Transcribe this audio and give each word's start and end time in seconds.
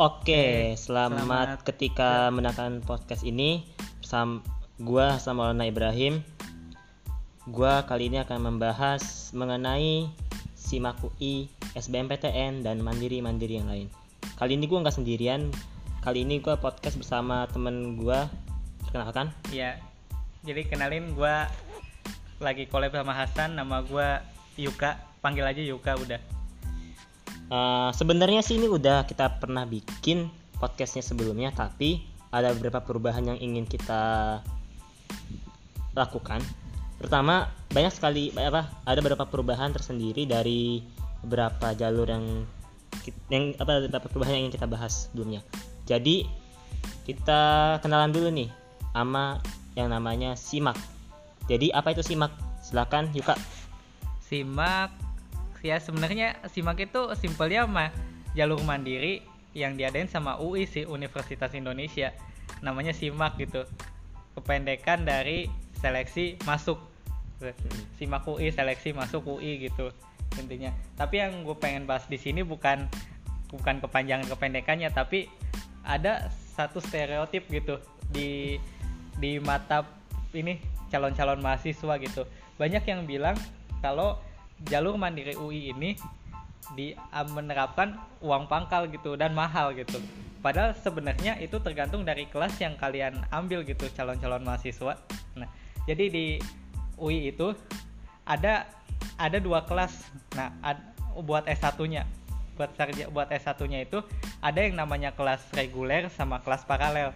Oke, 0.00 0.80
selamat, 0.80 1.28
selamat. 1.28 1.46
ketika 1.60 2.32
mendengarkan 2.32 2.80
podcast 2.80 3.20
ini 3.20 3.68
bersama 4.00 4.40
gua 4.80 5.20
sama 5.20 5.52
Maulana 5.52 5.68
Ibrahim. 5.68 6.24
Gua 7.44 7.84
kali 7.84 8.08
ini 8.08 8.16
akan 8.16 8.48
membahas 8.48 9.28
mengenai 9.36 10.08
SIMAK 10.56 11.04
UI, 11.04 11.52
SBMPTN 11.76 12.64
dan 12.64 12.80
mandiri-mandiri 12.80 13.60
yang 13.60 13.68
lain. 13.68 13.92
Kali 14.40 14.56
ini 14.56 14.64
gua 14.64 14.88
nggak 14.88 14.96
sendirian. 14.96 15.52
Kali 16.00 16.24
ini 16.24 16.40
gua 16.40 16.56
podcast 16.56 16.96
bersama 16.96 17.44
temen 17.52 18.00
gua. 18.00 18.24
Perkenalkan. 18.88 19.36
Iya. 19.52 19.84
Jadi 20.48 20.64
kenalin 20.64 21.12
gua 21.12 21.44
lagi 22.40 22.64
collab 22.72 22.96
sama 22.96 23.12
Hasan, 23.12 23.52
nama 23.52 23.84
gua 23.84 24.24
Yuka. 24.56 24.96
Panggil 25.20 25.44
aja 25.44 25.60
Yuka 25.60 25.92
udah. 26.00 26.39
Uh, 27.50 27.90
Sebenarnya 27.90 28.46
sih 28.46 28.62
ini 28.62 28.70
udah 28.70 29.02
kita 29.10 29.42
pernah 29.42 29.66
bikin 29.66 30.30
podcastnya 30.62 31.02
sebelumnya, 31.02 31.50
tapi 31.50 32.06
ada 32.30 32.54
beberapa 32.54 32.78
perubahan 32.78 33.26
yang 33.34 33.38
ingin 33.42 33.66
kita 33.66 34.38
lakukan. 35.98 36.38
Pertama, 37.02 37.50
banyak 37.74 37.90
sekali 37.90 38.30
apa? 38.38 38.70
Ada 38.86 39.02
beberapa 39.02 39.26
perubahan 39.26 39.74
tersendiri 39.74 40.30
dari 40.30 40.86
beberapa 41.26 41.74
jalur 41.74 42.06
yang 42.06 42.46
yang 43.32 43.56
apa 43.58 43.82
beberapa 43.82 44.06
perubahan 44.06 44.38
yang 44.38 44.42
ingin 44.46 44.54
kita 44.54 44.68
bahas 44.70 45.10
sebelumnya. 45.10 45.42
Jadi 45.90 46.30
kita 47.02 47.76
kenalan 47.82 48.14
dulu 48.14 48.30
nih 48.30 48.46
sama 48.94 49.42
yang 49.74 49.90
namanya 49.90 50.38
SIMAK. 50.38 50.78
Jadi 51.50 51.74
apa 51.74 51.90
itu 51.90 52.06
SIMAK? 52.06 52.30
Silakan 52.62 53.10
Yuka. 53.10 53.34
Simak 54.22 54.94
ya 55.60 55.76
sebenarnya 55.80 56.40
Simak 56.48 56.80
itu 56.80 57.12
simpelnya 57.16 57.68
mah 57.68 57.92
jalur 58.32 58.60
mandiri 58.64 59.24
yang 59.52 59.74
diadain 59.74 60.06
sama 60.06 60.38
UI 60.38 60.64
sih 60.66 60.86
Universitas 60.86 61.52
Indonesia. 61.52 62.14
Namanya 62.62 62.94
Simak 62.94 63.36
gitu. 63.40 63.66
Kependekan 64.38 65.02
dari 65.04 65.50
seleksi 65.80 66.38
masuk. 66.46 66.78
Simak 67.96 68.28
UI 68.28 68.52
seleksi 68.52 68.92
masuk 68.92 69.26
UI 69.38 69.68
gitu 69.70 69.90
intinya. 70.38 70.70
Tapi 70.94 71.18
yang 71.18 71.42
gue 71.42 71.56
pengen 71.58 71.88
bahas 71.88 72.06
di 72.06 72.20
sini 72.20 72.46
bukan 72.46 72.86
bukan 73.50 73.82
kepanjangan 73.82 74.30
kependekannya 74.30 74.94
tapi 74.94 75.26
ada 75.82 76.30
satu 76.54 76.78
stereotip 76.78 77.50
gitu 77.50 77.82
di 78.14 78.60
di 79.18 79.42
mata 79.42 79.82
ini 80.30 80.62
calon-calon 80.92 81.42
mahasiswa 81.42 81.98
gitu. 81.98 82.22
Banyak 82.60 82.84
yang 82.86 83.08
bilang 83.08 83.34
kalau 83.82 84.20
jalur 84.68 85.00
mandiri 85.00 85.38
UI 85.38 85.72
ini 85.72 85.96
di 86.76 86.92
ah, 87.10 87.26
menerapkan 87.26 87.96
uang 88.20 88.46
pangkal 88.46 88.86
gitu 88.90 89.16
dan 89.16 89.32
mahal 89.32 89.72
gitu. 89.74 89.98
Padahal 90.40 90.72
sebenarnya 90.72 91.36
itu 91.40 91.60
tergantung 91.60 92.04
dari 92.04 92.24
kelas 92.24 92.56
yang 92.60 92.76
kalian 92.80 93.20
ambil 93.28 93.60
gitu 93.64 93.88
calon-calon 93.92 94.40
mahasiswa. 94.40 94.96
Nah, 95.36 95.48
jadi 95.84 96.08
di 96.08 96.26
UI 96.96 97.32
itu 97.32 97.52
ada 98.24 98.68
ada 99.20 99.36
dua 99.36 99.64
kelas. 99.68 99.92
Nah, 100.36 100.52
ad- 100.64 100.84
buat 101.20 101.44
S1-nya. 101.44 102.08
Buat 102.56 102.76
sarja 102.76 103.08
buat 103.08 103.28
S1-nya 103.28 103.84
itu 103.84 104.04
ada 104.40 104.60
yang 104.60 104.76
namanya 104.76 105.12
kelas 105.12 105.44
reguler 105.56 106.08
sama 106.12 106.40
kelas 106.40 106.64
paralel. 106.64 107.12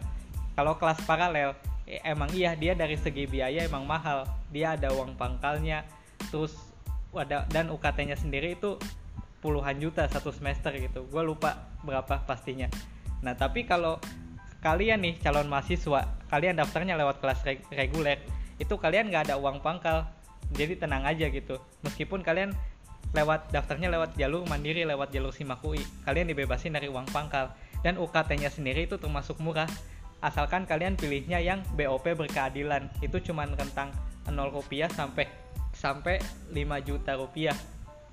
Kalau 0.56 0.77
kelas 0.77 1.01
paralel 1.05 1.56
eh, 1.84 2.01
emang 2.05 2.33
iya 2.33 2.56
dia 2.56 2.73
dari 2.77 2.97
segi 3.01 3.25
biaya 3.25 3.64
emang 3.64 3.89
mahal. 3.89 4.29
Dia 4.53 4.77
ada 4.77 4.92
uang 4.92 5.17
pangkalnya 5.17 5.84
terus 6.29 6.56
dan 7.23 7.70
UKT-nya 7.70 8.19
sendiri 8.19 8.59
itu 8.59 8.75
puluhan 9.39 9.79
juta 9.79 10.09
satu 10.11 10.34
semester 10.34 10.75
gitu. 10.75 11.07
Gue 11.07 11.23
lupa 11.23 11.69
berapa 11.84 12.25
pastinya. 12.27 12.67
Nah, 13.20 13.36
tapi 13.39 13.69
kalau 13.69 14.01
kalian 14.64 15.05
nih 15.05 15.20
calon 15.20 15.47
mahasiswa, 15.47 16.08
kalian 16.33 16.57
daftarnya 16.57 16.97
lewat 16.97 17.20
kelas 17.20 17.41
reg- 17.45 17.69
reguler, 17.70 18.19
itu 18.57 18.74
kalian 18.80 19.13
nggak 19.13 19.30
ada 19.30 19.36
uang 19.36 19.61
pangkal. 19.61 20.08
Jadi 20.57 20.80
tenang 20.80 21.05
aja 21.05 21.29
gitu. 21.29 21.61
Meskipun 21.85 22.24
kalian 22.24 22.57
lewat 23.13 23.53
daftarnya 23.53 23.92
lewat 23.92 24.17
jalur 24.17 24.42
mandiri, 24.48 24.83
lewat 24.89 25.13
jalur 25.13 25.30
SIMAK 25.30 25.61
UI, 25.63 25.85
kalian 26.08 26.27
dibebasin 26.33 26.74
dari 26.74 26.89
uang 26.89 27.07
pangkal. 27.13 27.53
Dan 27.85 28.01
UKT-nya 28.01 28.48
sendiri 28.48 28.89
itu 28.89 28.97
termasuk 28.97 29.39
murah. 29.45 29.69
Asalkan 30.24 30.64
kalian 30.64 30.97
pilihnya 30.97 31.36
yang 31.36 31.61
BOP 31.77 32.17
berkeadilan. 32.17 32.89
Itu 33.05 33.20
cuman 33.20 33.53
rentang 33.61 33.92
0 34.24 34.48
rupiah 34.48 34.89
sampai 34.89 35.29
sampai 35.74 36.23
5 36.55 36.86
juta 36.86 37.18
rupiah 37.18 37.57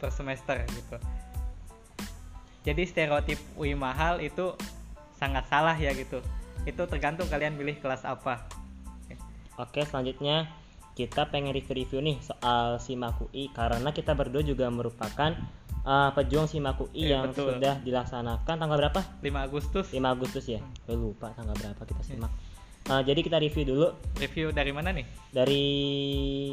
per 0.01 0.09
semester 0.09 0.57
gitu. 0.67 0.97
Jadi 2.61 2.83
stereotip 2.85 3.39
UI 3.57 3.73
mahal 3.73 4.21
itu 4.21 4.53
sangat 5.17 5.49
salah 5.49 5.73
ya 5.77 5.93
gitu. 5.93 6.21
Itu 6.65 6.85
tergantung 6.85 7.25
kalian 7.29 7.57
pilih 7.57 7.77
kelas 7.81 8.05
apa. 8.05 8.45
Oke, 9.57 9.85
selanjutnya 9.85 10.49
kita 10.97 11.29
pengen 11.29 11.53
review-review 11.55 12.01
nih 12.01 12.17
soal 12.21 12.77
SIMAK 12.77 13.29
UI 13.29 13.49
karena 13.53 13.89
kita 13.93 14.13
berdua 14.13 14.43
juga 14.43 14.67
merupakan 14.69 15.33
uh, 15.85 16.09
pejuang 16.13 16.45
SIMAK 16.49 16.77
UI 16.89 17.09
Iya, 17.09 17.09
yang 17.17 17.23
betul. 17.33 17.57
sudah 17.57 17.75
dilaksanakan 17.81 18.55
tanggal 18.57 18.77
berapa? 18.77 19.01
5 19.21 19.47
Agustus 19.47 19.85
5 19.93 20.01
Agustus 20.01 20.45
ya. 20.49 20.61
Gue 20.85 20.97
lupa 20.97 21.33
tanggal 21.33 21.53
berapa 21.57 21.81
kita 21.81 22.01
simak. 22.05 22.31
Uh, 22.91 22.99
jadi 23.07 23.23
kita 23.23 23.39
review 23.39 23.63
dulu 23.63 23.87
review 24.19 24.51
dari 24.51 24.75
mana 24.75 24.91
nih? 24.91 25.07
dari 25.31 25.63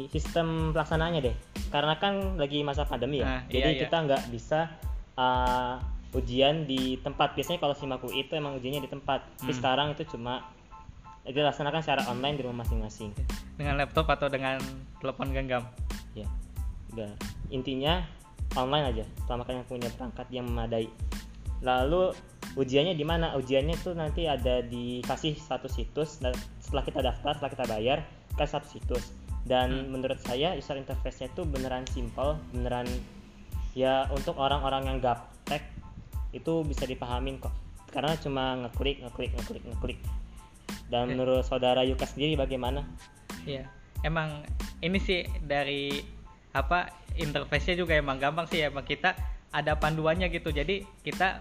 sistem 0.07 0.71
pelaksanaannya 0.71 1.19
deh. 1.19 1.35
Karena 1.67 1.99
kan 1.99 2.39
lagi 2.39 2.63
masa 2.63 2.87
pandemi 2.87 3.19
ya. 3.19 3.27
Nah, 3.27 3.41
jadi 3.51 3.75
iya, 3.75 3.75
iya. 3.75 3.81
kita 3.83 3.97
nggak 4.07 4.23
bisa 4.31 4.71
uh, 5.19 5.75
ujian 6.15 6.63
di 6.63 6.95
tempat. 7.03 7.35
Biasanya 7.35 7.59
kalau 7.59 7.75
SIMAK 7.75 8.07
UI 8.07 8.23
itu 8.23 8.39
emang 8.39 8.55
ujiannya 8.55 8.87
di 8.87 8.91
tempat. 8.91 9.19
Tapi 9.43 9.51
Hmm. 9.51 9.59
sekarang 9.59 9.87
itu 9.99 10.07
cuma 10.15 10.47
dilaksanakan 11.27 11.83
secara 11.83 12.07
online 12.07 12.39
di 12.39 12.47
rumah 12.47 12.63
masing-masing. 12.63 13.11
Dengan 13.59 13.75
laptop 13.75 14.07
atau 14.07 14.31
dengan 14.31 14.63
telepon 15.03 15.35
genggam? 15.35 15.67
ya 16.17 16.25
udah 16.93 17.11
intinya 17.53 18.01
online 18.57 18.85
aja 18.95 19.05
selama 19.25 19.45
kalian 19.45 19.65
punya 19.69 19.89
perangkat 19.93 20.27
yang 20.33 20.49
memadai 20.49 20.89
lalu 21.61 22.15
ujiannya 22.57 22.97
di 22.97 23.05
mana 23.05 23.37
ujiannya 23.37 23.75
tuh 23.81 23.93
nanti 23.93 24.25
ada 24.25 24.65
dikasih 24.65 25.37
satu 25.37 25.69
situs 25.69 26.17
dan 26.23 26.33
setelah 26.61 26.83
kita 26.85 26.99
daftar 27.05 27.31
setelah 27.37 27.51
kita 27.53 27.65
bayar 27.69 27.97
kasih 28.37 28.53
satu 28.57 28.67
situs 28.73 29.05
dan 29.45 29.69
Hmm. 29.69 29.97
menurut 29.97 30.19
saya 30.21 30.53
user 30.57 30.77
interface-nya 30.77 31.29
tuh 31.33 31.45
beneran 31.45 31.85
simple 31.89 32.37
beneran 32.53 32.85
ya 33.77 34.09
untuk 34.13 34.37
orang-orang 34.37 34.89
yang 34.89 34.97
gaptek 34.99 35.61
itu 36.33 36.61
bisa 36.65 36.85
dipahamin 36.85 37.41
kok 37.41 37.53
karena 37.89 38.13
cuma 38.21 38.53
ngeklik 38.65 39.01
ngeklik 39.01 39.31
ngeklik 39.33 39.63
ngeklik 39.65 39.99
dan 40.89 41.09
Oke. 41.09 41.17
menurut 41.17 41.41
saudara 41.45 41.81
Yuka 41.85 42.05
sendiri 42.05 42.37
bagaimana 42.37 42.85
Iya. 43.47 43.65
Emang 44.03 44.43
ini 44.83 44.99
sih 44.99 45.23
dari 45.43 45.95
apa 46.51 46.91
interface-nya 47.15 47.79
juga 47.79 47.95
emang 47.95 48.19
gampang 48.19 48.47
sih 48.51 48.63
emang 48.63 48.83
kita 48.83 49.15
ada 49.49 49.75
panduannya 49.79 50.27
gitu. 50.29 50.51
Jadi 50.51 50.85
kita 51.03 51.39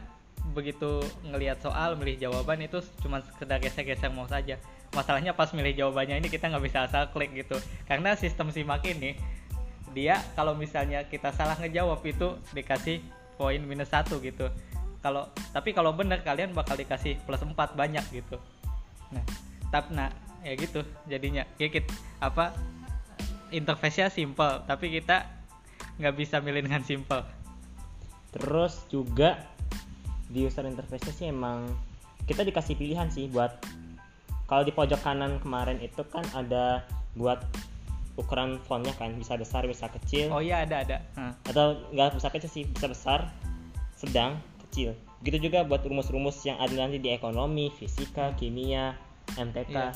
begitu 0.52 1.04
ngelihat 1.24 1.60
soal 1.60 1.96
milih 1.96 2.16
jawaban 2.28 2.60
itu 2.64 2.80
cuma 3.04 3.20
sekedar 3.24 3.60
geser-geser 3.60 4.12
mouse 4.12 4.32
saja. 4.32 4.56
Masalahnya 4.96 5.36
pas 5.36 5.52
milih 5.52 5.76
jawabannya 5.76 6.20
ini 6.20 6.28
kita 6.32 6.48
nggak 6.48 6.64
bisa 6.64 6.88
asal 6.88 7.08
klik 7.12 7.32
gitu. 7.36 7.56
Karena 7.84 8.16
sistem 8.16 8.48
simak 8.52 8.84
ini 8.88 9.16
dia 9.92 10.20
kalau 10.36 10.52
misalnya 10.52 11.04
kita 11.08 11.32
salah 11.32 11.56
ngejawab 11.56 12.00
itu 12.04 12.36
dikasih 12.52 13.00
poin 13.36 13.60
minus 13.60 13.92
satu 13.92 14.20
gitu. 14.20 14.48
Kalau 15.04 15.30
tapi 15.52 15.76
kalau 15.76 15.92
benar 15.92 16.24
kalian 16.24 16.56
bakal 16.56 16.74
dikasih 16.74 17.20
plus 17.24 17.40
4 17.40 17.54
banyak 17.76 18.04
gitu. 18.10 18.36
Nah, 19.14 19.24
tap 19.72 19.88
nah 19.92 20.12
ya 20.44 20.54
gitu 20.54 20.86
jadinya 21.10 21.42
ya 21.58 21.66
kita 21.66 21.90
apa 22.22 22.54
interface-nya 23.50 24.06
simple 24.06 24.62
tapi 24.70 24.92
kita 24.94 25.26
nggak 25.98 26.14
bisa 26.14 26.38
milih 26.38 26.62
dengan 26.62 26.86
simple 26.86 27.26
Terus 28.28 28.84
juga 28.92 29.40
di 30.28 30.44
user 30.44 30.64
interface 30.64 31.08
sih 31.10 31.28
emang 31.28 31.68
kita 32.24 32.44
dikasih 32.44 32.76
pilihan 32.76 33.08
sih 33.08 33.28
buat 33.28 33.56
kalau 34.44 34.64
di 34.64 34.72
pojok 34.72 35.00
kanan 35.00 35.40
kemarin 35.40 35.80
itu 35.80 36.00
kan 36.08 36.24
ada 36.32 36.84
buat 37.12 37.40
ukuran 38.14 38.58
fontnya 38.66 38.92
kan 38.98 39.14
bisa 39.14 39.38
besar 39.38 39.62
bisa 39.64 39.86
kecil 39.88 40.28
oh 40.28 40.42
iya 40.42 40.66
ada 40.66 40.82
ada 40.82 40.96
Hah. 41.14 41.32
atau 41.46 41.78
nggak 41.94 42.18
bisa 42.18 42.28
kecil 42.28 42.50
sih 42.50 42.64
bisa 42.66 42.90
besar 42.90 43.30
sedang 43.94 44.36
kecil 44.68 44.92
gitu 45.22 45.38
juga 45.40 45.62
buat 45.62 45.82
rumus-rumus 45.82 46.38
yang 46.42 46.58
ada 46.58 46.70
nanti 46.74 46.98
di 46.98 47.10
ekonomi 47.10 47.70
fisika 47.74 48.34
kimia 48.34 48.94
MTK 49.34 49.70
Iya. 49.70 49.90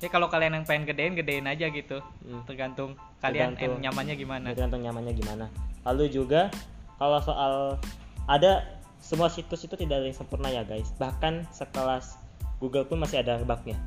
jadi 0.00 0.08
kalau 0.08 0.32
kalian 0.32 0.56
yang 0.56 0.64
pengen 0.64 0.88
gedein 0.88 1.12
gedein 1.14 1.46
aja 1.46 1.68
gitu 1.68 2.00
Hmm. 2.24 2.42
tergantung 2.48 2.96
kalian 3.20 3.52
Tergantung. 3.54 3.80
nyamannya 3.84 4.14
gimana 4.16 4.44
tergantung 4.52 4.80
nyamannya 4.80 5.12
gimana 5.14 5.44
lalu 5.84 6.08
juga 6.08 6.48
kalau 6.96 7.20
soal 7.20 7.76
ada 8.24 8.64
semua 9.00 9.32
situs 9.32 9.64
itu 9.64 9.74
tidak 9.74 10.04
ada 10.04 10.06
yang 10.06 10.16
sempurna 10.16 10.48
ya 10.52 10.62
guys. 10.62 10.92
Bahkan 11.00 11.48
sekelas 11.50 12.20
Google 12.60 12.84
pun 12.84 13.00
masih 13.00 13.24
ada 13.24 13.40
bugnya. 13.40 13.80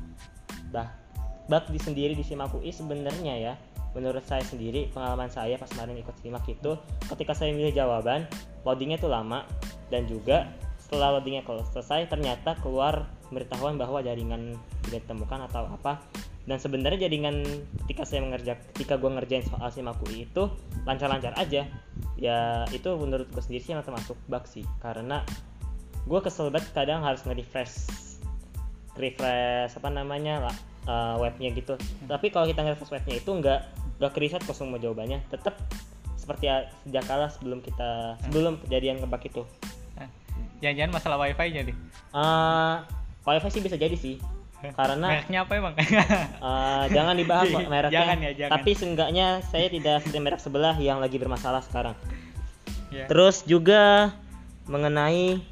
Bah 0.74 0.90
bug 1.44 1.68
di 1.68 1.76
sendiri 1.76 2.12
di 2.16 2.24
SIMAK 2.24 2.60
UI 2.60 2.74
sebenarnya 2.74 3.34
ya. 3.38 3.54
Menurut 3.94 4.26
saya 4.26 4.42
sendiri 4.42 4.90
pengalaman 4.90 5.30
saya 5.30 5.54
pas 5.54 5.70
kemarin 5.70 5.94
ikut 6.02 6.18
SIMAK 6.18 6.44
itu 6.50 6.72
ketika 7.14 7.32
saya 7.32 7.54
milih 7.54 7.70
jawaban 7.70 8.26
loadingnya 8.66 8.98
tuh 8.98 9.08
lama. 9.08 9.46
Dan 9.88 10.10
juga 10.10 10.50
setelah 10.82 11.16
loadingnya 11.16 11.46
selesai 11.46 12.10
ternyata 12.10 12.58
keluar 12.58 13.06
pemberitahuan 13.30 13.78
bahwa 13.78 14.02
jaringan 14.02 14.58
tidak 14.84 15.06
ditemukan 15.06 15.46
atau 15.46 15.70
apa 15.70 16.02
dan 16.44 16.60
sebenarnya 16.60 17.08
jaringan 17.08 17.40
ketika 17.84 18.04
saya 18.04 18.20
mengerja 18.20 18.60
ketika 18.76 19.00
gue 19.00 19.08
ngerjain 19.08 19.44
soal 19.48 19.68
simak 19.72 19.96
UI 20.04 20.28
itu 20.28 20.52
lancar-lancar 20.84 21.32
aja. 21.40 21.64
Ya 22.20 22.68
itu 22.70 22.88
menurut 23.00 23.32
gue 23.32 23.40
sendiri 23.40 23.64
sih 23.64 23.72
yang 23.72 23.80
termasuk 23.80 24.16
bug 24.28 24.44
sih. 24.44 24.64
Karena 24.84 25.24
gue 26.04 26.20
kesel 26.20 26.52
banget 26.52 26.68
kadang 26.76 27.00
harus 27.00 27.24
nge-refresh 27.24 27.76
refresh 28.94 29.74
apa 29.80 29.88
namanya 29.88 30.50
lah 30.50 30.56
uh, 30.84 31.16
webnya 31.16 31.48
gitu. 31.56 31.80
Tapi 32.04 32.28
kalau 32.28 32.44
kita 32.44 32.60
nge-refresh 32.60 32.92
webnya 32.92 33.14
itu 33.16 33.30
nggak 33.32 33.60
nggak 34.04 34.12
keriset 34.12 34.44
kosong 34.44 34.68
semua 34.68 34.80
jawabannya. 34.84 35.24
Tetap 35.32 35.56
seperti 36.20 36.52
sejak 36.88 37.04
kala 37.08 37.32
sebelum 37.32 37.64
kita 37.64 38.20
sebelum 38.28 38.60
kejadian 38.64 39.00
ngebug 39.00 39.24
itu. 39.24 39.42
Nah, 39.96 40.08
jangan-jangan 40.60 40.92
masalah 40.96 41.18
wifi 41.20 41.48
nih 41.52 41.76
uh, 42.16 42.76
wifi 43.26 43.48
sih 43.52 43.62
bisa 43.62 43.76
jadi 43.76 43.96
sih 43.96 44.16
karena 44.72 45.06
mereknya 45.12 45.38
apa 45.44 45.52
emang 45.52 45.74
uh, 45.76 46.84
jangan 46.96 47.14
dibahas 47.20 47.52
mereknya 47.52 47.92
Jangan 47.92 48.16
ya, 48.24 48.30
jangan. 48.32 48.52
tapi 48.56 48.70
seenggaknya 48.72 49.26
saya 49.44 49.66
tidak 49.68 50.00
seperti 50.00 50.18
merek 50.24 50.40
sebelah 50.40 50.74
yang 50.80 51.04
lagi 51.04 51.20
bermasalah 51.20 51.60
sekarang 51.60 51.92
Ya. 52.94 53.10
Terus 53.10 53.42
juga 53.42 54.14
mengenai 54.70 55.42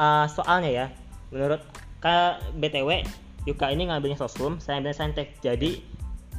uh, 0.00 0.24
soalnya 0.32 0.70
ya, 0.72 0.86
menurut 1.28 1.60
K 2.00 2.06
BTW 2.56 3.04
Yuka 3.44 3.68
ini 3.68 3.84
ngambilnya 3.88 4.16
sosum, 4.16 4.56
saya 4.64 4.80
ambil 4.80 4.96
saintek. 4.96 5.36
Jadi 5.44 5.84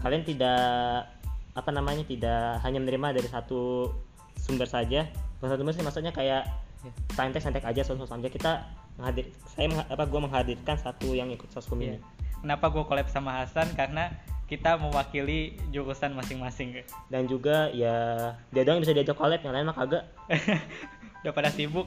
kalian 0.01 0.25
tidak 0.25 1.05
apa 1.53 1.69
namanya 1.69 2.01
tidak 2.09 2.57
hanya 2.65 2.81
menerima 2.81 3.21
dari 3.21 3.29
satu 3.29 3.93
sumber 4.33 4.65
saja. 4.65 5.05
Bukan 5.37 5.49
satu 5.53 5.61
sumber 5.61 5.73
sih 5.77 5.85
maksudnya 5.85 6.13
kayak 6.13 6.49
Ya. 6.81 6.89
saintek 7.13 7.45
saintek 7.45 7.61
aja 7.61 7.85
sosum 7.85 8.09
aja 8.09 8.25
kita 8.25 8.65
menghadir 8.99 9.31
saya 9.51 9.67
apa 9.87 10.03
gua 10.07 10.25
menghadirkan 10.25 10.75
satu 10.79 11.11
yang 11.15 11.31
ikut 11.31 11.47
sosum 11.51 11.79
Iya. 11.79 11.95
ini. 11.95 11.97
Kenapa 12.41 12.73
gue 12.73 12.81
collab 12.81 13.05
sama 13.05 13.45
Hasan? 13.45 13.69
Karena 13.77 14.09
kita 14.49 14.73
mewakili 14.81 15.55
jurusan 15.69 16.17
masing-masing. 16.17 16.81
Dan 17.07 17.29
juga 17.29 17.69
ya 17.69 18.33
dia 18.49 18.61
doang 18.65 18.81
yang 18.81 18.85
bisa 18.89 18.97
diajak 18.97 19.13
collab, 19.13 19.45
yang 19.45 19.53
lain 19.53 19.69
mah 19.69 19.77
kagak. 19.77 20.09
Udah 21.21 21.33
pada 21.37 21.53
sibuk. 21.53 21.85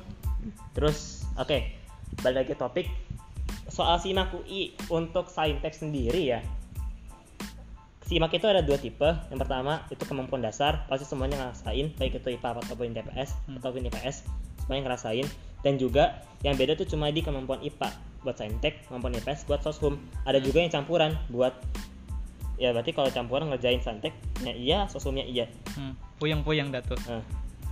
Terus 0.79 1.27
oke, 1.35 1.59
balik 2.23 2.47
lagi 2.47 2.55
topik 2.55 2.87
soal 3.67 3.99
simak 3.99 4.31
UI 4.31 4.79
untuk 4.87 5.27
saintek 5.27 5.75
sendiri 5.75 6.39
ya. 6.39 6.41
Simak 8.05 8.37
itu 8.37 8.47
ada 8.47 8.61
dua 8.61 8.77
tipe. 8.79 9.11
Yang 9.33 9.41
pertama 9.43 9.83
itu 9.91 10.05
kemampuan 10.05 10.45
dasar, 10.45 10.85
pasti 10.87 11.09
semuanya 11.09 11.41
ngerasain, 11.41 11.97
baik 11.97 12.21
itu 12.21 12.37
IPA 12.37 12.63
ataupun 12.63 12.93
TPS 12.95 13.35
Hmm. 13.49 13.59
ataupun 13.59 13.89
IPS, 13.89 14.29
semuanya 14.63 14.93
ngerasain. 14.93 15.27
Dan 15.65 15.81
juga 15.81 16.23
yang 16.45 16.61
beda 16.61 16.77
tuh 16.77 16.85
cuma 16.85 17.09
di 17.09 17.25
kemampuan 17.25 17.65
IPA 17.65 17.89
buat 18.21 18.37
saintek, 18.37 18.85
kemampuan 18.87 19.17
IPS 19.17 19.49
buat 19.49 19.65
soshum. 19.65 19.97
Ada 20.29 20.45
juga 20.45 20.61
yang 20.61 20.73
campuran 20.73 21.17
buat 21.33 21.57
ya 22.55 22.71
berarti 22.71 22.95
kalau 22.95 23.11
campuran 23.11 23.51
ngerjain 23.51 23.83
saintek, 23.83 24.15
ya 24.45 24.53
iya, 24.55 24.79
soshumnya 24.87 25.27
iya. 25.27 25.51
Hmm, 25.75 25.99
puyeng-puyeng 26.23 26.71
dah 26.71 26.85
tuh. 26.85 27.01
Nah, 27.11 27.25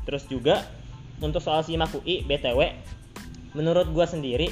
terus 0.09 0.27
juga 0.27 0.67
untuk 1.23 1.39
soal 1.39 1.63
simak 1.63 1.95
UI 1.95 2.27
BTW 2.27 2.75
menurut 3.55 3.87
gua 3.95 4.09
sendiri 4.09 4.51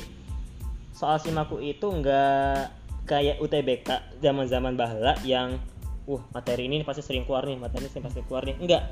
soal 0.95 1.17
simak 1.17 1.49
UI 1.49 1.75
itu 1.75 1.89
nggak 1.89 2.71
kayak 3.09 3.41
UTBK 3.41 4.21
zaman-zaman 4.21 4.77
bahla 4.77 5.17
yang 5.25 5.57
uh 6.05 6.23
materi 6.37 6.69
ini 6.69 6.85
pasti 6.85 7.01
sering 7.01 7.25
keluar 7.25 7.49
nih 7.49 7.57
materi 7.57 7.89
ini 7.89 8.01
pasti 8.05 8.21
keluar 8.29 8.45
nih 8.45 8.57
enggak 8.61 8.83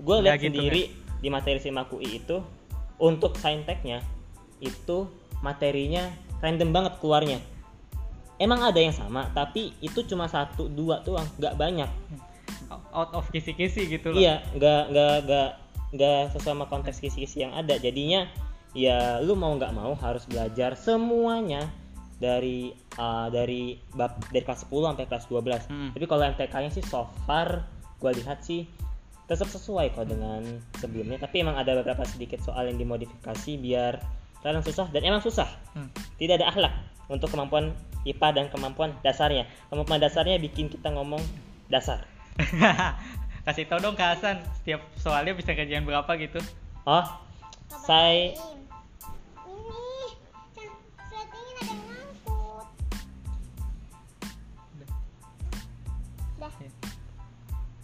gue 0.00 0.16
lihat 0.24 0.40
gitu, 0.40 0.48
sendiri 0.48 0.82
di 1.20 1.28
materi 1.28 1.60
simak 1.60 1.92
UI 1.92 2.24
itu 2.24 2.40
untuk 2.96 3.36
sainteknya 3.36 4.00
itu 4.60 5.08
materinya 5.44 6.08
random 6.40 6.72
banget 6.72 6.94
keluarnya 7.00 7.38
emang 8.40 8.64
ada 8.64 8.80
yang 8.80 8.92
sama 8.92 9.28
tapi 9.32 9.76
itu 9.84 10.04
cuma 10.08 10.28
satu 10.28 10.68
dua 10.68 11.04
tuh 11.04 11.20
nggak 11.40 11.56
banyak 11.56 11.90
Out 12.66 13.12
of 13.14 13.28
kisi-kisi 13.30 13.86
gitu 13.86 14.10
loh. 14.10 14.18
Iya, 14.18 14.42
nggak 14.56 14.82
nggak 14.90 15.14
nggak 15.28 15.50
nggak 15.94 16.20
sesuai 16.34 16.54
sama 16.56 16.66
konteks 16.66 16.98
kisi-kisi 16.98 17.46
yang 17.46 17.54
ada. 17.54 17.78
Jadinya 17.78 18.26
ya 18.74 19.22
lu 19.22 19.38
mau 19.38 19.54
nggak 19.54 19.72
mau 19.72 19.94
harus 19.96 20.26
belajar 20.26 20.74
semuanya 20.74 21.68
dari 22.18 22.74
uh, 22.98 23.28
dari 23.30 23.78
bab 23.94 24.18
dari 24.32 24.42
kelas 24.42 24.66
10 24.66 24.90
sampai 24.92 25.06
kelas 25.06 25.24
12. 25.30 25.70
Hmm. 25.70 25.90
Tapi 25.94 26.04
kalau 26.08 26.22
MTK-nya 26.26 26.70
sih 26.72 26.82
so 26.82 27.06
far 27.28 27.68
gua 28.02 28.10
lihat 28.16 28.42
sih 28.42 28.66
tetap 29.26 29.50
sesuai 29.50 29.94
kok 29.94 30.06
dengan 30.06 30.42
sebelumnya. 30.78 31.18
Tapi 31.18 31.42
emang 31.42 31.58
ada 31.58 31.74
beberapa 31.78 32.06
sedikit 32.06 32.42
soal 32.42 32.70
yang 32.70 32.78
dimodifikasi 32.78 33.52
biar 33.58 33.98
kalian 34.42 34.62
susah 34.62 34.86
dan 34.94 35.02
emang 35.02 35.22
susah. 35.22 35.50
Hmm. 35.74 35.90
Tidak 36.18 36.38
ada 36.38 36.50
akhlak 36.50 36.74
untuk 37.10 37.30
kemampuan 37.34 37.74
IPA 38.06 38.28
dan 38.34 38.46
kemampuan 38.50 38.94
dasarnya. 39.02 39.50
Kemampuan 39.70 39.98
dasarnya 39.98 40.38
bikin 40.38 40.70
kita 40.70 40.94
ngomong 40.94 41.22
dasar. 41.66 42.06
Kasih 43.46 43.66
tau 43.70 43.78
dong 43.78 43.94
ke 43.94 44.02
Hasan, 44.02 44.42
setiap 44.62 44.82
soalnya 44.98 45.34
bisa 45.34 45.54
kerjaan 45.54 45.86
berapa 45.86 46.10
gitu. 46.18 46.42
Oh, 46.82 47.06
saya 47.86 48.34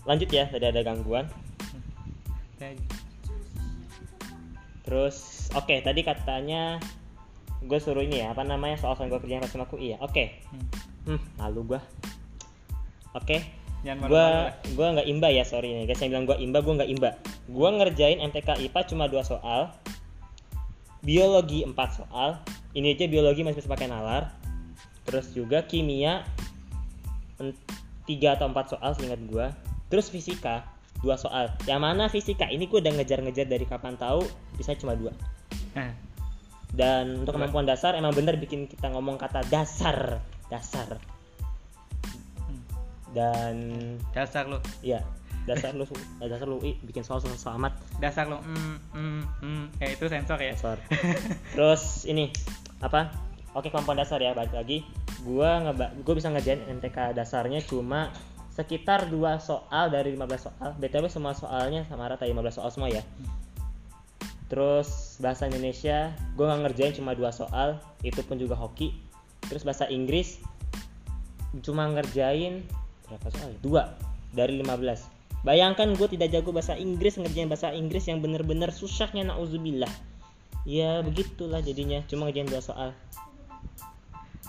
lanjut 0.03 0.29
ya 0.31 0.51
tadi 0.51 0.67
ada 0.67 0.83
gangguan. 0.83 1.27
Terus 4.83 5.49
oke 5.55 5.75
tadi 5.83 6.01
katanya 6.03 6.79
gue 7.63 7.79
suruh 7.79 8.03
ini 8.03 8.27
ya 8.27 8.35
apa 8.35 8.43
namanya 8.43 8.75
soal 8.79 8.99
soal 8.99 9.07
gue 9.07 9.23
kerjaan 9.23 9.43
pas 9.43 9.51
sama 9.51 9.65
aku 9.67 9.79
iya 9.79 9.99
oke. 10.03 10.25
Hmm. 10.51 10.67
hmm 11.07 11.21
malu 11.39 11.63
gue 11.67 11.81
oke. 13.15 13.37
Gue 13.83 14.27
gue 14.79 14.87
nggak 14.95 15.09
imba 15.11 15.29
ya 15.31 15.43
sorry 15.43 15.75
nih 15.75 15.91
guys 15.91 15.99
yang 16.03 16.15
bilang 16.15 16.27
gue 16.27 16.39
imba 16.39 16.59
gue 16.63 16.75
nggak 16.83 16.91
imba. 16.99 17.11
Gue 17.51 17.69
ngerjain 17.71 18.19
MTK 18.23 18.59
IPA 18.71 18.81
cuma 18.91 19.07
dua 19.07 19.23
soal. 19.27 19.71
Biologi 21.03 21.67
4 21.67 21.75
soal. 21.99 22.39
Ini 22.79 22.95
aja 22.95 23.11
biologi 23.11 23.43
masih 23.43 23.59
bisa 23.59 23.67
pakai 23.67 23.91
nalar. 23.91 24.31
Terus 25.03 25.35
juga 25.35 25.67
kimia 25.67 26.23
tiga 28.07 28.39
atau 28.39 28.47
empat 28.47 28.71
soal 28.71 28.95
seingat 28.95 29.19
gue 29.27 29.47
terus 29.93 30.09
fisika 30.09 30.65
dua 31.05 31.21
soal. 31.21 31.53
Yang 31.69 31.81
mana 31.85 32.09
fisika? 32.09 32.49
Ini 32.49 32.65
gue 32.65 32.81
udah 32.81 32.97
ngejar-ngejar 32.97 33.45
dari 33.45 33.69
kapan 33.69 34.01
tahu 34.01 34.25
bisa 34.57 34.73
cuma 34.79 34.97
dua. 34.97 35.13
Nah, 35.77 35.93
dan 36.73 37.21
untuk 37.21 37.37
Dua. 37.37 37.45
kemampuan 37.45 37.69
dasar 37.69 37.93
emang 37.93 38.17
bener 38.17 38.41
bikin 38.41 38.65
kita 38.65 38.89
ngomong 38.89 39.21
kata 39.21 39.45
dasar. 39.53 40.25
Dasar. 40.49 40.97
Hmm. 42.49 42.63
dan 43.13 43.57
dasar 44.17 44.49
lu, 44.49 44.57
ya 44.81 45.05
dasar 45.45 45.77
lu 45.77 45.85
dasar 46.33 46.49
lu 46.49 46.61
ih, 46.65 46.81
bikin 46.81 47.05
soal 47.05 47.21
soal 47.21 47.61
amat 47.61 47.77
dasar 48.01 48.25
lu. 48.25 48.41
Hmm, 48.41 48.81
hmm, 48.97 49.23
hmm. 49.45 49.65
Kayak 49.77 49.93
itu 50.01 50.05
sensor 50.09 50.39
ya. 50.41 50.57
dasar 50.57 50.81
terus 51.57 52.09
ini 52.09 52.33
apa? 52.81 53.13
Oke 53.53 53.69
kemampuan 53.69 54.01
dasar 54.01 54.17
ya 54.25 54.33
balik 54.33 54.57
lagi. 54.57 54.81
Gua 55.29 55.61
ngeba 55.61 55.93
gua 56.01 56.15
bisa 56.17 56.33
ngerjain 56.33 56.65
MTK 56.81 57.13
dasarnya 57.13 57.61
cuma 57.61 58.09
sekitar 58.53 59.09
dua 59.09 59.41
soal 59.41 59.89
dari 59.89 60.13
15 60.13 60.47
soal. 60.49 60.71
Btw 60.77 61.09
semua 61.09 61.33
soalnya 61.33 61.89
sama 61.89 62.09
rata 62.09 62.29
15 62.29 62.61
soal 62.61 62.71
semua 62.71 62.89
ya. 62.93 63.03
Terus 64.53 65.17
bahasa 65.25 65.49
Indonesia 65.49 66.13
gua 66.37 66.53
nggak 66.53 66.61
ngerjain 66.69 66.93
cuma 66.93 67.17
dua 67.17 67.33
soal 67.33 67.81
itu 68.05 68.21
pun 68.25 68.37
juga 68.37 68.53
hoki. 68.53 68.93
Terus 69.49 69.65
bahasa 69.65 69.89
Inggris 69.89 70.41
cuma 71.65 71.89
ngerjain 71.89 72.65
berapa 73.09 73.29
soal 73.29 73.53
ya? 73.53 73.59
dua 73.61 73.83
dari 74.33 74.57
15 74.61 75.23
bayangkan 75.43 75.93
gue 75.99 76.09
tidak 76.17 76.33
jago 76.33 76.55
bahasa 76.55 76.79
Inggris 76.79 77.19
ngerjain 77.19 77.51
bahasa 77.51 77.75
Inggris 77.75 78.07
yang 78.09 78.23
bener-bener 78.23 78.71
susahnya 78.71 79.29
nauzubillah. 79.29 79.91
Ya 80.63 81.03
begitulah 81.03 81.59
jadinya 81.59 82.01
cuma 82.07 82.31
ngerjain 82.31 82.49
dua 82.49 82.63
soal. 82.63 82.95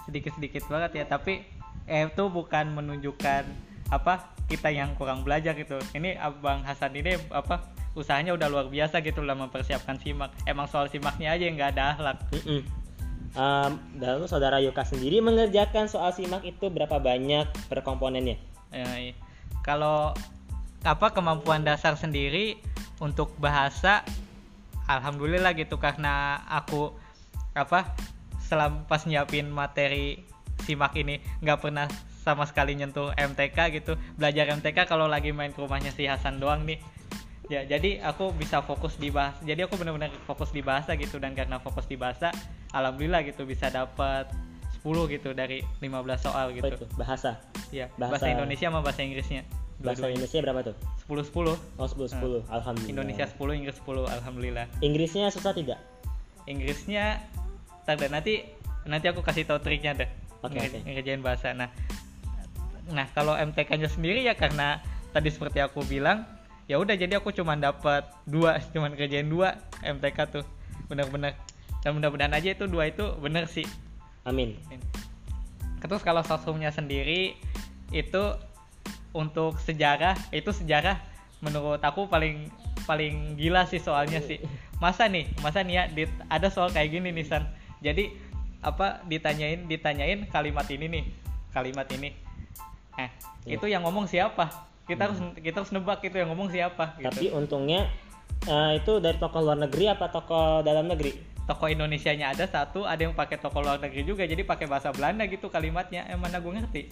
Sedikit-sedikit 0.05 0.69
banget 0.69 1.01
ya, 1.01 1.05
tapi 1.09 1.41
eh 1.89 2.07
itu 2.07 2.23
bukan 2.29 2.77
menunjukkan 2.77 3.43
apa 3.99 4.33
kita 4.49 4.69
yang 4.69 4.93
kurang 4.97 5.21
belajar 5.25 5.57
gitu. 5.57 5.79
Ini 5.93 6.19
Abang 6.19 6.65
Hasan 6.65 6.93
ini 6.97 7.17
apa 7.29 7.73
usahanya 7.93 8.33
udah 8.33 8.47
luar 8.49 8.67
biasa 8.69 9.05
gitu 9.05 9.21
lah 9.21 9.37
mempersiapkan 9.37 10.01
simak. 10.01 10.33
Emang 10.49 10.65
soal 10.65 10.89
simaknya 10.89 11.33
aja 11.33 11.43
yang 11.45 11.55
nggak 11.55 11.71
ada 11.77 11.83
akhlak. 11.97 12.17
Mm-mm. 12.33 12.61
Em, 13.33 13.71
lalu 13.97 14.29
saudara 14.29 14.61
Yoka 14.61 14.85
sendiri 14.85 15.17
mengerjakan 15.17 15.89
soal 15.89 16.13
simak 16.13 16.45
itu 16.45 16.69
berapa 16.69 17.01
banyak 17.01 17.49
per 17.65 17.81
komponennya 17.81 18.37
Ya, 18.73 18.89
iya. 18.97 19.13
Kalau 19.61 20.17
apa 20.81 21.13
kemampuan 21.13 21.61
dasar 21.61 21.93
sendiri 21.93 22.57
untuk 22.97 23.37
bahasa 23.37 24.01
alhamdulillah 24.89 25.53
gitu 25.55 25.77
karena 25.77 26.41
aku 26.49 26.91
apa 27.53 27.93
selam 28.41 28.83
pas 28.89 29.05
nyiapin 29.05 29.47
materi 29.47 30.25
simak 30.65 30.97
ini 30.99 31.21
nggak 31.39 31.59
pernah 31.61 31.87
sama 32.23 32.47
sekali 32.47 32.73
nyentuh 32.73 33.11
MTK 33.13 33.57
gitu 33.73 33.93
belajar 34.15 34.47
MTK 34.49 34.87
kalau 34.87 35.05
lagi 35.05 35.29
main 35.29 35.51
ke 35.51 35.59
rumahnya 35.59 35.91
si 35.91 36.07
Hasan 36.07 36.39
doang 36.39 36.63
nih 36.63 36.79
ya 37.45 37.67
jadi 37.67 37.99
aku 38.01 38.31
bisa 38.31 38.63
fokus 38.63 38.95
di 38.95 39.11
bahasa 39.11 39.35
jadi 39.43 39.67
aku 39.67 39.75
benar-benar 39.75 40.07
fokus 40.23 40.49
di 40.49 40.63
bahasa 40.63 40.95
gitu 40.95 41.19
dan 41.19 41.35
karena 41.35 41.59
fokus 41.59 41.83
di 41.83 41.93
bahasa 41.93 42.31
alhamdulillah 42.71 43.21
gitu 43.21 43.43
bisa 43.43 43.67
dapat 43.67 44.31
10 44.79 44.87
gitu 45.09 45.31
dari 45.31 45.59
15 45.77 45.91
soal 46.17 46.51
gitu 46.51 46.67
itu? 46.69 46.87
Bahasa. 46.95 47.39
ya 47.69 47.91
Bahasa- 47.93 48.19
bahasa, 48.19 48.25
Indonesia 48.29 48.67
sama 48.67 48.79
bahasa 48.79 49.01
Inggrisnya 49.01 49.43
Bahasa. 49.75 50.07
Indonesia 50.07 50.39
berapa 50.39 50.59
tuh? 50.63 50.75
10 51.03 51.27
10 51.27 51.59
Oh 51.75 51.87
10 51.87 52.07
10. 52.07 52.47
Alhamdulillah. 52.47 52.89
Indonesia 52.89 53.25
10 53.27 53.51
Inggris 53.53 53.75
10 53.77 54.07
alhamdulillah 54.07 54.65
Inggrisnya 54.79 55.27
susah 55.27 55.51
tidak? 55.51 55.79
Inggrisnya 56.43 57.19
deh, 57.85 58.07
nanti 58.07 58.47
nanti 58.83 59.05
aku 59.07 59.19
kasih 59.19 59.43
tahu 59.43 59.59
triknya 59.59 59.91
deh 59.93 60.07
Oke, 60.39 60.55
nge- 60.57 60.71
oke. 60.73 60.79
ngerjain 60.85 61.19
bahasa 61.19 61.51
nah 61.51 61.71
nah 62.91 63.07
kalau 63.15 63.37
MTK-nya 63.39 63.87
sendiri 63.87 64.25
ya 64.27 64.35
karena 64.35 64.83
tadi 65.15 65.31
seperti 65.31 65.63
aku 65.63 65.85
bilang 65.87 66.27
ya 66.67 66.79
udah 66.79 66.95
jadi 66.95 67.19
aku 67.19 67.35
cuma 67.35 67.55
dapat 67.55 68.07
dua 68.27 68.59
cuman 68.73 68.95
kerjain 68.95 69.27
dua 69.27 69.59
MTK 69.83 70.17
tuh. 70.31 70.45
Bener-bener. 70.91 71.35
Dan 71.83 71.99
mudah-mudahan 71.99 72.31
aja 72.31 72.55
itu 72.55 72.67
dua 72.67 72.87
itu 72.91 73.03
bener 73.19 73.47
sih. 73.47 73.67
Amin. 74.23 74.55
terus 75.83 75.99
kalau 75.99 76.23
sosumnya 76.23 76.71
sendiri 76.71 77.35
itu 77.91 78.23
untuk 79.11 79.59
sejarah 79.59 80.15
itu 80.31 80.55
sejarah 80.55 80.95
menurut 81.43 81.83
aku 81.83 82.07
paling 82.07 82.47
paling 82.87 83.35
gila 83.35 83.67
sih 83.67 83.83
soalnya 83.83 84.23
sih. 84.23 84.39
Masa 84.79 85.11
nih 85.11 85.27
masa 85.43 85.59
nih 85.59 85.75
ya 85.75 85.83
dit- 85.91 86.23
ada 86.31 86.47
soal 86.47 86.71
kayak 86.71 86.87
gini 86.87 87.11
nih 87.11 87.27
San. 87.27 87.43
Jadi 87.83 88.15
apa 88.63 89.03
ditanyain 89.11 89.67
ditanyain 89.67 90.23
kalimat 90.31 90.63
ini 90.71 90.87
nih 90.87 91.03
kalimat 91.51 91.83
ini 91.91 92.15
eh 92.99 93.09
Iya. 93.43 93.59
itu 93.59 93.65
yang 93.67 93.83
ngomong 93.83 94.07
siapa 94.07 94.71
kita 94.87 95.11
harus 95.11 95.19
kita 95.39 95.63
harus 95.63 95.71
nebak 95.75 95.99
itu 96.03 96.15
yang 96.15 96.31
ngomong 96.31 96.47
siapa 96.47 96.95
gitu 96.95 97.07
Tapi 97.11 97.25
untungnya 97.35 97.91
eh, 98.47 98.79
itu 98.79 99.03
dari 99.03 99.19
tokoh 99.19 99.43
luar 99.43 99.59
negeri 99.59 99.91
apa 99.91 100.07
tokoh 100.07 100.63
dalam 100.63 100.87
negeri? 100.87 101.35
toko 101.43 101.67
Indonesianya 101.67 102.31
ada 102.31 102.47
satu 102.47 102.87
ada 102.87 103.03
yang 103.03 103.11
pakai 103.11 103.35
toko 103.35 103.59
luar 103.59 103.75
negeri 103.83 104.07
juga 104.07 104.23
jadi 104.23 104.47
pakai 104.47 104.63
bahasa 104.63 104.95
Belanda 104.95 105.27
gitu 105.27 105.51
kalimatnya 105.51 106.07
eh 106.07 106.15
mana 106.15 106.39
gue 106.39 106.55
ngerti 106.55 106.83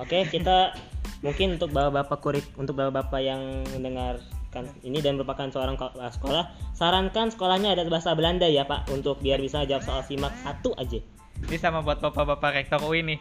Oke, 0.00 0.24
kita 0.28 0.76
mungkin 1.22 1.56
untuk 1.56 1.70
bapak-bapak 1.70 2.18
kurik 2.20 2.46
untuk 2.58 2.74
bapak-bapak 2.76 3.20
yang 3.22 3.40
mendengarkan 3.76 4.64
ini 4.82 4.98
dan 5.00 5.16
merupakan 5.20 5.48
seorang 5.48 5.76
uh, 5.78 6.12
sekolah, 6.12 6.50
sarankan 6.76 7.30
sekolahnya 7.30 7.76
ada 7.76 7.86
bahasa 7.88 8.12
Belanda 8.16 8.48
ya 8.48 8.64
Pak 8.66 8.90
untuk 8.92 9.20
biar 9.20 9.40
bisa 9.40 9.64
jawab 9.68 9.84
soal 9.84 10.02
simak 10.04 10.32
satu 10.42 10.74
aja. 10.76 11.00
Ini 11.48 11.56
sama 11.56 11.80
buat 11.80 12.00
bapak-bapak 12.00 12.64
rektor 12.64 12.80
UI 12.84 13.04
nih. 13.04 13.18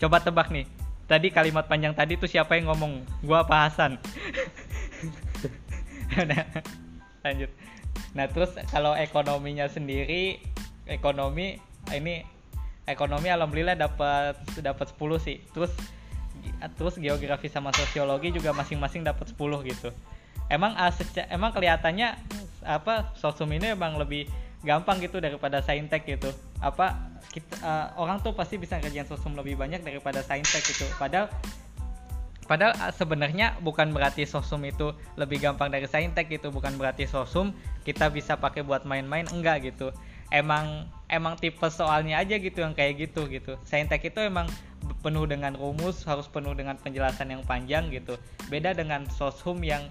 Coba 0.00 0.20
tebak 0.20 0.52
nih. 0.52 0.68
Tadi 1.06 1.30
kalimat 1.30 1.70
panjang 1.70 1.94
tadi 1.94 2.18
tuh 2.18 2.26
siapa 2.26 2.58
yang 2.58 2.66
ngomong? 2.74 3.06
Gua 3.22 3.46
apa 3.46 3.70
Hasan? 3.70 3.94
nah, 6.30 6.42
lanjut. 7.22 7.50
Nah, 8.18 8.26
terus 8.26 8.50
kalau 8.74 8.98
ekonominya 8.98 9.70
sendiri, 9.70 10.42
ekonomi 10.90 11.62
ini 11.94 12.26
ekonomi 12.90 13.30
alhamdulillah 13.30 13.78
dapat 13.78 14.34
dapat 14.58 14.86
10 14.98 15.22
sih. 15.22 15.38
Terus 15.54 15.70
terus 16.74 16.98
geografi 16.98 17.46
sama 17.46 17.70
sosiologi 17.74 18.34
juga 18.34 18.50
masing-masing 18.50 19.06
dapat 19.06 19.30
10 19.30 19.62
gitu. 19.66 19.94
Emang 20.50 20.74
ah, 20.74 20.90
emang 21.30 21.50
kelihatannya 21.54 22.18
apa 22.66 23.14
sosum 23.14 23.50
ini 23.54 23.78
emang 23.78 23.94
lebih 23.94 24.26
gampang 24.66 24.98
gitu 24.98 25.22
daripada 25.22 25.62
saintek 25.62 26.04
gitu. 26.04 26.34
Apa 26.58 27.14
kita 27.30 27.54
ah, 27.62 27.86
orang 27.94 28.18
tuh 28.18 28.34
pasti 28.34 28.58
bisa 28.58 28.82
ngerjain 28.82 29.06
sosum 29.06 29.38
lebih 29.38 29.54
banyak 29.54 29.86
daripada 29.86 30.20
saintek 30.26 30.66
gitu. 30.66 30.84
Padahal 30.98 31.30
Padahal 32.46 32.78
ah, 32.78 32.94
sebenarnya 32.94 33.58
bukan 33.58 33.90
berarti 33.90 34.22
sosum 34.22 34.62
itu 34.62 34.94
lebih 35.18 35.42
gampang 35.42 35.66
dari 35.66 35.90
saintek 35.90 36.30
gitu, 36.30 36.54
bukan 36.54 36.78
berarti 36.78 37.02
sosum 37.06 37.50
kita 37.82 38.06
bisa 38.06 38.38
pakai 38.38 38.62
buat 38.62 38.86
main-main 38.86 39.26
enggak 39.34 39.66
gitu. 39.66 39.90
Emang 40.30 40.86
emang 41.10 41.38
tipe 41.38 41.66
soalnya 41.70 42.22
aja 42.22 42.38
gitu 42.38 42.62
yang 42.62 42.74
kayak 42.74 43.10
gitu 43.10 43.26
gitu. 43.26 43.58
Saintek 43.66 44.06
itu 44.06 44.22
emang 44.22 44.46
penuh 45.02 45.26
dengan 45.26 45.58
rumus, 45.58 46.06
harus 46.06 46.30
penuh 46.30 46.54
dengan 46.54 46.78
penjelasan 46.78 47.34
yang 47.34 47.42
panjang 47.42 47.90
gitu. 47.90 48.14
Beda 48.46 48.70
dengan 48.74 49.10
sosum 49.10 49.58
yang 49.66 49.90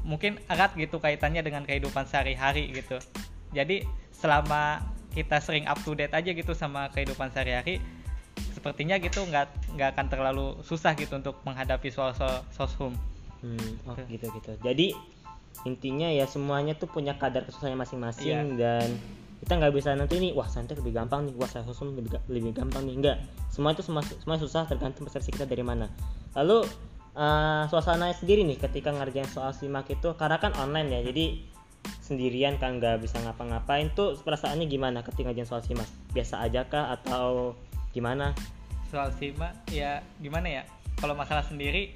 mungkin 0.00 0.40
erat 0.48 0.72
gitu 0.80 0.96
kaitannya 0.96 1.44
dengan 1.44 1.68
kehidupan 1.68 2.08
sehari-hari 2.08 2.72
gitu. 2.72 2.96
Jadi 3.52 3.84
selama 4.20 4.84
kita 5.10 5.42
sering 5.42 5.66
up 5.66 5.80
to 5.82 5.96
date 5.96 6.14
aja 6.14 6.30
gitu 6.30 6.54
sama 6.54 6.92
kehidupan 6.94 7.34
sehari-hari, 7.34 7.82
sepertinya 8.54 9.00
gitu 9.00 9.24
nggak 9.26 9.74
nggak 9.74 9.88
akan 9.96 10.06
terlalu 10.06 10.46
susah 10.62 10.94
gitu 10.94 11.18
untuk 11.18 11.40
menghadapi 11.42 11.90
soal-soal 11.90 12.46
soshum. 12.54 12.94
Hmm, 13.40 13.72
oh 13.88 13.96
gitu. 14.06 14.28
gitu. 14.28 14.52
Jadi 14.60 14.92
intinya 15.64 16.08
ya 16.08 16.24
semuanya 16.28 16.76
tuh 16.78 16.88
punya 16.88 17.16
kadar 17.16 17.44
kesusahannya 17.44 17.80
masing-masing 17.80 18.56
dan 18.56 18.88
kita 19.40 19.56
nggak 19.56 19.72
bisa 19.72 19.96
nanti 19.96 20.20
nih 20.20 20.32
wah 20.36 20.44
santai 20.44 20.76
lebih 20.76 20.92
gampang 20.92 21.24
nih 21.24 21.34
wah 21.36 21.48
sosum 21.48 21.96
lebih, 21.96 22.20
lebih 22.28 22.52
gampang 22.52 22.84
nih. 22.84 22.94
Enggak 23.00 23.16
semua 23.48 23.72
itu 23.72 23.82
semua 23.82 24.04
semua 24.04 24.36
susah 24.36 24.68
tergantung 24.68 25.08
persepsi 25.08 25.32
kita 25.32 25.48
dari 25.48 25.64
mana. 25.64 25.88
Lalu 26.36 26.68
eh 27.10 27.64
suasananya 27.66 28.14
sendiri 28.14 28.46
nih 28.46 28.60
ketika 28.60 28.94
ngerjain 28.94 29.26
soal 29.26 29.50
simak 29.50 29.90
itu 29.90 30.14
karena 30.14 30.38
kan 30.38 30.54
online 30.54 30.94
ya 30.94 31.00
jadi 31.10 31.42
sendirian 32.10 32.58
kan 32.58 32.82
nggak 32.82 33.06
bisa 33.06 33.22
ngapa-ngapain 33.22 33.94
tuh 33.94 34.18
perasaannya 34.26 34.66
gimana 34.66 35.06
ketika 35.06 35.30
ngerjain 35.30 35.46
soal 35.46 35.62
simak 35.62 35.86
biasa 36.10 36.42
aja 36.42 36.66
kah 36.66 36.98
atau 36.98 37.54
gimana 37.94 38.34
Soal 38.90 39.14
simak 39.14 39.54
ya 39.70 40.02
gimana 40.18 40.50
ya? 40.50 40.62
Kalau 40.98 41.14
masalah 41.14 41.46
sendiri 41.46 41.94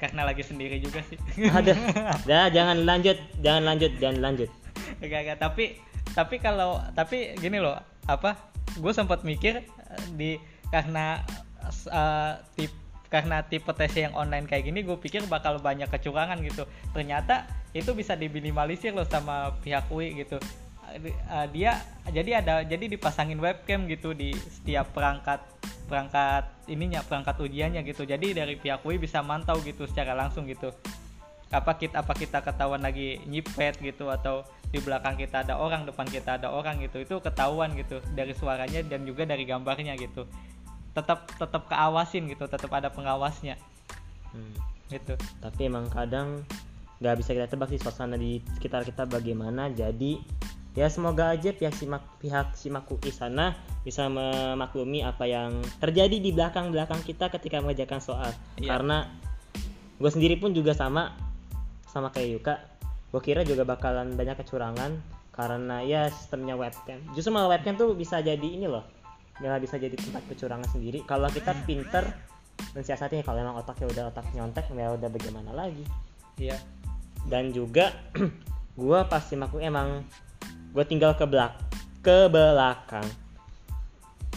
karena 0.00 0.24
lagi 0.24 0.40
sendiri 0.40 0.80
juga 0.80 1.04
sih. 1.08 1.20
ada 1.48 1.72
dah 2.28 2.48
jangan 2.48 2.88
lanjut 2.88 3.16
jangan 3.40 3.62
lanjut 3.64 3.92
jangan 4.00 4.18
lanjut 4.24 4.50
Enggak 5.00 5.20
enggak 5.24 5.38
tapi 5.40 5.64
tapi 6.12 6.36
kalau 6.40 6.80
tapi 6.92 7.36
gini 7.36 7.60
loh 7.60 7.76
apa 8.08 8.36
gue 8.76 8.92
sempat 8.92 9.24
mikir 9.24 9.64
eh, 9.64 10.04
di 10.16 10.36
karena 10.68 11.20
eh, 11.88 12.32
tip 12.56 12.72
karena 13.08 13.40
tipe 13.46 13.72
tes 13.72 13.92
yang 13.96 14.12
online 14.12 14.44
kayak 14.44 14.68
gini 14.68 14.84
gue 14.84 14.96
pikir 15.00 15.24
bakal 15.30 15.56
banyak 15.62 15.88
kecurangan 15.88 16.42
gitu 16.44 16.68
ternyata 16.92 17.48
itu 17.80 17.92
bisa 17.92 18.16
diminimalisir 18.16 18.96
loh 18.96 19.04
sama 19.04 19.52
pihak 19.60 19.88
UI 19.92 20.24
gitu. 20.24 20.40
Eh, 20.96 21.46
dia 21.52 21.82
jadi 22.08 22.40
ada 22.40 22.54
jadi 22.62 22.86
dipasangin 22.86 23.36
webcam 23.42 23.84
gitu 23.90 24.14
di 24.14 24.32
setiap 24.32 24.94
perangkat 24.94 25.42
perangkat 25.90 26.46
ininya 26.70 27.02
perangkat 27.02 27.36
ujiannya 27.42 27.82
gitu. 27.84 28.06
Jadi 28.06 28.32
dari 28.32 28.54
pihak 28.56 28.86
UI 28.86 28.96
bisa 28.96 29.20
mantau 29.20 29.58
gitu 29.60 29.84
secara 29.84 30.14
langsung 30.14 30.46
gitu. 30.46 30.72
Apa 31.50 31.78
kita 31.78 32.02
apa 32.02 32.14
kita 32.14 32.42
ketahuan 32.42 32.82
lagi 32.82 33.22
nyipet 33.26 33.78
gitu 33.82 34.10
atau 34.10 34.42
di 34.70 34.82
belakang 34.82 35.14
kita 35.14 35.46
ada 35.46 35.58
orang 35.62 35.86
depan 35.86 36.06
kita 36.06 36.38
ada 36.40 36.50
orang 36.50 36.78
gitu. 36.82 37.02
Itu 37.02 37.18
ketahuan 37.20 37.74
gitu 37.74 38.00
dari 38.14 38.34
suaranya 38.34 38.82
dan 38.86 39.04
juga 39.04 39.26
dari 39.26 39.44
gambarnya 39.44 39.98
gitu. 39.98 40.26
Tetap 40.94 41.28
tetap 41.36 41.68
keawasin 41.68 42.30
gitu 42.30 42.46
tetap 42.46 42.70
ada 42.72 42.88
pengawasnya. 42.90 43.58
Hmm. 44.32 44.54
gitu. 44.86 45.18
Tapi 45.42 45.66
emang 45.66 45.90
kadang 45.90 46.46
nggak 46.96 47.14
bisa 47.20 47.30
kita 47.36 47.46
tebak 47.48 47.68
sih 47.68 47.80
suasana 47.80 48.16
di 48.16 48.40
sekitar 48.56 48.84
kita 48.84 49.04
bagaimana. 49.04 49.68
Jadi 49.68 50.16
ya 50.76 50.88
semoga 50.92 51.32
aja 51.32 51.52
pihak 51.56 51.72
simak 51.72 52.04
pihak 52.20 52.52
simak 52.52 52.84
UI 52.88 53.08
sana 53.08 53.56
bisa 53.80 54.08
memaklumi 54.12 55.00
apa 55.00 55.24
yang 55.24 55.64
terjadi 55.80 56.20
di 56.20 56.36
belakang 56.36 56.68
belakang 56.72 57.00
kita 57.04 57.28
ketika 57.32 57.60
mengerjakan 57.60 58.00
soal. 58.00 58.30
Iya. 58.60 58.76
karena 58.76 59.08
gue 59.96 60.10
sendiri 60.12 60.36
pun 60.36 60.52
juga 60.52 60.76
sama 60.76 61.16
sama 61.88 62.12
kayak 62.12 62.28
Yuka. 62.40 62.54
Gue 63.12 63.22
kira 63.24 63.40
juga 63.44 63.64
bakalan 63.64 64.16
banyak 64.16 64.36
kecurangan 64.44 65.00
karena 65.32 65.84
ya 65.84 66.08
sistemnya 66.08 66.56
webcam. 66.56 67.00
Justru 67.12 67.32
malah 67.32 67.56
webcam 67.56 67.76
tuh 67.76 67.92
bisa 67.96 68.20
jadi 68.20 68.44
ini 68.44 68.68
loh. 68.68 68.84
Malah 69.40 69.60
bisa 69.60 69.76
jadi 69.76 69.92
tempat 69.92 70.24
kecurangan 70.32 70.68
sendiri. 70.72 71.04
Kalau 71.04 71.28
kita 71.28 71.52
pinter 71.64 72.04
mensiasatinya. 72.72 73.24
Kalau 73.24 73.38
emang 73.40 73.56
otaknya 73.56 73.88
udah 73.88 74.04
otak 74.12 74.26
nyontek 74.32 74.68
ya 74.72 74.92
udah 74.96 75.08
bagaimana 75.08 75.52
lagi? 75.56 75.84
Iya 76.36 76.56
dan 77.26 77.50
juga 77.50 77.94
gua 78.78 79.06
pas 79.06 79.22
simak 79.22 79.52
UI 79.54 79.66
emang 79.66 80.06
gue 80.76 80.84
tinggal 80.84 81.16
ke 81.16 81.24
belak 81.24 81.56
ke 82.04 82.30
belakang. 82.30 83.06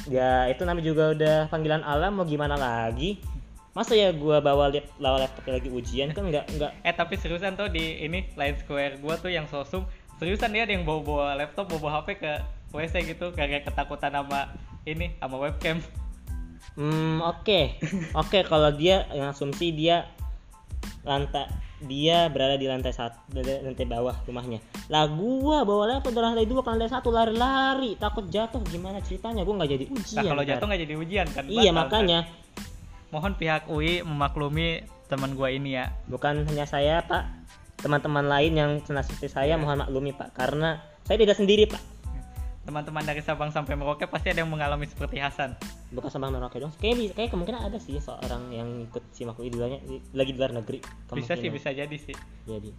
Ya 0.09 0.49
itu 0.49 0.65
namanya 0.65 0.85
juga 0.87 1.03
udah 1.13 1.37
panggilan 1.53 1.85
alam 1.85 2.17
mau 2.17 2.25
gimana 2.25 2.57
lagi? 2.57 3.21
Masa 3.77 3.93
ya 3.93 4.09
gua 4.09 4.41
bawa 4.41 4.73
lap 4.73 4.89
bawa 4.97 5.27
laptop 5.27 5.45
lagi 5.45 5.69
ujian? 5.69 6.09
Kan 6.15 6.33
nggak 6.33 6.49
nggak. 6.57 6.71
Eh 6.81 6.95
tapi 6.95 7.19
seriusan 7.19 7.53
tuh 7.53 7.69
di 7.69 8.01
ini 8.01 8.25
line 8.33 8.57
square 8.57 8.97
gua 8.97 9.21
tuh 9.21 9.29
yang 9.29 9.45
sosum 9.45 9.85
seriusan 10.17 10.51
dia 10.51 10.65
ada 10.65 10.73
yang 10.73 10.83
bawa 10.83 10.99
bawa 11.05 11.27
laptop 11.37 11.71
bawa 11.71 11.79
bawa 11.79 11.91
hp 12.01 12.07
ke 12.19 12.33
wc 12.75 12.95
gitu 13.07 13.31
kayak 13.31 13.63
ketakutan 13.69 14.17
sama 14.17 14.49
ini 14.89 15.13
sama 15.21 15.37
webcam. 15.37 15.77
Hmm, 16.73 17.19
oke. 17.21 17.75
Oke, 18.15 18.39
kalau 18.47 18.71
dia 18.71 19.05
yang 19.11 19.35
asumsi 19.35 19.75
dia 19.75 20.07
lantai 21.03 21.68
dia 21.79 22.27
berada 22.27 22.59
di 22.59 22.67
lantai 22.67 22.91
satu 22.91 23.15
lantai 23.39 23.87
bawah 23.87 24.15
rumahnya. 24.27 24.59
Lah 24.91 25.07
gua 25.07 25.63
bawa 25.63 25.95
laptop 25.95 26.11
dari 26.11 26.25
lantai 26.27 26.47
dua 26.47 26.59
ke 26.59 26.69
lantai 26.71 26.91
satu 26.91 27.09
lari-lari. 27.11 27.95
Takut 27.95 28.27
jatuh. 28.27 28.59
Gimana 28.67 28.99
ceritanya? 28.99 29.47
Gua 29.47 29.63
nggak 29.63 29.71
jadi 29.71 29.85
ujian. 29.87 30.19
nah 30.19 30.23
kalau 30.35 30.43
jatuh 30.43 30.65
nggak 30.67 30.81
jadi 30.83 30.95
ujian 30.99 31.27
kan? 31.31 31.43
Iya 31.47 31.71
batal, 31.71 31.71
kan? 31.71 31.75
makanya 31.75 32.19
mohon 33.09 33.33
pihak 33.39 33.71
UI 33.71 34.03
memaklumi 34.03 34.83
teman 35.07 35.33
gua 35.39 35.49
ini 35.51 35.79
ya. 35.79 35.91
Bukan 36.11 36.47
hanya 36.51 36.67
saya 36.67 36.99
pak. 37.03 37.27
Teman-teman 37.79 38.27
lain 38.27 38.53
yang 38.59 38.71
seperti 38.83 39.31
saya 39.31 39.55
Ya. 39.55 39.61
mohon 39.61 39.79
maklumi 39.79 40.11
pak. 40.11 40.35
Karena 40.35 40.83
saya 41.07 41.15
tidak 41.15 41.39
sendiri 41.39 41.63
pak 41.65 41.98
teman-teman 42.69 43.01
dari 43.01 43.25
Sabang 43.25 43.49
sampai 43.49 43.73
Merauke 43.73 44.05
pasti 44.05 44.29
ada 44.29 44.45
yang 44.45 44.53
mengalami 44.53 44.85
seperti 44.85 45.17
Hasan 45.17 45.57
bukan 45.89 46.13
Sabang 46.13 46.29
Merauke 46.29 46.61
dong 46.61 46.69
kayak 46.77 47.17
kayak 47.17 47.33
kemungkinan 47.33 47.65
ada 47.65 47.81
sih 47.81 47.97
seorang 47.97 48.53
yang 48.53 48.85
ikut 48.85 49.01
simak 49.09 49.41
idulanya 49.41 49.81
lagi 50.13 50.31
di 50.31 50.37
luar 50.37 50.53
negeri 50.53 50.77
bisa 51.17 51.33
sih 51.33 51.49
bisa 51.49 51.73
jadi 51.73 51.97
sih 51.97 52.13
jadi 52.45 52.69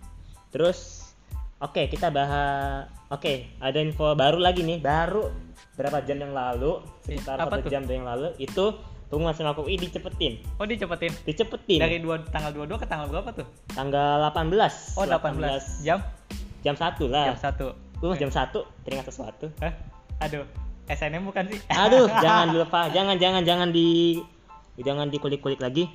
terus 0.54 1.10
oke 1.58 1.74
okay, 1.74 1.84
kita 1.90 2.06
bahas 2.14 2.86
oke 3.10 3.18
okay, 3.18 3.50
ada 3.58 3.82
info 3.82 4.14
baru 4.14 4.38
lagi 4.38 4.62
nih 4.62 4.78
baru 4.78 5.26
berapa 5.74 6.06
jam 6.06 6.22
yang 6.22 6.38
lalu 6.38 6.78
sekitar 7.02 7.42
Apa 7.42 7.58
satu 7.58 7.66
tuh? 7.66 7.70
jam 7.74 7.82
yang 7.90 8.06
lalu 8.06 8.30
itu 8.38 8.64
pengumuman 9.10 9.34
sama 9.34 9.58
UI 9.58 9.74
dicepetin. 9.74 10.38
Oh, 10.54 10.70
dicepetin. 10.70 11.10
Dicepetin. 11.26 11.82
Dari 11.82 11.98
dua, 11.98 12.22
tanggal 12.30 12.54
22 12.54 12.78
ke 12.78 12.86
tanggal 12.86 13.10
berapa 13.10 13.34
tuh? 13.34 13.46
Tanggal 13.74 14.22
18. 14.30 14.54
Oh, 14.94 15.02
18. 15.02 15.82
18. 15.82 15.82
Jam? 15.82 15.98
Jam 16.62 16.78
1 16.78 17.10
lah. 17.10 17.34
Jam 17.34 17.38
1. 17.58 17.89
Lu 18.00 18.12
jam 18.16 18.32
satu 18.32 18.64
teringat 18.84 19.08
sesuatu. 19.12 19.52
Hah? 19.60 19.72
Aduh, 20.24 20.44
SNM 20.88 21.24
bukan 21.28 21.48
sih? 21.48 21.60
Aduh, 21.72 22.08
jangan 22.24 22.52
lupa, 22.52 22.88
jangan 22.92 23.16
jangan 23.20 23.42
jangan 23.44 23.68
di 23.70 24.20
jangan 24.80 25.08
dikulik-kulik 25.12 25.60
lagi. 25.60 25.88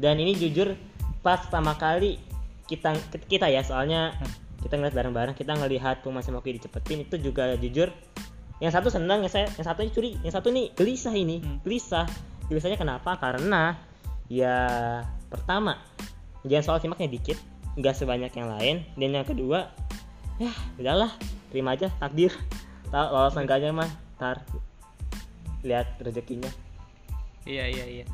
Dan 0.00 0.16
ini 0.16 0.32
jujur 0.32 0.72
pas 1.20 1.44
pertama 1.44 1.76
kali 1.76 2.16
kita 2.64 2.96
kita 3.28 3.46
ya 3.50 3.60
soalnya 3.66 4.14
hmm. 4.16 4.64
kita 4.64 4.78
ngeliat 4.78 4.94
bareng-bareng 4.94 5.34
kita 5.36 5.52
ngelihat 5.58 6.00
Puma 6.00 6.24
semoki 6.24 6.56
dicepetin 6.56 7.04
itu 7.04 7.18
juga 7.18 7.58
jujur 7.58 7.90
yang 8.60 8.72
satu 8.76 8.92
seneng, 8.92 9.24
yang 9.24 9.32
saya 9.32 9.48
yang 9.56 9.66
satu 9.66 9.80
ini 9.80 9.90
curi 9.90 10.10
yang 10.20 10.32
satu 10.36 10.46
ini 10.52 10.70
gelisah 10.76 11.12
ini 11.16 11.42
hmm. 11.42 11.66
gelisah 11.66 12.06
gelisahnya 12.46 12.78
kenapa 12.78 13.18
karena 13.18 13.76
ya 14.30 14.56
pertama 15.26 15.82
jangan 16.46 16.64
soal 16.64 16.78
simaknya 16.78 17.10
dikit 17.10 17.36
nggak 17.74 17.94
sebanyak 17.94 18.32
yang 18.34 18.48
lain 18.48 18.76
dan 18.94 19.10
yang 19.10 19.26
kedua 19.26 19.70
ya 20.38 20.52
udahlah 20.78 21.10
terima 21.50 21.74
aja 21.74 21.90
takdir. 21.98 22.32
Tak 22.90 23.06
lolos 23.10 23.36
enggaknya 23.38 23.70
mah 23.74 23.90
tar 24.18 24.42
lihat 25.62 26.00
rezekinya. 26.00 26.50
Iya 27.44 27.66
iya 27.68 27.84
iya. 27.86 28.04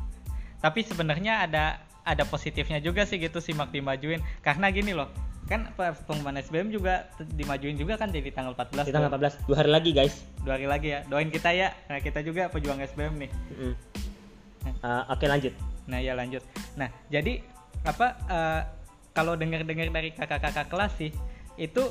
Tapi 0.61 0.83
sebenarnya 0.83 1.47
ada 1.47 1.81
ada 2.07 2.23
positifnya 2.25 2.81
juga 2.81 3.05
sih 3.05 3.21
gitu 3.21 3.39
simak 3.39 3.69
dimajuin. 3.71 4.19
Karena 4.41 4.69
gini 4.73 4.93
loh 4.93 5.09
kan 5.47 5.71
pe- 5.79 5.95
pengumuman 6.03 6.43
SBM 6.43 6.75
juga 6.75 7.07
dimajuin 7.23 7.79
juga 7.79 7.95
kan 7.95 8.11
jadi 8.11 8.35
tanggal 8.35 8.51
14 8.51 8.91
di 8.91 8.91
tanggal 8.91 9.11
tuh. 9.15 9.31
14 9.31 9.47
dua 9.47 9.57
hari 9.63 9.71
lagi 9.71 9.91
guys. 9.95 10.15
Dua 10.43 10.53
hari 10.59 10.67
lagi 10.67 10.87
ya. 10.91 10.99
Doain 11.07 11.31
kita 11.31 11.55
ya. 11.55 11.71
Nah 11.87 12.03
kita 12.03 12.19
juga 12.19 12.51
pejuang 12.51 12.83
SBM 12.83 13.15
nih. 13.15 13.31
Mm-mm. 13.31 13.73
Uh, 14.83 15.03
oke 15.07 15.23
lanjut. 15.23 15.55
Nah 15.87 16.03
ya 16.03 16.13
lanjut. 16.13 16.43
Nah 16.75 16.91
jadi 17.07 17.39
apa 17.87 18.07
eh, 18.27 18.61
kalau 19.15 19.39
dengar-dengar 19.39 19.87
dari 19.89 20.11
kakak-kakak 20.11 20.67
kelas 20.67 20.93
sih 20.99 21.11
itu 21.57 21.83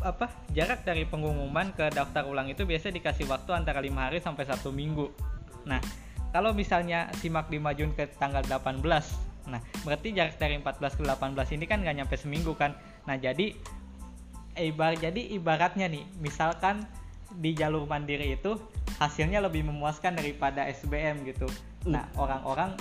apa 0.00 0.32
jarak 0.54 0.82
dari 0.86 1.04
pengumuman 1.04 1.72
ke 1.76 1.92
daftar 1.92 2.24
ulang 2.26 2.48
itu 2.48 2.64
biasa 2.64 2.92
dikasih 2.94 3.28
waktu 3.28 3.50
antara 3.52 3.82
lima 3.82 4.08
hari 4.08 4.22
sampai 4.22 4.46
satu 4.48 4.72
minggu. 4.72 5.10
Nah 5.68 5.80
kalau 6.30 6.54
misalnya 6.54 7.10
simak 7.18 7.50
dimajuin 7.50 7.92
ke 7.94 8.06
tanggal 8.16 8.42
18 8.46 8.82
nah 9.48 9.58
berarti 9.82 10.14
jarak 10.14 10.36
dari 10.36 10.60
14 10.60 11.00
ke 11.00 11.02
18 11.02 11.56
ini 11.58 11.64
kan 11.66 11.82
nggak 11.82 11.96
nyampe 12.04 12.14
seminggu 12.16 12.52
kan? 12.54 12.76
Nah 13.08 13.16
jadi 13.16 13.56
ibar 14.60 14.94
jadi 14.98 15.20
ibaratnya 15.36 15.88
nih 15.88 16.04
misalkan 16.20 16.84
di 17.38 17.54
jalur 17.54 17.86
mandiri 17.86 18.34
itu 18.34 18.58
hasilnya 18.98 19.38
lebih 19.38 19.62
memuaskan 19.66 20.18
daripada 20.18 20.66
SBM 20.66 21.22
gitu. 21.24 21.46
Nah 21.86 22.04
orang-orang 22.18 22.74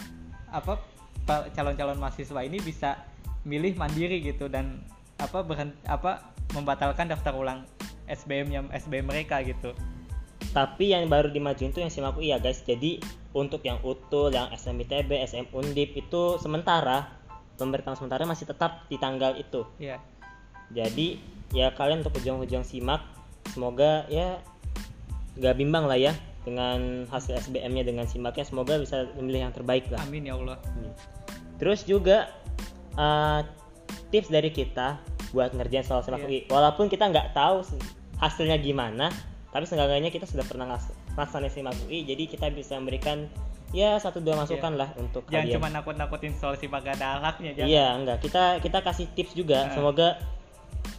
apa 0.50 0.82
pa- 1.30 1.48
calon-calon 1.54 2.02
mahasiswa 2.02 2.42
ini 2.42 2.58
bisa 2.58 2.98
milih 3.46 3.78
mandiri 3.78 4.20
gitu 4.20 4.50
dan 4.52 4.82
apa 5.30 5.46
berhenti 5.46 5.78
apa 5.86 6.34
membatalkan 6.58 7.06
daftar 7.06 7.38
ulang 7.38 7.62
SBM 8.10 8.48
nya 8.50 8.60
SBM 8.74 9.06
mereka 9.06 9.46
gitu. 9.46 9.78
Tapi 10.50 10.98
yang 10.98 11.06
baru 11.06 11.30
dimajuin 11.30 11.70
tuh 11.70 11.86
yang 11.86 11.94
simak 11.94 12.18
UI 12.18 12.34
ya 12.34 12.42
guys. 12.42 12.66
Jadi 12.66 12.98
untuk 13.38 13.62
yang 13.62 13.78
utul 13.86 14.34
yang 14.34 14.50
SMITB 14.50 15.22
SM 15.30 15.54
Undip 15.54 15.94
itu 15.94 16.42
sementara 16.42 17.14
pemberitahuan 17.62 18.02
sementara 18.02 18.26
masih 18.26 18.50
tetap 18.50 18.90
di 18.90 18.98
tanggal 18.98 19.38
itu. 19.38 19.62
Ya 19.78 20.02
jadi 20.74 21.22
ya 21.54 21.70
kalian 21.74 22.02
untuk 22.02 22.18
pejuang-pejuang 22.18 22.66
simak 22.66 23.02
semoga 23.54 24.06
ya 24.10 24.38
nggak 25.38 25.56
bimbang 25.58 25.90
lah 25.90 25.98
ya 25.98 26.14
dengan 26.46 27.06
hasil 27.14 27.38
SBM-nya 27.46 27.86
dengan 27.86 28.10
simaknya. 28.10 28.50
Semoga 28.50 28.82
bisa 28.82 29.06
memilih 29.22 29.50
yang 29.50 29.54
terbaik 29.54 29.86
lah. 29.94 30.02
Amin 30.02 30.26
ya 30.26 30.34
Allah. 30.34 30.58
Terus 31.62 31.86
juga 31.86 32.34
eh, 32.98 33.42
tips 34.10 34.34
dari 34.34 34.50
kita 34.50 35.19
buat 35.32 35.54
ngerjain 35.54 35.86
soal 35.86 36.02
simak 36.02 36.26
Iya. 36.26 36.28
UI 36.28 36.40
walaupun 36.50 36.86
kita 36.90 37.10
nggak 37.10 37.38
tahu 37.38 37.62
hasilnya 38.20 38.58
gimana 38.60 39.14
tapi 39.50 39.66
seenggaknya 39.66 40.14
kita 40.14 40.30
sudah 40.30 40.46
pernah 40.46 40.78
ngelaksanain 41.16 41.52
simak 41.54 41.76
UI 41.86 42.06
jadi 42.06 42.24
kita 42.30 42.52
bisa 42.54 42.78
memberikan 42.78 43.30
ya 43.70 44.02
satu 44.02 44.22
dua 44.22 44.34
masukan 44.34 44.74
lah 44.78 44.90
untuk 44.98 45.30
jangan 45.30 45.46
kalian. 45.46 45.56
cuma 45.62 45.68
nakut-nakutin 45.70 46.34
soal 46.34 46.58
si 46.58 46.66
gak 46.66 46.98
ada 46.98 47.22
akhlaknya 47.22 47.52
jangan 47.54 47.70
iya 47.70 47.88
enggak 47.94 48.18
kita 48.26 48.44
kita 48.66 48.78
kasih 48.82 49.06
tips 49.14 49.38
juga. 49.38 49.70
Nah. 49.70 49.74
semoga 49.78 50.08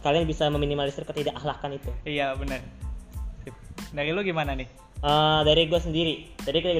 kalian 0.01 0.25
bisa 0.25 0.49
meminimalisir 0.49 1.05
ketidakakhlakan 1.05 1.77
itu. 1.77 1.91
Iya 2.09 2.33
benar. 2.33 2.63
Dari 3.91 4.09
lu 4.15 4.21
gimana 4.25 4.57
nih? 4.57 4.65
Eh, 5.01 5.41
dari 5.45 5.65
gue 5.65 5.81
sendiri. 5.81 6.29
Tadi 6.37 6.57
kita 6.61 6.77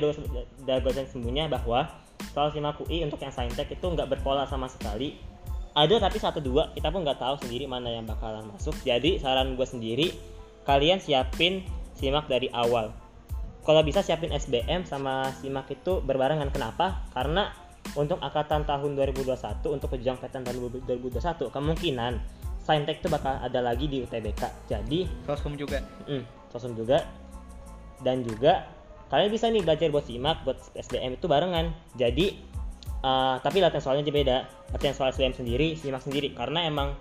udah 0.65 0.77
gue 0.81 0.93
sembunyinya 1.05 1.53
bahwa 1.53 1.89
soal 2.33 2.53
simak 2.53 2.77
UI 2.85 3.05
untuk 3.05 3.17
yang 3.21 3.33
saintek 3.33 3.69
itu 3.73 3.81
nggak 3.81 4.09
berpola 4.09 4.45
sama 4.45 4.69
sekali 4.69 5.17
ada 5.71 5.95
tapi 6.03 6.19
satu 6.19 6.43
dua 6.43 6.75
kita 6.75 6.91
pun 6.91 7.07
nggak 7.07 7.19
tahu 7.19 7.35
sendiri 7.47 7.63
mana 7.67 7.87
yang 7.87 8.03
bakalan 8.03 8.43
masuk. 8.51 8.75
Jadi 8.83 9.23
saran 9.23 9.55
gue 9.55 9.67
sendiri 9.67 10.11
kalian 10.67 10.99
siapin 10.99 11.63
simak 11.95 12.27
dari 12.27 12.51
awal. 12.51 12.91
Kalau 13.61 13.81
bisa 13.85 14.01
siapin 14.01 14.33
SBM 14.33 14.83
sama 14.89 15.31
simak 15.39 15.69
itu 15.71 16.01
berbarengan. 16.03 16.49
Kenapa? 16.49 17.05
Karena 17.13 17.53
untuk 17.95 18.19
angkatan 18.19 18.67
tahun 18.67 18.97
2021 18.99 19.37
untuk 19.67 19.89
pejuang 19.95 20.17
PTN 20.19 20.43
tahun 20.47 20.57
2021 20.85 21.49
kemungkinan 21.49 22.13
saintek 22.61 23.01
itu 23.01 23.09
bakal 23.09 23.41
ada 23.41 23.57
lagi 23.57 23.89
di 23.89 24.05
UTBK 24.05 24.69
jadi 24.69 25.09
sosum 25.25 25.57
juga. 25.57 25.81
Mm, 26.05 26.23
sosum 26.51 26.75
juga. 26.75 27.07
Dan 28.01 28.25
juga 28.25 28.65
kalian 29.13 29.29
bisa 29.29 29.47
nih 29.47 29.61
belajar 29.61 29.87
buat 29.93 30.05
simak 30.09 30.43
buat 30.43 30.57
SBM 30.75 31.15
itu 31.15 31.25
barengan. 31.31 31.71
Jadi 31.95 32.50
eh, 33.01 33.35
tapi 33.41 33.57
latihan 33.59 33.83
soalnya 33.83 34.07
aja 34.07 34.13
beda. 34.13 34.37
Latihan 34.71 34.95
soal 34.95 35.09
SBM 35.11 35.35
sendiri 35.35 35.75
simak 35.77 36.01
sendiri. 36.05 36.33
Karena 36.33 36.65
emang 36.65 36.95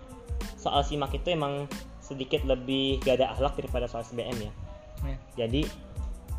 soal 0.57 0.85
simak 0.85 1.13
itu 1.17 1.33
emang 1.33 1.69
sedikit 2.01 2.43
lebih 2.43 2.99
gak 3.07 3.23
ada 3.23 3.33
akhlak 3.37 3.55
daripada 3.57 3.87
soal 3.87 4.03
SBM 4.03 4.51
ya. 4.51 4.53
Ya. 5.01 5.17
jadi 5.33 5.65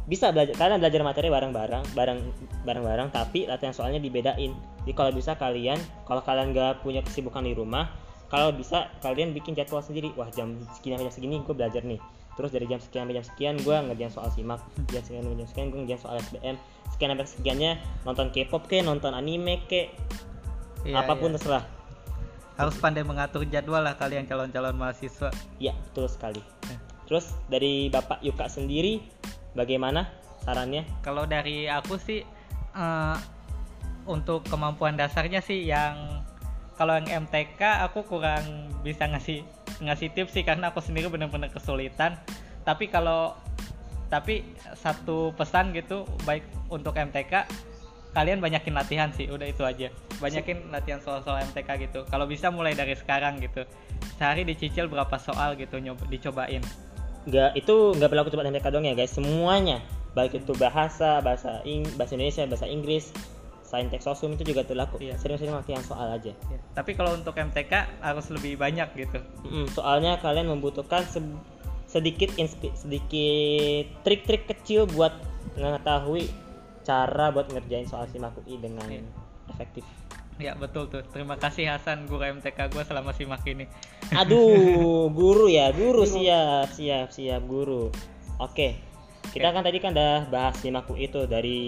bisa 0.06 0.30
belajar 0.30 0.54
kalian 0.54 0.78
belajar 0.78 1.02
materi 1.02 1.34
bareng-bareng 1.34 1.97
bareng 1.97 2.19
bareng-bareng 2.62 3.10
tapi 3.10 3.50
latihan 3.50 3.74
soalnya 3.74 3.97
dibedain. 3.97 4.54
Jadi 4.86 4.93
kalau 4.93 5.10
bisa 5.13 5.34
kalian 5.34 5.78
kalau 6.06 6.21
kalian 6.21 6.54
nggak 6.54 6.86
punya 6.86 7.02
kesibukan 7.02 7.41
di 7.41 7.58
rumah 7.58 7.89
kalau 8.30 8.54
bisa 8.54 8.89
kalian 9.02 9.34
bikin 9.34 9.58
jadwal 9.58 9.82
sendiri. 9.82 10.13
Wah 10.13 10.30
jam 10.30 10.62
segini 10.78 10.97
sampai 10.97 11.08
jam 11.10 11.15
segini 11.15 11.36
gue 11.41 11.56
belajar 11.58 11.82
nih 11.82 12.02
terus 12.39 12.52
dari 12.56 12.65
jam 12.67 12.80
sekian 12.80 13.06
sampai 13.08 13.15
jam 13.20 13.26
sekian 13.28 13.56
gue 13.60 13.76
ngerjain 13.76 14.12
soal 14.12 14.30
simak. 14.32 14.62
Jam 14.91 15.04
sekian 15.04 15.22
sampai 15.26 15.39
jam 15.39 15.50
sekian 15.50 15.67
gue 15.70 15.80
ngerjain 15.84 16.02
soal 16.02 16.15
SBM 16.20 16.56
sekian 16.91 17.10
sampai 17.15 17.28
sekiannya 17.28 17.72
nonton 18.04 18.28
K-pop 18.30 18.63
ke 18.67 18.84
nonton 18.84 19.12
anime 19.15 19.63
ke 19.65 19.89
Iya, 20.82 21.06
apa 21.06 21.13
pun 21.17 21.30
iya. 21.34 21.38
terserah. 21.38 21.65
Harus 22.58 22.76
pandai 22.78 23.06
mengatur 23.06 23.46
jadwal 23.46 23.86
lah 23.86 23.98
kalian 23.98 24.26
calon-calon 24.26 24.74
mahasiswa. 24.74 25.30
Ya 25.62 25.74
betul 25.78 26.10
sekali. 26.10 26.41
Ya. 26.70 26.78
terus 27.12 27.36
dari 27.52 27.91
bapak 27.91 28.24
Yuka 28.24 28.48
sendiri 28.48 29.04
bagaimana 29.52 30.08
sarannya? 30.48 30.88
Kalau 31.04 31.28
dari 31.28 31.67
aku 31.67 32.00
sih 32.00 32.24
eh, 32.72 33.17
untuk 34.08 34.48
kemampuan 34.48 34.96
dasarnya 34.96 35.44
sih 35.44 35.67
yang 35.67 36.24
kalau 36.80 36.98
yang 36.98 37.28
MTK 37.28 37.84
aku 37.86 38.08
kurang 38.08 38.72
bisa 38.82 39.06
ngasih 39.06 39.44
ngasih 39.82 40.13
tips 40.13 40.38
sih 40.38 40.46
karena 40.46 40.70
aku 40.70 40.80
sendiri 40.80 41.10
benar-benar 41.10 41.50
kesulitan. 41.50 42.15
Tapi 42.62 42.88
kalau 42.88 43.34
tapi 44.12 44.44
satu 44.76 45.32
pesan 45.34 45.72
gitu 45.72 46.04
baik 46.28 46.44
untuk 46.67 47.00
MTK 47.00 47.48
kalian 48.12 48.44
banyakin 48.44 48.76
latihan 48.76 49.10
sih 49.15 49.28
udah 49.32 49.48
itu 49.48 49.63
aja. 49.63 49.88
Banyakin 50.20 50.70
latihan 50.70 51.00
soal-soal 51.00 51.41
MTK 51.48 51.89
gitu. 51.89 52.04
Kalau 52.12 52.28
bisa 52.28 52.52
mulai 52.52 52.76
dari 52.76 52.94
sekarang 52.94 53.39
gitu. 53.39 53.63
Sehari 54.20 54.44
dicicil 54.44 54.91
berapa 54.91 55.15
soal 55.17 55.56
gitu 55.56 55.80
nyoba 55.80 56.06
dicobain. 56.12 56.62
Nggak 57.26 57.52
itu 57.56 57.76
nggak 57.98 58.10
berlaku 58.12 58.30
cuma 58.36 58.44
MTK 58.46 58.67
doang 58.70 58.86
ya 58.86 58.96
guys. 58.96 59.15
Semuanya. 59.15 59.80
Baik 60.12 60.44
itu 60.44 60.52
bahasa 60.60 61.24
bahasa 61.24 61.63
Ing 61.63 61.88
bahasa 61.96 62.20
Indonesia 62.20 62.44
bahasa 62.44 62.67
Inggris 62.67 63.15
saintek 63.72 64.04
sosum 64.04 64.36
itu 64.36 64.44
juga 64.44 64.62
berlaku 64.62 65.00
Iya. 65.00 65.16
sering-sering 65.16 65.56
latihan 65.56 65.80
soal 65.80 66.12
aja 66.12 66.36
Ya, 66.36 66.58
tapi 66.76 66.92
kalau 66.92 67.16
untuk 67.16 67.32
MTK 67.32 67.72
harus 68.00 68.28
lebih 68.28 68.60
banyak 68.60 68.92
gitu 68.94 69.24
Mm, 69.42 69.72
soalnya 69.72 70.20
kalian 70.20 70.52
membutuhkan 70.52 71.08
se- 71.08 71.40
sedikit 71.88 72.28
inspi- 72.36 72.76
sedikit 72.76 73.88
trik-trik 74.04 74.44
kecil 74.46 74.84
buat 74.86 75.16
mengetahui 75.56 76.28
cara 76.82 77.32
buat 77.32 77.48
ngerjain 77.48 77.88
soal 77.88 78.04
simak 78.06 78.36
UI 78.38 78.60
dengan 78.60 78.84
Iya. 78.86 79.08
efektif 79.48 79.88
Ya 80.36 80.58
betul 80.58 80.90
tuh. 80.90 81.06
Terima 81.06 81.38
kasih 81.38 81.70
Hasan 81.70 82.10
guru 82.10 82.26
MTK 82.26 82.74
gue 82.74 82.82
selama 82.82 83.14
simak 83.14 83.46
ini. 83.46 83.70
Aduh, 84.10 85.06
guru 85.14 85.46
ya, 85.46 85.70
guru 85.70 86.02
siap, 86.02 86.66
siap, 86.74 87.14
siap 87.14 87.46
guru. 87.46 87.94
Oke, 88.42 88.74
kita 89.32 89.48
kan 89.56 89.63
tadi 89.63 89.78
kan 89.80 89.96
udah 89.96 90.28
bahas 90.28 90.60
simaku 90.60 91.00
itu 91.00 91.24
dari 91.24 91.60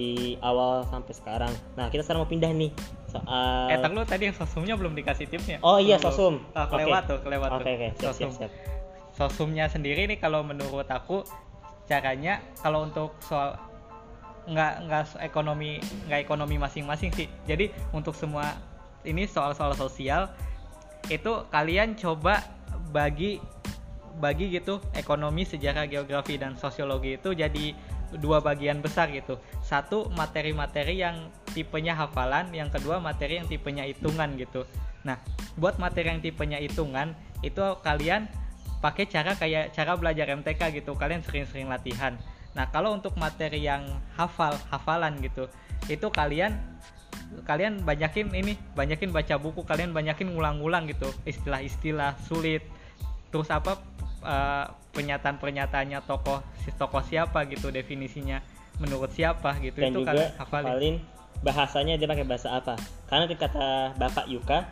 awal 0.44 0.84
sampai 0.92 1.14
sekarang. 1.16 1.54
Nah, 1.80 1.88
kita 1.88 2.04
sekarang 2.04 2.28
mau 2.28 2.30
pindah 2.30 2.52
nih 2.52 2.76
soal. 3.08 3.72
Eh, 3.72 3.80
lu 3.88 4.04
tadi 4.04 4.28
yang 4.28 4.36
sosumnya 4.36 4.76
belum 4.76 4.92
dikasih 4.94 5.32
tipsnya. 5.32 5.64
Oh 5.64 5.80
iya, 5.80 5.96
Belum. 5.96 6.12
sosum. 6.12 6.36
Oke. 6.52 6.70
kelewat 6.76 7.04
tuh, 7.08 7.20
kelewat 7.24 7.50
Oke, 7.56 7.64
tuh. 7.64 7.66
siap, 7.72 7.94
siap, 7.96 8.12
Sosum. 8.12 8.30
siap. 8.36 8.52
Sosumnya 9.14 9.66
sendiri 9.72 10.10
nih 10.10 10.20
kalau 10.20 10.44
menurut 10.44 10.90
aku 10.92 11.24
caranya 11.88 12.44
kalau 12.60 12.84
untuk 12.84 13.16
soal 13.24 13.56
nggak 14.44 14.74
nggak 14.92 15.04
ekonomi 15.24 15.80
nggak 16.12 16.20
ekonomi 16.20 16.60
masing-masing 16.60 17.16
sih. 17.16 17.32
Jadi 17.48 17.72
untuk 17.96 18.12
semua 18.18 18.60
ini 19.08 19.24
soal-soal 19.24 19.72
sosial 19.78 20.28
itu 21.08 21.48
kalian 21.48 21.96
coba 21.96 22.44
bagi 22.92 23.40
bagi 24.22 24.54
gitu 24.54 24.82
ekonomi, 24.94 25.46
sejarah, 25.48 25.90
geografi 25.90 26.38
dan 26.38 26.54
sosiologi 26.58 27.18
itu 27.18 27.34
jadi 27.34 27.74
dua 28.22 28.42
bagian 28.42 28.82
besar 28.82 29.10
gitu. 29.10 29.42
Satu 29.66 30.10
materi-materi 30.14 31.02
yang 31.02 31.34
tipenya 31.54 31.98
hafalan, 31.98 32.54
yang 32.54 32.70
kedua 32.70 33.02
materi 33.02 33.42
yang 33.42 33.50
tipenya 33.50 33.86
hitungan 33.86 34.38
gitu. 34.38 34.66
Nah, 35.06 35.18
buat 35.58 35.82
materi 35.82 36.14
yang 36.14 36.22
tipenya 36.22 36.62
hitungan 36.62 37.18
itu 37.42 37.62
kalian 37.82 38.30
pakai 38.80 39.08
cara 39.08 39.34
kayak 39.34 39.74
cara 39.74 39.98
belajar 39.98 40.30
MTK 40.30 40.84
gitu. 40.84 40.94
Kalian 40.94 41.26
sering-sering 41.26 41.72
latihan. 41.72 42.16
Nah, 42.54 42.70
kalau 42.70 42.94
untuk 42.94 43.18
materi 43.18 43.66
yang 43.66 43.82
hafal, 44.14 44.54
hafalan 44.70 45.18
gitu, 45.26 45.50
itu 45.90 46.08
kalian 46.14 46.54
kalian 47.50 47.82
banyakin 47.82 48.30
ini, 48.30 48.54
banyakin 48.78 49.10
baca 49.10 49.42
buku, 49.42 49.66
kalian 49.66 49.90
banyakin 49.90 50.30
ngulang-ngulang 50.30 50.86
gitu, 50.86 51.10
istilah-istilah 51.26 52.14
sulit. 52.30 52.62
Terus 53.34 53.50
apa 53.50 53.82
eh, 54.24 54.66
pernyataan-pernyataannya 54.90 56.00
tokoh 56.04 56.40
si 56.58 56.72
tokoh 56.72 57.02
siapa 57.02 57.44
gitu 57.46 57.70
definisinya 57.70 58.40
menurut 58.78 59.10
siapa 59.10 59.60
gitu 59.60 59.78
Dan 59.78 59.92
itu 59.92 60.00
juga 60.00 60.12
kalian 60.12 60.30
hafalin. 60.36 60.66
hafalin 60.68 60.96
bahasanya 61.40 61.94
dia 61.96 62.08
pakai 62.08 62.24
bahasa 62.24 62.50
apa? 62.52 62.74
Karena 63.06 63.28
kata 63.28 63.68
Bapak 63.94 64.26
Yuka 64.26 64.66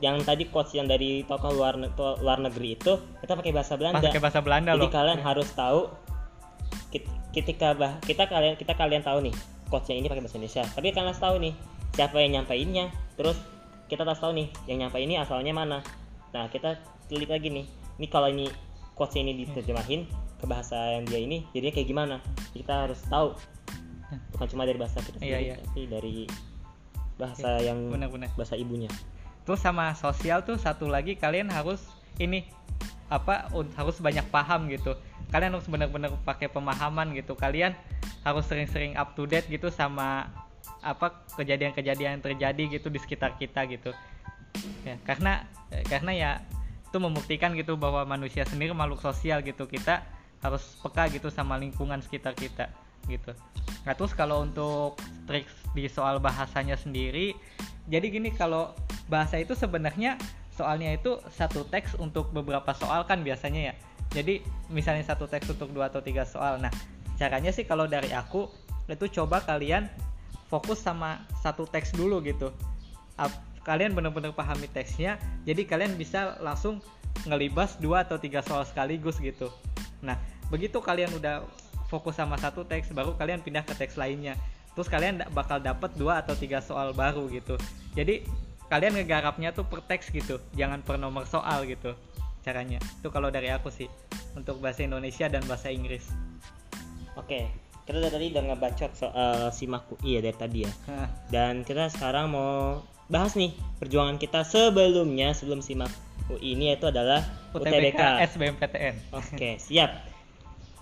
yang 0.00 0.18
tadi 0.20 0.48
quotes 0.48 0.72
yang 0.72 0.84
dari 0.84 1.22
tokoh 1.22 1.52
luar 1.52 1.76
ne- 1.76 1.92
to- 1.92 2.18
luar 2.18 2.36
negeri 2.38 2.74
itu 2.74 2.92
kita 3.20 3.32
pakai 3.34 3.52
bahasa 3.52 3.76
Belanda. 3.76 4.02
pakai 4.02 4.18
bahasa 4.18 4.40
Belanda 4.40 4.72
Jadi 4.72 4.80
loh. 4.80 4.90
kalian 4.90 5.20
harus 5.20 5.48
tahu 5.52 5.80
ketika 7.30 7.74
bah 7.74 7.98
kita 8.00 8.24
kalian 8.24 8.54
kita 8.54 8.72
kalian 8.72 9.02
tahu 9.02 9.18
nih 9.20 9.34
quotesnya 9.66 9.96
ini 9.96 10.06
pakai 10.06 10.22
bahasa 10.22 10.36
Indonesia. 10.36 10.62
Tapi 10.66 10.86
kalian 10.90 11.08
harus 11.08 11.22
tahu 11.22 11.36
nih 11.40 11.52
siapa 11.92 12.16
yang 12.20 12.32
nyampainnya. 12.40 12.86
Terus 13.14 13.36
kita 13.84 14.02
harus 14.02 14.18
tahu 14.18 14.32
nih 14.34 14.48
yang 14.66 14.78
nyampe 14.80 14.98
ini 14.98 15.14
asalnya 15.16 15.52
mana. 15.52 15.78
Nah 16.30 16.46
kita 16.48 16.78
telit 17.06 17.28
lagi 17.28 17.50
nih. 17.50 17.66
Ini 17.94 18.06
kalau 18.08 18.26
ini 18.26 18.46
quotesnya 18.94 19.26
ini 19.26 19.46
diterjemahin 19.46 20.06
ke 20.38 20.44
bahasa 20.46 20.76
yang 20.98 21.04
dia 21.06 21.20
ini 21.20 21.46
jadinya 21.54 21.72
kayak 21.74 21.88
gimana? 21.88 22.16
Kita 22.54 22.86
harus 22.88 23.00
tahu. 23.06 23.34
Bukan 24.36 24.46
cuma 24.54 24.62
dari 24.62 24.78
bahasa 24.78 25.02
kita 25.02 25.18
Iya, 25.18 25.38
sendiri, 25.38 25.44
iya. 25.44 25.56
tapi 25.58 25.80
dari 25.90 26.16
bahasa 27.18 27.50
yang 27.62 27.78
Benar-benar. 27.90 28.30
bahasa 28.34 28.54
ibunya. 28.54 28.90
Terus 29.44 29.60
sama 29.60 29.92
sosial 29.98 30.42
tuh 30.46 30.56
satu 30.56 30.86
lagi 30.88 31.18
kalian 31.18 31.50
harus 31.50 31.82
ini 32.16 32.46
apa 33.10 33.50
harus 33.76 33.96
banyak 34.00 34.24
paham 34.30 34.70
gitu. 34.70 34.94
Kalian 35.34 35.58
harus 35.58 35.66
benar-benar 35.66 36.14
pakai 36.22 36.46
pemahaman 36.46 37.10
gitu. 37.18 37.34
Kalian 37.34 37.74
harus 38.22 38.46
sering-sering 38.46 38.94
up 38.96 39.12
to 39.18 39.26
date 39.26 39.46
gitu 39.50 39.68
sama 39.68 40.30
apa 40.80 41.24
kejadian-kejadian 41.36 42.20
yang 42.20 42.24
terjadi 42.24 42.80
gitu 42.80 42.88
di 42.88 42.98
sekitar 43.02 43.36
kita 43.36 43.66
gitu. 43.68 43.90
Ya, 44.86 44.96
karena 45.02 45.44
eh, 45.74 45.84
karena 45.90 46.12
ya 46.14 46.30
itu 46.94 47.02
membuktikan 47.02 47.58
gitu 47.58 47.74
bahwa 47.74 48.06
manusia 48.06 48.46
sendiri 48.46 48.70
makhluk 48.70 49.02
sosial 49.02 49.42
gitu. 49.42 49.66
Kita 49.66 50.06
harus 50.46 50.62
peka 50.78 51.10
gitu 51.10 51.26
sama 51.26 51.58
lingkungan 51.58 51.98
sekitar 51.98 52.38
kita 52.38 52.70
gitu. 53.10 53.34
Nah, 53.82 53.98
terus 53.98 54.14
kalau 54.14 54.46
untuk 54.46 54.94
trik 55.26 55.50
di 55.74 55.90
soal 55.90 56.22
bahasanya 56.22 56.78
sendiri, 56.78 57.34
jadi 57.90 58.06
gini 58.14 58.30
kalau 58.30 58.70
bahasa 59.10 59.42
itu 59.42 59.58
sebenarnya 59.58 60.14
soalnya 60.54 60.94
itu 60.94 61.18
satu 61.34 61.66
teks 61.66 61.98
untuk 61.98 62.30
beberapa 62.30 62.70
soal 62.78 63.02
kan 63.10 63.26
biasanya 63.26 63.74
ya. 63.74 63.74
Jadi 64.14 64.46
misalnya 64.70 65.02
satu 65.02 65.26
teks 65.26 65.50
untuk 65.50 65.74
dua 65.74 65.90
atau 65.90 65.98
tiga 65.98 66.22
soal. 66.22 66.62
Nah, 66.62 66.70
caranya 67.18 67.50
sih 67.50 67.66
kalau 67.66 67.90
dari 67.90 68.14
aku 68.14 68.46
itu 68.86 69.10
coba 69.18 69.42
kalian 69.42 69.90
fokus 70.46 70.78
sama 70.78 71.26
satu 71.42 71.66
teks 71.66 71.90
dulu 71.90 72.22
gitu. 72.22 72.54
Kalian 73.64 73.96
benar-benar 73.96 74.36
pahami 74.36 74.68
teksnya, 74.68 75.16
jadi 75.48 75.64
kalian 75.64 75.96
bisa 75.96 76.36
langsung 76.44 76.84
ngelibas 77.24 77.80
dua 77.80 78.04
atau 78.04 78.20
tiga 78.20 78.44
soal 78.44 78.68
sekaligus 78.68 79.16
gitu. 79.18 79.48
Nah, 80.04 80.20
begitu 80.52 80.84
kalian 80.84 81.16
udah 81.16 81.48
fokus 81.88 82.20
sama 82.20 82.36
satu 82.36 82.68
teks, 82.68 82.92
baru 82.92 83.16
kalian 83.16 83.40
pindah 83.40 83.64
ke 83.64 83.72
teks 83.72 83.96
lainnya. 83.96 84.36
Terus 84.76 84.90
kalian 84.90 85.24
bakal 85.32 85.62
dapet 85.62 85.96
dua 85.96 86.20
atau 86.20 86.36
tiga 86.36 86.60
soal 86.60 86.92
baru 86.92 87.24
gitu. 87.32 87.56
Jadi 87.96 88.26
kalian 88.68 89.00
ngegarapnya 89.00 89.56
tuh 89.56 89.64
per 89.64 89.80
teks 89.86 90.12
gitu, 90.12 90.42
jangan 90.52 90.84
per 90.84 91.00
nomor 91.00 91.24
soal 91.24 91.64
gitu 91.64 91.96
caranya. 92.44 92.76
Itu 93.00 93.08
kalau 93.08 93.32
dari 93.32 93.48
aku 93.48 93.72
sih 93.72 93.88
untuk 94.36 94.60
bahasa 94.60 94.84
Indonesia 94.84 95.24
dan 95.32 95.40
bahasa 95.48 95.72
Inggris. 95.72 96.04
Oke, 97.16 97.48
kita 97.88 97.96
dari 98.02 98.12
tadi 98.12 98.26
udah 98.36 98.44
ngebacot 98.52 98.92
soal 98.92 99.48
simaku 99.48 99.96
iya 100.04 100.20
dari 100.20 100.36
tadi 100.36 100.58
ya. 100.68 100.72
Dan 101.32 101.64
kita 101.64 101.88
sekarang 101.88 102.34
mau 102.34 102.84
bahas 103.06 103.36
nih 103.36 103.52
perjuangan 103.76 104.16
kita 104.16 104.42
sebelumnya 104.42 105.36
sebelum 105.36 105.60
simak 105.60 105.92
UI 106.26 106.56
ini 106.56 106.72
yaitu 106.72 106.88
adalah 106.88 107.20
UTBK, 107.52 108.00
UTBK. 108.00 108.00
SBMPTN. 108.32 108.94
Oke, 109.12 109.60
siap. 109.60 110.08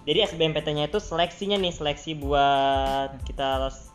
Jadi 0.02 0.18
SBMPTN-nya 0.30 0.86
itu 0.86 0.98
seleksinya 0.98 1.58
nih, 1.58 1.74
seleksi 1.74 2.14
buat 2.14 3.22
kita 3.22 3.58
lolos 3.58 3.90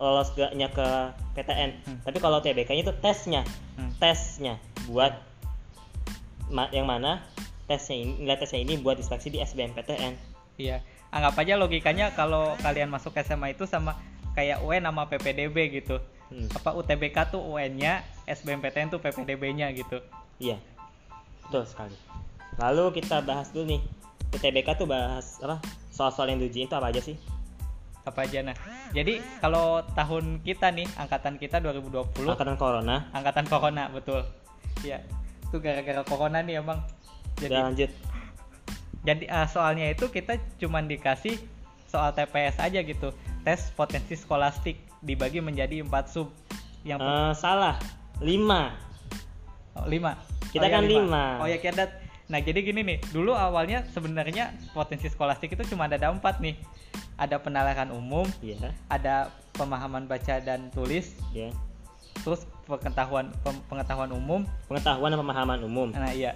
lolos 0.00 0.32
gaknya 0.32 0.72
ke 0.72 0.88
PTN. 1.36 1.70
Hmm. 1.84 1.98
Tapi 2.00 2.16
kalau 2.16 2.40
UTBK-nya 2.40 2.82
itu 2.88 2.94
tesnya, 3.04 3.44
Hmm. 3.76 3.92
tesnya 4.00 4.56
buat 4.88 5.12
ma- 6.48 6.72
yang 6.72 6.88
mana 6.88 7.20
tesnya 7.68 8.00
ini 8.00 8.24
nilai 8.24 8.40
tesnya 8.40 8.64
ini 8.64 8.80
buat 8.80 8.96
diseleksi 8.96 9.28
di 9.28 9.38
SBMPTN. 9.40 10.16
Iya, 10.56 10.80
anggap 11.12 11.36
aja 11.36 11.60
logikanya 11.60 12.12
kalau 12.16 12.56
kalian 12.60 12.88
masuk 12.88 13.12
SMA 13.20 13.52
itu 13.52 13.64
sama 13.64 14.00
kayak 14.32 14.64
UN 14.64 14.88
sama 14.88 15.08
PPDB 15.08 15.56
gitu. 15.72 16.00
Hmm. 16.30 16.46
Apa 16.54 16.78
UTBK 16.78 17.34
tuh 17.34 17.42
UN-nya, 17.42 18.06
SBMPTN 18.24 18.88
tuh 18.88 19.02
PPDB-nya 19.02 19.74
gitu. 19.74 19.98
Iya, 20.38 20.56
betul 21.44 21.66
sekali. 21.66 21.94
Lalu 22.56 23.02
kita 23.02 23.18
bahas 23.20 23.50
dulu 23.50 23.76
nih, 23.76 23.82
UTBK 24.30 24.78
tuh 24.78 24.86
bahas 24.86 25.42
apa? 25.42 25.58
Soal-soal 25.90 26.30
yang 26.30 26.38
diujiin 26.38 26.70
itu 26.70 26.74
apa 26.74 26.88
aja 26.88 27.02
sih? 27.02 27.18
Apa 28.06 28.24
aja 28.24 28.40
nah. 28.40 28.56
Jadi 28.90 29.18
kalau 29.42 29.82
tahun 29.92 30.40
kita 30.40 30.70
nih, 30.70 30.86
angkatan 30.96 31.34
kita 31.36 31.58
2020, 31.58 32.30
Angkatan 32.30 32.56
Corona. 32.56 32.96
angkatan 33.10 33.44
corona 33.44 33.90
betul. 33.90 34.22
Iya. 34.80 35.02
Itu 35.50 35.58
gara-gara 35.58 36.06
corona 36.06 36.40
nih 36.40 36.62
emang. 36.62 36.78
Jadi 37.36 37.50
Udah 37.52 37.64
lanjut. 37.68 37.90
jadi 39.00 39.24
eh, 39.26 39.46
soalnya 39.48 39.86
itu 39.90 40.06
kita 40.08 40.36
cuman 40.60 40.84
dikasih 40.86 41.40
soal 41.90 42.14
TPS 42.14 42.62
aja 42.62 42.78
gitu. 42.78 43.10
Tes 43.42 43.74
potensi 43.74 44.14
skolastik 44.14 44.78
dibagi 45.02 45.42
menjadi 45.42 45.82
empat 45.82 46.06
sub. 46.06 46.30
Yang 46.80 47.02
Eh, 47.02 47.32
salah, 47.34 47.76
5 48.22 48.70
Oh, 49.70 49.86
lima. 49.86 50.18
Kita 50.50 50.66
iya, 50.66 50.74
kan 50.74 50.82
lima. 50.82 51.38
Oh 51.38 51.46
ya 51.46 51.58
kita. 51.58 51.86
Nah 52.26 52.38
jadi 52.38 52.58
gini 52.58 52.82
nih, 52.82 52.98
dulu 53.10 53.34
awalnya 53.34 53.86
sebenarnya 53.90 54.50
potensi 54.70 55.06
skolastik 55.06 55.54
itu 55.54 55.62
cuma 55.70 55.86
ada 55.86 56.10
empat 56.10 56.42
nih. 56.42 56.58
Ada 57.14 57.38
penalaran 57.38 57.94
umum, 57.94 58.26
Iya, 58.42 58.74
ada 58.88 59.30
pemahaman 59.54 60.08
baca 60.08 60.40
dan 60.40 60.72
tulis, 60.72 61.14
ya. 61.30 61.52
terus 62.24 62.44
pengetahuan 62.66 63.30
pengetahuan 63.70 64.10
umum. 64.10 64.42
Pengetahuan 64.66 65.14
dan 65.14 65.20
pemahaman 65.22 65.60
umum. 65.62 65.88
Nah 65.94 66.10
iya. 66.10 66.34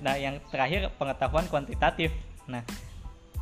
Nah 0.00 0.16
yang 0.16 0.40
terakhir 0.48 0.88
pengetahuan 0.96 1.44
kuantitatif. 1.48 2.08
Nah, 2.48 2.64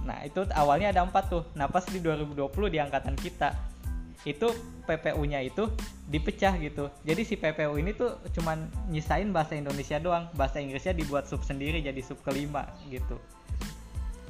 nah 0.08 0.24
itu 0.24 0.48
awalnya 0.56 0.88
ada 0.88 1.04
empat 1.04 1.28
tuh. 1.28 1.44
Nah 1.52 1.68
pas 1.68 1.84
di 1.84 2.00
2020 2.00 2.48
di 2.72 2.80
angkatan 2.80 3.12
kita 3.20 3.52
itu 4.24 4.48
PPU-nya 4.88 5.44
itu 5.44 5.68
dipecah 6.08 6.56
gitu. 6.58 6.88
Jadi 7.04 7.22
si 7.22 7.36
PPU 7.36 7.76
ini 7.76 7.92
tuh 7.92 8.16
cuman 8.32 8.66
nyisain 8.88 9.28
bahasa 9.30 9.54
Indonesia 9.54 10.00
doang, 10.00 10.32
bahasa 10.34 10.58
Inggrisnya 10.58 10.96
dibuat 10.96 11.28
sub 11.28 11.44
sendiri 11.44 11.84
jadi 11.84 12.00
sub 12.00 12.18
kelima 12.24 12.66
gitu. 12.88 13.20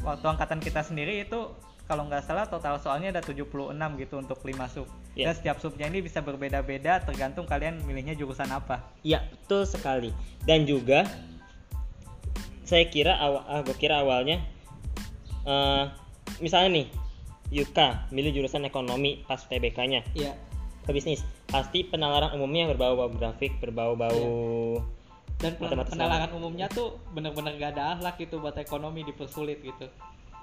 Waktu 0.02 0.26
angkatan 0.26 0.58
kita 0.58 0.82
sendiri 0.82 1.22
itu 1.22 1.54
kalau 1.88 2.04
nggak 2.04 2.20
salah 2.20 2.44
total 2.44 2.76
soalnya 2.76 3.16
ada 3.16 3.22
76 3.24 3.72
gitu 4.02 4.14
untuk 4.20 4.38
5 4.44 4.68
sub. 4.68 4.86
Iya. 5.16 5.32
Dan 5.32 5.34
setiap 5.40 5.56
subnya 5.58 5.88
ini 5.88 6.04
bisa 6.04 6.20
berbeda-beda 6.20 7.00
tergantung 7.02 7.48
kalian 7.48 7.80
milihnya 7.88 8.12
jurusan 8.12 8.52
apa. 8.52 8.84
Iya, 9.00 9.24
betul 9.24 9.64
sekali. 9.64 10.12
Dan 10.44 10.68
juga 10.68 11.08
saya 12.68 12.84
kira 12.92 13.16
awal, 13.16 13.42
ah, 13.48 13.64
gua 13.64 13.76
kira 13.80 14.04
awalnya 14.04 14.44
eh 15.48 15.84
misalnya 16.38 16.70
nih 16.74 16.87
Yuka 17.48 18.12
milih 18.12 18.37
jurusan 18.37 18.62
ekonomi 18.62 19.24
pas 19.24 19.40
UTBK-nya 19.40 20.04
Iya. 20.12 20.37
ke 20.84 20.92
bisnis. 20.92 21.24
pasti 21.48 21.80
penalaran 21.82 22.37
umumnya 22.37 22.68
berbau-bau 22.68 23.08
grafik 23.11 23.56
berbau-bau 23.58 24.76
dan 25.38 25.56
pen- 25.56 25.64
Matematika. 25.64 25.96
penalaran 25.96 26.30
umumnya 26.30 26.68
tuh 26.68 27.00
bener-bener 27.11 27.56
gak 27.56 27.72
ada 27.72 27.96
akhlak 27.96 28.20
gitu 28.20 28.37
buat 28.37 28.52
ekonomi 28.54 29.00
dipersulit 29.02 29.56
gitu 29.58 29.88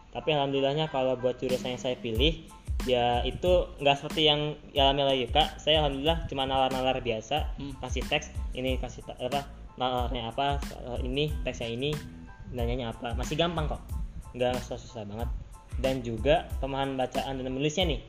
tapi 0.09 0.33
alhamdulillahnya 0.33 0.89
kalau 0.89 1.13
buat 1.13 1.37
jurusan 1.37 1.69
yang 1.69 1.77
saya 1.77 1.93
pilih 1.95 2.49
ya 2.83 3.21
itu 3.21 3.51
nggak 3.77 3.95
seperti 3.95 4.25
yang 4.25 4.41
dialami 4.71 5.01
oleh 5.03 5.17
Yuka 5.21 5.45
saya 5.55 5.83
alhamdulillah 5.83 6.25
cuma 6.25 6.43
nalar-nalar 6.43 6.97
biasa 6.99 7.53
Hmm. 7.55 7.77
kasih 7.79 8.01
teks 8.03 8.25
ini 8.51 8.81
kasih 8.81 9.05
apa 9.05 9.45
nalarnya 9.75 10.31
apa 10.31 10.57
soal 10.63 10.97
ini 11.01 11.29
teksnya 11.43 11.69
ini 11.69 11.93
nanyanya 12.49 12.89
apa 12.89 13.13
masih 13.13 13.35
gampang 13.35 13.67
kok 13.67 13.81
nggak 14.35 14.59
susah-susah 14.61 15.03
banget. 15.07 15.29
Dan 15.79 16.03
juga 16.03 16.47
pemahaman 16.59 16.99
bacaan 16.99 17.39
dan 17.39 17.51
menulisnya 17.51 17.87
nih. 17.87 18.01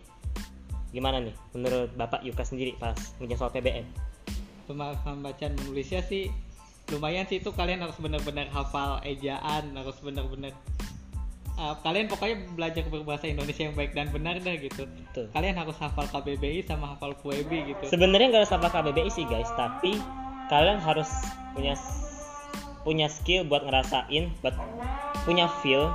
Gimana 0.91 1.23
nih 1.23 1.35
menurut 1.55 1.91
bapak 1.95 2.23
Yuka 2.27 2.43
sendiri 2.43 2.75
pas 2.79 2.95
ngerjain 3.19 3.39
soal 3.39 3.55
PBM 3.55 3.87
pemahaman 4.67 5.23
bacaan 5.23 5.55
menulisnya 5.63 6.03
sih 6.05 6.29
lumayan 6.91 7.25
sih. 7.31 7.41
Itu 7.41 7.55
kalian 7.55 7.83
harus 7.83 7.97
benar-benar 7.97 8.51
hafal 8.51 9.01
ejaan 9.07 9.75
harus 9.75 9.97
benar-benar 10.03 10.53
uh, 11.57 11.75
kalian 11.81 12.11
pokoknya 12.11 12.37
belajar 12.53 12.85
berbahasa 12.91 13.31
Indonesia 13.31 13.63
yang 13.67 13.79
baik 13.79 13.95
dan 13.95 14.11
benar 14.11 14.39
dah 14.43 14.59
gitu. 14.59 14.85
Betul. 14.85 15.31
kalian 15.33 15.57
harus 15.57 15.79
hafal 15.79 16.05
KBBI 16.11 16.67
sama 16.67 16.95
hafal 16.95 17.15
FUEBI 17.23 17.75
gitu. 17.75 17.85
Sebenarnya 17.89 18.35
nggak 18.35 18.43
harus 18.45 18.53
hafal 18.53 18.71
KBBI 18.71 19.11
sih 19.11 19.25
guys. 19.31 19.49
Tapi 19.55 19.97
kalian 20.51 20.83
harus 20.83 21.09
punya 21.57 21.75
punya 22.87 23.11
skill 23.11 23.43
buat 23.51 23.67
ngerasain 23.67 24.31
buat 24.47 24.55
punya 25.27 25.51
feel 25.59 25.91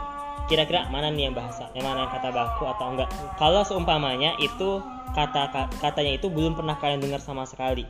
kira-kira 0.52 0.88
mana 0.92 1.08
nih 1.08 1.32
yang 1.32 1.36
bahasa 1.36 1.72
yang 1.72 1.88
mana 1.88 2.04
yang 2.04 2.12
kata 2.12 2.30
baku 2.34 2.68
atau 2.68 2.92
enggak? 2.92 3.10
Kalau 3.40 3.64
seumpamanya 3.64 4.36
itu 4.44 4.84
kata 5.16 5.52
ka- 5.52 5.72
katanya 5.80 6.20
itu 6.20 6.28
belum 6.28 6.60
pernah 6.60 6.76
kalian 6.76 7.00
dengar 7.00 7.24
sama 7.24 7.48
sekali. 7.48 7.88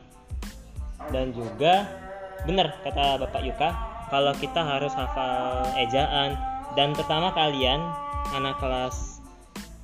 Dan 1.10 1.34
juga 1.34 1.89
benar 2.45 2.77
kata 2.86 3.21
Bapak 3.21 3.41
Yuka 3.41 3.69
kalau 4.10 4.34
kita 4.38 4.62
harus 4.62 4.93
hafal 4.93 5.65
ejaan 5.77 6.38
dan 6.73 6.93
terutama 6.97 7.34
kalian 7.34 7.82
anak 8.34 8.58
kelas 8.62 9.21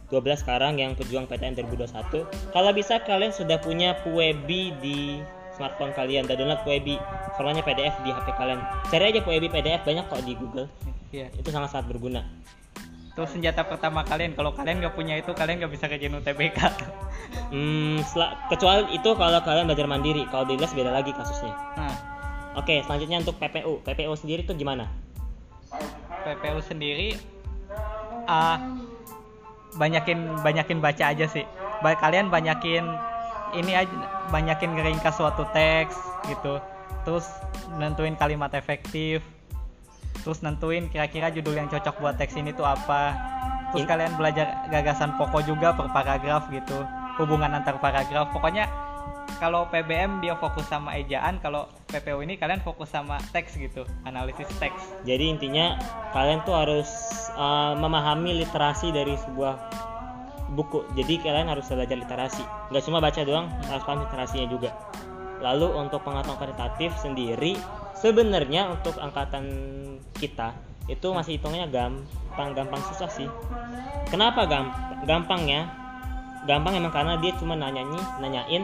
12 0.09 0.39
sekarang 0.39 0.79
yang 0.79 0.95
pejuang 0.95 1.27
PTN 1.27 1.59
2021 1.67 2.55
kalau 2.55 2.71
bisa 2.71 3.01
kalian 3.03 3.35
sudah 3.35 3.59
punya 3.59 3.91
Puebi 4.07 4.71
di 4.79 5.19
smartphone 5.51 5.91
kalian 5.91 6.23
dan 6.29 6.39
download 6.39 6.61
Puebi 6.63 6.95
formatnya 7.35 7.65
PDF 7.65 7.97
di 8.05 8.13
HP 8.13 8.27
kalian. 8.37 8.61
Cari 8.87 9.03
aja 9.09 9.21
Puebi 9.25 9.47
PDF 9.49 9.81
banyak 9.83 10.05
kok 10.07 10.23
di 10.23 10.33
Google 10.37 10.69
Iya. 11.11 11.27
itu 11.35 11.49
sangat-sangat 11.49 11.87
berguna 11.89 12.23
Terus 13.17 13.33
senjata 13.33 13.65
pertama 13.65 14.05
kalian 14.05 14.37
kalau 14.37 14.53
kalian 14.53 14.77
nggak 14.77 14.93
punya 14.93 15.17
itu 15.17 15.33
kalian 15.33 15.57
nggak 15.57 15.73
bisa 15.73 15.89
kerjain 15.89 16.13
UTBK. 16.13 16.59
hmm, 17.49 18.05
kecuali 18.53 18.93
itu 18.93 19.09
kalau 19.17 19.41
kalian 19.41 19.65
belajar 19.65 19.89
mandiri 19.89 20.29
kalau 20.29 20.45
di 20.45 20.53
les 20.53 20.69
beda 20.69 20.93
lagi 20.93 21.09
kasusnya 21.17 21.49
Nah, 21.81 21.95
oke 22.61 22.85
selanjutnya 22.85 23.25
untuk 23.25 23.41
PPU 23.41 23.81
PPU 23.81 24.13
sendiri 24.13 24.45
tuh 24.45 24.53
gimana 24.53 24.85
PPU 26.29 26.61
sendiri 26.61 27.17
ah 28.29 28.61
banyakin 29.77 30.41
banyakin 30.41 30.77
baca 30.81 31.13
aja 31.13 31.25
sih. 31.29 31.45
Ba- 31.85 31.97
kalian 31.97 32.27
banyakin 32.33 32.83
ini 33.55 33.77
aja 33.77 33.93
banyakin 34.33 34.75
ngeringkas 34.75 35.15
suatu 35.21 35.47
teks 35.55 35.95
gitu. 36.27 36.59
Terus 37.07 37.25
nentuin 37.79 38.17
kalimat 38.19 38.51
efektif. 38.51 39.23
Terus 40.23 40.39
nentuin 40.45 40.87
kira-kira 40.87 41.33
judul 41.33 41.57
yang 41.57 41.67
cocok 41.67 41.99
buat 41.99 42.15
teks 42.15 42.37
ini 42.37 42.53
tuh 42.53 42.65
apa. 42.65 43.17
Terus 43.73 43.83
In- 43.83 43.89
kalian 43.89 44.13
belajar 44.15 44.67
gagasan 44.71 45.17
pokok 45.19 45.43
juga 45.43 45.75
per 45.75 45.91
paragraf 45.91 46.47
gitu. 46.53 46.85
Hubungan 47.19 47.51
antar 47.57 47.81
paragraf. 47.81 48.29
Pokoknya 48.31 48.69
kalau 49.37 49.69
PBM 49.69 50.23
dia 50.23 50.33
fokus 50.39 50.65
sama 50.65 50.97
ejaan, 50.97 51.37
kalau 51.43 51.69
PPU 51.91 52.25
ini 52.25 52.41
kalian 52.41 52.63
fokus 52.65 52.89
sama 52.89 53.21
teks 53.35 53.53
gitu, 53.59 53.85
analisis 54.01 54.49
teks. 54.57 54.81
jadi 55.05 55.29
intinya 55.29 55.77
kalian 56.09 56.41
tuh 56.41 56.57
harus 56.57 56.89
uh, 57.37 57.77
memahami 57.77 58.33
literasi 58.41 58.89
dari 58.89 59.13
sebuah 59.13 59.55
buku 60.55 60.87
jadi 60.95 61.19
kalian 61.19 61.47
harus 61.51 61.67
belajar 61.67 61.99
literasi 61.99 62.43
nggak 62.71 62.83
cuma 62.87 63.03
baca 63.03 63.19
doang 63.27 63.51
harus 63.67 63.83
paham 63.83 63.99
literasinya 64.07 64.47
juga 64.47 64.71
lalu 65.43 65.69
untuk 65.77 66.01
pengetahuan 66.01 66.37
kualitatif 66.37 66.91
sendiri 66.97 67.57
sebenarnya 67.97 68.73
untuk 68.73 68.97
angkatan 68.97 69.45
kita 70.17 70.53
itu 70.87 71.07
masih 71.11 71.37
hitungnya 71.37 71.67
gampang 71.67 72.55
gampang 72.55 72.81
susah 72.93 73.11
sih. 73.11 73.27
Kenapa 74.07 74.47
gam 74.47 74.71
gampangnya? 75.03 75.67
Gampang 76.47 76.79
emang 76.79 76.95
karena 76.95 77.19
dia 77.19 77.35
cuma 77.35 77.59
nanyanyi 77.59 77.99
nanyain 78.23 78.63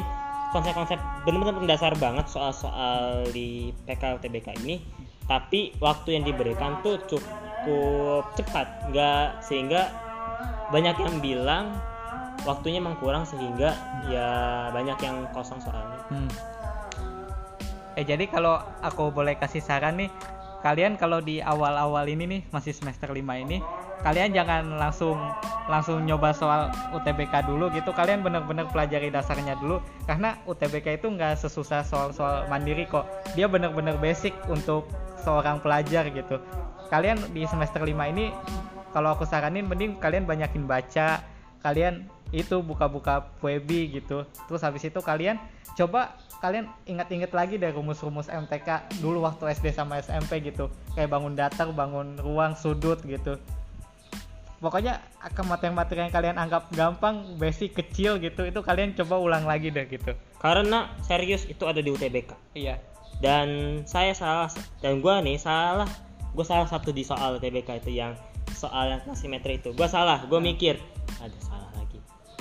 konsep-konsep 0.56 1.02
bener-bener 1.28 1.58
mendasar 1.60 1.98
banget 2.00 2.30
soal-soal 2.32 3.28
di 3.34 3.76
PK 3.84 4.22
UTBK 4.22 4.56
ini. 4.64 4.80
Tapi 5.28 5.76
waktu 5.84 6.16
yang 6.20 6.24
diberikan 6.24 6.80
tuh 6.80 7.00
cukup 7.08 8.24
cepat 8.40 8.88
nggak 8.92 9.44
sehingga 9.44 9.92
banyak 10.72 10.96
yang 10.96 11.16
bilang 11.20 11.66
waktunya 12.48 12.80
emang 12.80 12.96
kurang 13.00 13.24
sehingga 13.28 13.76
ya 14.08 14.30
banyak 14.72 14.96
yang 15.04 15.28
kosong 15.36 15.60
soalnya. 15.60 16.00
Hmm. 16.08 16.30
Eh 17.94 18.06
jadi 18.06 18.26
kalau 18.26 18.58
aku 18.82 19.14
boleh 19.14 19.38
kasih 19.38 19.62
saran 19.62 20.02
nih, 20.02 20.10
kalian 20.66 20.98
kalau 20.98 21.20
di 21.20 21.44
awal-awal 21.44 22.08
ini 22.10 22.26
nih 22.26 22.42
masih 22.50 22.74
semester 22.74 23.12
5 23.12 23.20
ini, 23.20 23.62
kalian 24.02 24.34
jangan 24.34 24.80
langsung 24.80 25.20
langsung 25.70 26.04
nyoba 26.04 26.36
soal 26.36 26.74
UTBK 26.92 27.48
dulu 27.48 27.72
gitu. 27.72 27.96
Kalian 27.96 28.26
bener-bener 28.26 28.68
pelajari 28.72 29.14
dasarnya 29.14 29.56
dulu 29.60 29.80
karena 30.10 30.36
UTBK 30.50 31.00
itu 31.00 31.08
nggak 31.08 31.40
sesusah 31.40 31.86
soal-soal 31.88 32.50
mandiri 32.50 32.84
kok. 32.90 33.08
Dia 33.38 33.48
bener-bener 33.48 33.96
basic 34.02 34.36
untuk 34.52 34.90
seorang 35.22 35.64
pelajar 35.64 36.10
gitu. 36.12 36.42
Kalian 36.92 37.20
di 37.32 37.48
semester 37.48 37.80
5 37.80 37.94
ini 38.12 38.34
kalau 38.92 39.18
aku 39.18 39.26
saranin 39.26 39.66
mending 39.66 39.98
kalian 39.98 40.30
banyakin 40.30 40.70
baca, 40.70 41.24
kalian 41.66 42.06
itu 42.34 42.60
buka-buka 42.62 43.30
Puebi 43.40 43.90
gitu. 43.94 44.26
Terus 44.50 44.62
habis 44.62 44.84
itu 44.86 45.00
kalian 45.00 45.38
coba 45.74 46.18
kalian 46.44 46.68
ingat-ingat 46.84 47.32
lagi 47.32 47.56
dari 47.56 47.72
rumus-rumus 47.72 48.28
MTK 48.28 49.00
dulu 49.00 49.24
waktu 49.24 49.56
SD 49.56 49.72
sama 49.72 50.04
SMP 50.04 50.44
gitu. 50.44 50.68
Kayak 50.92 51.16
bangun 51.16 51.40
datar, 51.40 51.72
bangun 51.72 52.20
ruang, 52.20 52.60
sudut 52.60 53.00
gitu. 53.08 53.40
Pokoknya 54.60 55.00
akan 55.24 55.56
materi-materi 55.56 56.04
yang 56.04 56.12
kalian 56.12 56.36
anggap 56.36 56.68
gampang, 56.76 57.40
basic, 57.40 57.76
kecil 57.80 58.20
gitu, 58.20 58.44
itu 58.44 58.60
kalian 58.60 58.92
coba 58.96 59.16
ulang 59.20 59.48
lagi 59.48 59.72
deh 59.72 59.88
gitu. 59.88 60.12
karena 60.44 60.92
serius 61.08 61.48
itu 61.48 61.64
ada 61.64 61.80
di 61.80 61.88
UTBK 61.88 62.36
Iya. 62.52 62.76
dan 63.24 63.80
saya 63.88 64.12
salah 64.12 64.52
dan 64.84 65.00
gua 65.00 65.24
nih 65.24 65.40
salah 65.40 65.88
gue 66.36 66.44
salah 66.44 66.68
satu 66.68 66.92
di 66.92 67.08
soal 67.08 67.40
UTBK 67.40 67.80
itu 67.80 67.96
yang 67.96 68.12
soal 68.52 68.92
yang 68.92 69.00
simetri 69.16 69.64
itu 69.64 69.72
gua 69.72 69.88
salah 69.88 70.20
gue 70.28 70.40
mikir 70.44 70.76
ada 71.24 71.38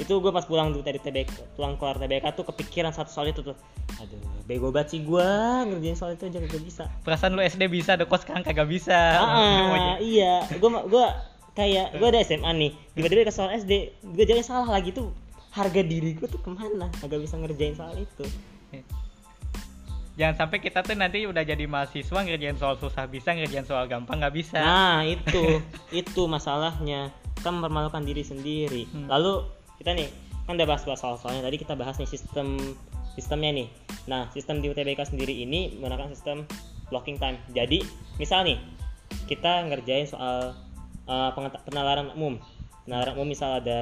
itu 0.02 0.14
gue 0.18 0.32
pas 0.34 0.42
pulang 0.42 0.74
dari 0.82 0.98
TBK 0.98 1.54
pulang 1.54 1.78
keluar 1.78 1.96
TBK 1.96 2.34
tuh 2.34 2.44
kepikiran 2.50 2.90
satu 2.90 3.10
soal 3.10 3.30
itu 3.30 3.40
tuh. 3.46 3.56
Aduh 4.02 4.32
bego 4.46 4.74
banget 4.74 4.98
sih 4.98 5.00
gue 5.06 5.28
ngerjain 5.70 5.96
soal 5.96 6.12
itu 6.18 6.26
aja 6.26 6.38
gak 6.42 6.62
bisa. 6.62 6.84
Perasaan 7.06 7.38
lu 7.38 7.42
SD 7.42 7.70
bisa, 7.70 7.94
deh 7.94 8.06
kok 8.06 8.20
sekarang 8.20 8.42
kagak 8.42 8.68
bisa. 8.68 8.98
ah 9.22 9.96
iya. 10.02 10.44
Gue 10.58 10.68
gue 10.68 11.06
kayak 11.54 11.96
gue 11.96 12.08
ada 12.08 12.20
SMA 12.26 12.50
nih. 12.58 12.70
Tiba-tiba 12.98 13.30
ke 13.30 13.32
soal 13.34 13.54
SD 13.54 14.02
gue 14.02 14.24
jadi 14.26 14.42
salah 14.42 14.68
lagi 14.68 14.90
tuh. 14.92 15.14
Harga 15.52 15.84
diri 15.84 16.16
gue 16.16 16.26
tuh 16.26 16.40
ke 16.40 16.48
mana? 16.48 16.88
Agak 17.04 17.20
bisa 17.20 17.36
ngerjain 17.36 17.76
soal 17.76 17.92
itu. 18.00 18.24
Jangan 20.12 20.44
sampai 20.44 20.60
kita 20.60 20.84
tuh 20.84 20.92
nanti 20.92 21.24
udah 21.24 21.40
jadi 21.40 21.64
mahasiswa 21.64 22.20
ngerjain 22.20 22.60
soal 22.60 22.76
susah 22.76 23.08
bisa, 23.08 23.32
ngerjain 23.32 23.64
soal 23.64 23.88
gampang 23.88 24.20
nggak 24.20 24.36
bisa. 24.36 24.60
Nah 24.60 25.00
itu. 25.08 25.60
Itu 26.04 26.28
masalahnya. 26.28 27.08
Kita 27.32 27.48
mempermalukan 27.48 28.04
diri 28.04 28.20
sendiri. 28.20 28.84
Hmm. 28.92 29.08
Lalu 29.08 29.44
kita 29.82 29.98
nih 29.98 30.08
kan 30.46 30.54
udah 30.54 30.66
bahas-bahas 30.66 31.02
soal-soalnya 31.02 31.42
tadi 31.42 31.58
kita 31.58 31.74
bahas 31.74 31.98
nih 31.98 32.06
sistem 32.06 32.58
sistemnya 33.18 33.50
nih. 33.50 33.68
Nah 34.06 34.30
sistem 34.30 34.62
di 34.62 34.70
UTBK 34.70 35.10
sendiri 35.10 35.42
ini 35.42 35.78
menggunakan 35.78 36.14
sistem 36.14 36.46
blocking 36.86 37.18
time. 37.18 37.38
Jadi 37.50 37.82
misal 38.16 38.46
nih 38.46 38.58
kita 39.26 39.66
ngerjain 39.66 40.06
soal 40.06 40.54
uh, 41.10 41.30
penalaran 41.66 42.14
umum. 42.14 42.38
Penalaran 42.86 43.18
umum 43.18 43.34
misal 43.34 43.58
ada 43.58 43.80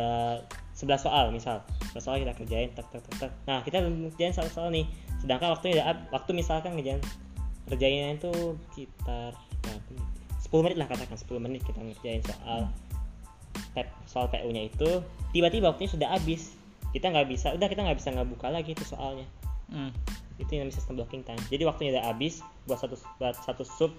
11 0.76 1.04
soal 1.04 1.32
misal. 1.32 1.60
11 1.92 2.00
soal 2.00 2.16
kita 2.20 2.32
kerjain 2.36 2.72
tak 2.72 2.88
tak 2.92 3.04
tak 3.04 3.28
tak. 3.28 3.32
Nah 3.44 3.60
kita 3.60 3.84
ngerjain 3.84 4.32
soal-soal 4.32 4.72
nih. 4.72 4.88
Sedangkan 5.20 5.52
waktunya 5.52 5.84
hab- 5.84 6.08
waktu 6.12 6.32
misalkan 6.32 6.76
ngerjain 6.76 7.00
kerjainnya 7.68 8.18
itu 8.18 8.56
sekitar 8.72 9.36
berapa 9.62 9.88
menit? 9.92 10.08
10 10.40 10.64
menit 10.66 10.76
lah 10.82 10.88
katakan 10.90 11.16
10 11.16 11.44
menit 11.44 11.62
kita 11.62 11.78
ngerjain 11.78 12.22
soal 12.26 12.66
soal 14.10 14.26
PU 14.26 14.50
nya 14.50 14.66
itu 14.66 15.04
tiba-tiba 15.30 15.70
waktunya 15.70 15.90
sudah 15.90 16.08
habis 16.10 16.58
kita 16.90 17.06
nggak 17.14 17.30
bisa 17.30 17.54
udah 17.54 17.68
kita 17.70 17.86
nggak 17.86 17.98
bisa 18.02 18.10
nggak 18.10 18.28
buka 18.28 18.50
lagi 18.50 18.74
itu 18.74 18.82
soalnya 18.82 19.26
Hmm. 19.70 19.94
itu 20.34 20.50
yang 20.50 20.66
namanya 20.66 20.82
sistem 20.82 20.98
blocking 20.98 21.22
time 21.22 21.38
jadi 21.46 21.62
waktunya 21.62 21.94
udah 21.94 22.10
habis 22.10 22.42
buat 22.66 22.82
satu 22.82 22.98
buat 23.22 23.38
satu 23.38 23.62
sub 23.62 23.94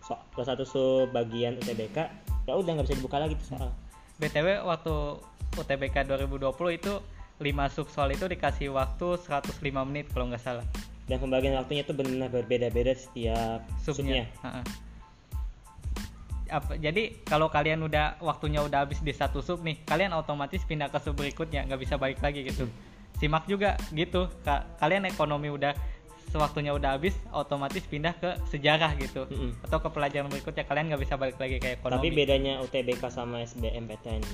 so, 0.00 0.16
buat 0.32 0.48
satu 0.48 0.64
sub 0.64 1.12
bagian 1.12 1.60
UTBK 1.60 2.08
ya 2.48 2.56
udah 2.56 2.80
nggak 2.80 2.88
bisa 2.88 2.96
dibuka 2.96 3.20
lagi 3.20 3.36
tuh 3.36 3.52
soal 3.52 3.68
BTW 4.16 4.64
waktu 4.64 5.20
UTBK 5.60 6.08
2020 6.08 6.80
itu 6.80 6.92
5 7.36 7.74
sub 7.76 7.86
soal 7.92 8.16
itu 8.16 8.24
dikasih 8.24 8.72
waktu 8.72 9.20
105 9.20 9.60
menit 9.84 10.08
kalau 10.08 10.32
nggak 10.32 10.40
salah 10.40 10.64
dan 11.04 11.20
pembagian 11.20 11.52
waktunya 11.60 11.84
itu 11.84 11.92
benar 11.92 12.32
berbeda-beda 12.32 12.96
setiap 12.96 13.60
subnya. 13.84 14.24
subnya. 14.24 14.24
Ha-ha. 14.40 14.62
Apa, 16.52 16.76
jadi 16.76 17.16
kalau 17.24 17.48
kalian 17.48 17.80
udah 17.88 18.20
waktunya 18.20 18.60
udah 18.60 18.84
habis 18.84 19.00
di 19.00 19.16
satu 19.16 19.40
sub 19.40 19.64
nih, 19.64 19.80
kalian 19.88 20.12
otomatis 20.12 20.60
pindah 20.68 20.92
ke 20.92 21.00
sub 21.00 21.16
berikutnya, 21.16 21.64
nggak 21.64 21.80
bisa 21.80 21.96
balik 21.96 22.20
lagi 22.20 22.44
gitu. 22.44 22.68
Simak 23.16 23.48
juga 23.48 23.80
gitu. 23.96 24.28
Ka- 24.44 24.68
kalian 24.76 25.08
ekonomi 25.08 25.48
udah 25.48 25.72
sewaktunya 26.28 26.76
udah 26.76 27.00
habis, 27.00 27.16
otomatis 27.32 27.84
pindah 27.88 28.12
ke 28.20 28.36
sejarah 28.52 28.92
gitu, 29.00 29.24
Mm-mm. 29.28 29.56
atau 29.64 29.80
ke 29.80 29.88
pelajaran 29.88 30.28
berikutnya 30.28 30.64
kalian 30.68 30.92
nggak 30.92 31.02
bisa 31.04 31.16
balik 31.16 31.40
lagi 31.40 31.56
ke 31.56 31.80
ekonomi. 31.80 32.08
Tapi 32.08 32.08
bedanya 32.12 32.60
UTBK 32.60 33.02
sama 33.08 33.44
SBMPTN, 33.44 34.24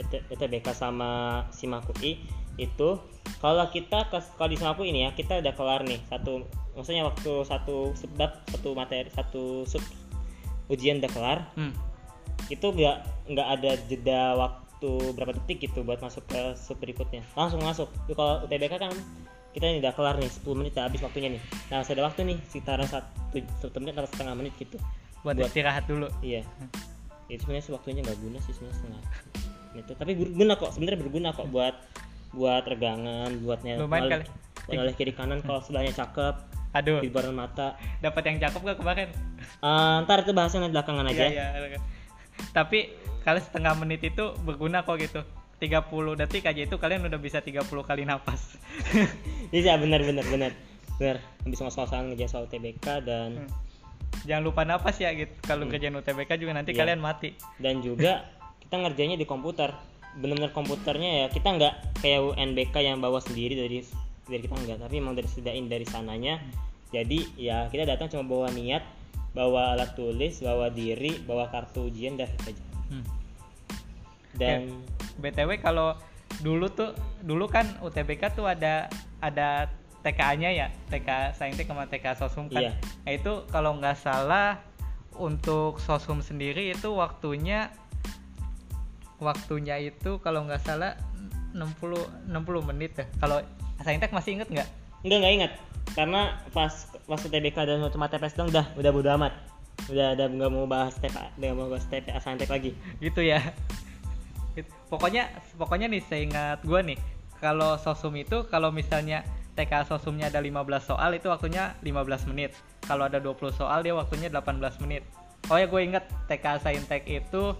UT- 0.00 0.24
UTBK 0.32 0.66
sama 0.72 1.42
SIMAK 1.52 1.96
UI 1.96 2.24
itu 2.54 2.96
kalau 3.42 3.66
kita 3.68 4.06
ke 4.08 4.18
kalau 4.38 4.50
di 4.50 4.56
SIMAK 4.56 4.78
UI 4.78 4.88
ini 4.94 5.00
ya 5.04 5.10
kita 5.10 5.42
udah 5.42 5.52
kelar 5.58 5.82
nih 5.82 5.98
satu 6.06 6.46
maksudnya 6.78 7.02
waktu 7.06 7.32
satu 7.46 7.94
sebab 7.98 8.30
satu 8.46 8.68
materi 8.78 9.10
satu 9.10 9.66
sub 9.66 9.82
ujian 10.66 10.98
udah 10.98 11.10
kelar 11.10 11.38
Hmm. 11.54 11.72
itu 12.46 12.64
nggak 12.64 12.96
nggak 13.26 13.48
ada 13.50 13.70
jeda 13.84 14.22
waktu 14.34 14.90
berapa 15.12 15.32
detik 15.34 15.64
gitu 15.64 15.80
buat 15.80 15.98
masuk 15.98 16.24
ke 16.26 16.40
sub 16.54 16.76
berikutnya 16.76 17.24
langsung 17.32 17.60
masuk 17.60 17.88
kalau 18.10 18.44
UTBK 18.44 18.74
kan 18.78 18.92
kita 19.50 19.64
ini 19.66 19.78
udah 19.78 19.94
kelar 19.94 20.18
nih 20.18 20.26
10 20.26 20.44
menit 20.52 20.74
udah 20.74 20.84
habis 20.84 21.00
waktunya 21.00 21.30
nih 21.30 21.42
nah 21.68 21.80
masih 21.80 21.94
ada 21.94 22.04
waktu 22.04 22.20
nih 22.24 22.38
sekitaran 22.44 22.84
satu 22.84 23.06
satu 23.60 23.76
menit 23.78 23.94
atau 23.94 24.08
setengah 24.08 24.34
menit 24.34 24.52
gitu 24.56 24.76
buat, 25.24 25.34
Buat- 25.34 25.48
istirahat 25.48 25.88
dulu. 25.88 26.04
Iya. 26.20 26.44
Itu 27.26 27.48
sebenarnya 27.48 27.72
waktunya 27.72 28.04
nggak 28.04 28.18
guna 28.20 28.38
sih 28.44 28.52
sebenarnya 28.52 28.76
setengah. 28.76 29.02
Itu 29.74 29.92
tapi 29.96 30.12
berguna 30.12 30.52
kok 30.54 30.70
sebenarnya 30.70 31.00
berguna 31.00 31.28
kok 31.32 31.48
buat 31.48 31.74
buat 32.30 32.64
regangan, 32.68 33.40
buat 33.40 33.64
noleh 33.64 34.92
kiri 34.92 35.16
kanan 35.16 35.40
kalau 35.40 35.64
sebelahnya 35.64 35.96
cakep, 35.96 36.34
Aduh, 36.74 36.98
hiburan 37.00 37.32
mata. 37.32 37.78
dapat 37.98 38.22
yang 38.26 38.36
cakep 38.40 38.60
gak 38.64 38.78
kemarin? 38.78 39.08
Eh, 39.60 39.96
ntar 40.02 40.20
itu 40.20 40.30
bahasan 40.30 40.62
di 40.62 40.70
belakangan 40.70 41.06
aja. 41.06 41.24
Iya, 41.24 41.46
iya. 41.56 41.78
Tapi 42.50 42.90
kalau 43.22 43.38
setengah 43.38 43.72
menit 43.74 44.02
itu 44.02 44.34
berguna 44.42 44.82
kok 44.82 44.98
gitu. 44.98 45.22
30 45.54 45.80
detik 46.18 46.44
aja 46.44 46.60
itu 46.60 46.76
kalian 46.76 47.06
udah 47.06 47.16
bisa 47.16 47.38
30 47.38 47.62
kali 47.80 48.02
napas. 48.02 48.58
Iya 49.50 49.78
benar 49.78 50.02
benar 50.02 50.26
benar. 50.26 50.52
Benar. 50.96 51.16
Habis 51.40 51.58
ngos-ngosan 51.60 52.10
ngejar 52.10 52.28
soal 52.28 52.46
TBK 52.46 53.00
dan 53.00 53.30
Hmm. 53.38 53.50
Jangan 54.24 54.42
lupa 54.42 54.62
napas 54.62 54.96
ya 54.96 55.10
gitu. 55.12 55.30
Kalau 55.40 55.62
Hmm. 55.62 55.70
kerjaan 55.70 55.94
UTBK 55.94 56.30
juga 56.36 56.52
nanti 56.52 56.70
Iya. 56.70 56.80
kalian 56.80 56.98
mati. 56.98 57.38
dan 57.56 57.78
juga 57.80 58.26
kita 58.62 58.74
ngerjainnya 58.76 59.14
di 59.14 59.24
komputer. 59.24 59.70
Benar-benar 60.14 60.50
komputernya 60.50 61.10
ya 61.16 61.26
kita 61.28 61.48
nggak 61.50 61.74
kayak 61.98 62.20
UNBK 62.24 62.74
yang 62.80 62.98
bawa 62.98 63.18
sendiri 63.18 63.54
dari 63.56 63.82
dari 64.24 64.40
kita 64.44 64.56
enggak, 64.56 64.78
tapi 64.80 64.94
emang 65.00 65.14
dari 65.16 65.28
sedain 65.28 65.66
dari 65.68 65.86
sananya. 65.88 66.40
Jadi 66.94 67.36
ya 67.36 67.68
kita 67.68 67.84
datang 67.84 68.08
cuma 68.12 68.24
bawa 68.24 68.48
niat, 68.54 68.84
bawa 69.36 69.74
alat 69.76 69.92
tulis, 69.98 70.40
bawa 70.40 70.70
diri, 70.70 71.20
bawa 71.24 71.50
kartu 71.50 71.90
ujian 71.90 72.16
dan 72.16 72.30
itu 72.30 72.54
aja. 72.54 72.64
Hmm. 72.88 73.04
Dan 74.34 74.60
BTW 75.18 75.62
kalau 75.62 75.98
dulu 76.42 76.66
tuh 76.72 76.94
dulu 77.22 77.46
kan 77.46 77.66
UTBK 77.82 78.34
tuh 78.34 78.46
ada 78.50 78.90
ada 79.22 79.70
TKA-nya 80.04 80.50
ya, 80.52 80.68
TK 80.92 81.32
Saintek 81.32 81.64
sama 81.64 81.88
TK 81.88 82.20
Sosum 82.20 82.52
kan. 82.52 82.68
Iya. 82.68 82.72
Nah, 83.08 83.12
itu 83.16 83.32
kalau 83.48 83.80
nggak 83.80 83.96
salah 83.96 84.60
untuk 85.16 85.80
Sosum 85.80 86.20
sendiri 86.20 86.76
itu 86.76 86.92
waktunya 86.92 87.72
waktunya 89.16 89.80
itu 89.80 90.20
kalau 90.20 90.44
nggak 90.44 90.60
salah 90.60 90.98
60 91.56 92.28
60 92.28 92.68
menit 92.68 92.92
ya. 93.00 93.06
Kalau 93.16 93.40
Saintek 93.82 94.14
masih 94.14 94.38
inget 94.38 94.48
nggak? 94.50 94.68
enggak 95.04 95.18
nggak 95.20 95.34
ingat 95.36 95.52
karena 95.92 96.40
pas 96.56 96.72
pas 97.04 97.20
TBK 97.20 97.56
dan 97.68 97.84
cuma 97.92 98.08
TPS 98.08 98.34
dong 98.34 98.48
udah 98.48 98.66
udah 98.74 98.90
bodo 98.94 99.10
amat. 99.20 99.32
Udah 99.90 100.16
udah 100.16 100.26
nggak 100.32 100.50
mau 100.54 100.64
bahas 100.64 100.96
TPA, 100.96 101.28
nggak 101.36 101.52
mau 101.52 101.68
bahas 101.68 101.84
TPA 101.90 102.16
Saintek 102.22 102.48
lagi. 102.48 102.72
gitu 103.02 103.20
ya 103.20 103.42
It- 104.54 104.70
pokoknya 104.86 105.28
pokoknya 105.58 105.90
nih 105.90 106.02
saya 106.06 106.22
ingat 106.24 106.58
gue 106.62 106.80
nih 106.94 106.98
kalau 107.42 107.74
sosum 107.76 108.14
itu 108.14 108.46
kalau 108.46 108.70
misalnya 108.70 109.26
TK 109.58 109.90
sosumnya 109.90 110.30
ada 110.30 110.38
15 110.38 110.62
soal 110.82 111.10
itu 111.14 111.26
waktunya 111.26 111.74
15 111.82 112.30
menit 112.30 112.54
kalau 112.86 113.10
ada 113.10 113.18
20 113.18 113.50
soal 113.50 113.82
dia 113.82 113.94
waktunya 113.98 114.30
18 114.30 114.62
menit 114.86 115.02
oh 115.50 115.58
ya 115.58 115.66
gue 115.66 115.80
inget 115.82 116.06
TK 116.30 116.62
Saintek 116.62 117.02
itu 117.10 117.58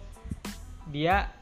dia 0.88 1.34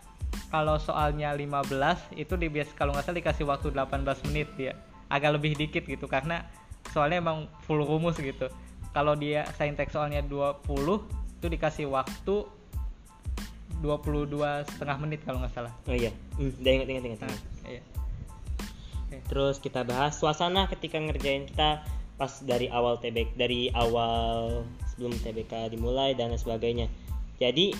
kalau 0.53 0.77
soalnya 0.77 1.33
15 1.33 2.17
itu 2.17 2.35
di 2.37 2.49
bias 2.53 2.73
kalau 2.77 2.93
nggak 2.93 3.05
salah 3.09 3.19
dikasih 3.19 3.45
waktu 3.49 3.69
18 3.73 4.29
menit 4.31 4.49
dia 4.57 4.73
agak 5.13 5.41
lebih 5.41 5.57
dikit 5.57 5.85
gitu 5.85 6.09
karena 6.09 6.45
soalnya 6.93 7.21
emang 7.21 7.49
full 7.65 7.85
rumus 7.85 8.17
gitu 8.21 8.49
kalau 8.93 9.17
dia 9.17 9.49
Saintek 9.57 9.89
soalnya 9.89 10.21
20 10.25 10.69
itu 11.41 11.47
dikasih 11.49 11.89
waktu 11.89 12.47
22 13.83 14.39
setengah 14.71 14.97
menit 15.03 15.27
kalau 15.27 15.43
nggak 15.43 15.53
salah. 15.53 15.75
Oh 15.91 15.97
iya, 15.97 16.15
hmm, 16.39 16.63
udah 16.63 16.71
ingat 16.71 16.89
ingat 16.89 17.05
ingat. 17.11 17.21
Nah, 17.27 17.35
ingat. 17.67 17.85
iya. 19.11 19.21
Terus 19.27 19.59
kita 19.59 19.83
bahas 19.83 20.15
suasana 20.15 20.71
ketika 20.71 21.03
ngerjain 21.03 21.51
kita 21.51 21.83
pas 22.15 22.33
dari 22.47 22.71
awal 22.71 23.03
TBK 23.03 23.35
dari 23.35 23.75
awal 23.75 24.63
sebelum 24.95 25.13
TBK 25.19 25.75
dimulai 25.75 26.15
dan 26.15 26.31
sebagainya. 26.39 26.87
Jadi 27.43 27.75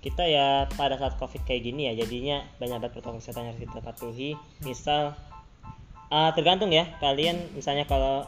kita 0.00 0.24
ya 0.24 0.64
pada 0.74 0.96
saat 0.96 1.20
covid 1.20 1.44
kayak 1.44 1.60
gini 1.60 1.92
ya 1.92 1.96
jadinya 1.96 2.40
banyak 2.56 2.80
banget 2.80 2.92
protokol 2.96 3.20
kesehatan 3.20 3.44
yang 3.44 3.50
harus 3.52 3.62
kita 3.68 3.80
patuhi. 3.84 4.30
Misal 4.64 5.12
ah, 6.08 6.32
tergantung 6.32 6.72
ya 6.72 6.88
kalian 6.98 7.36
misalnya 7.54 7.84
kalau 7.84 8.24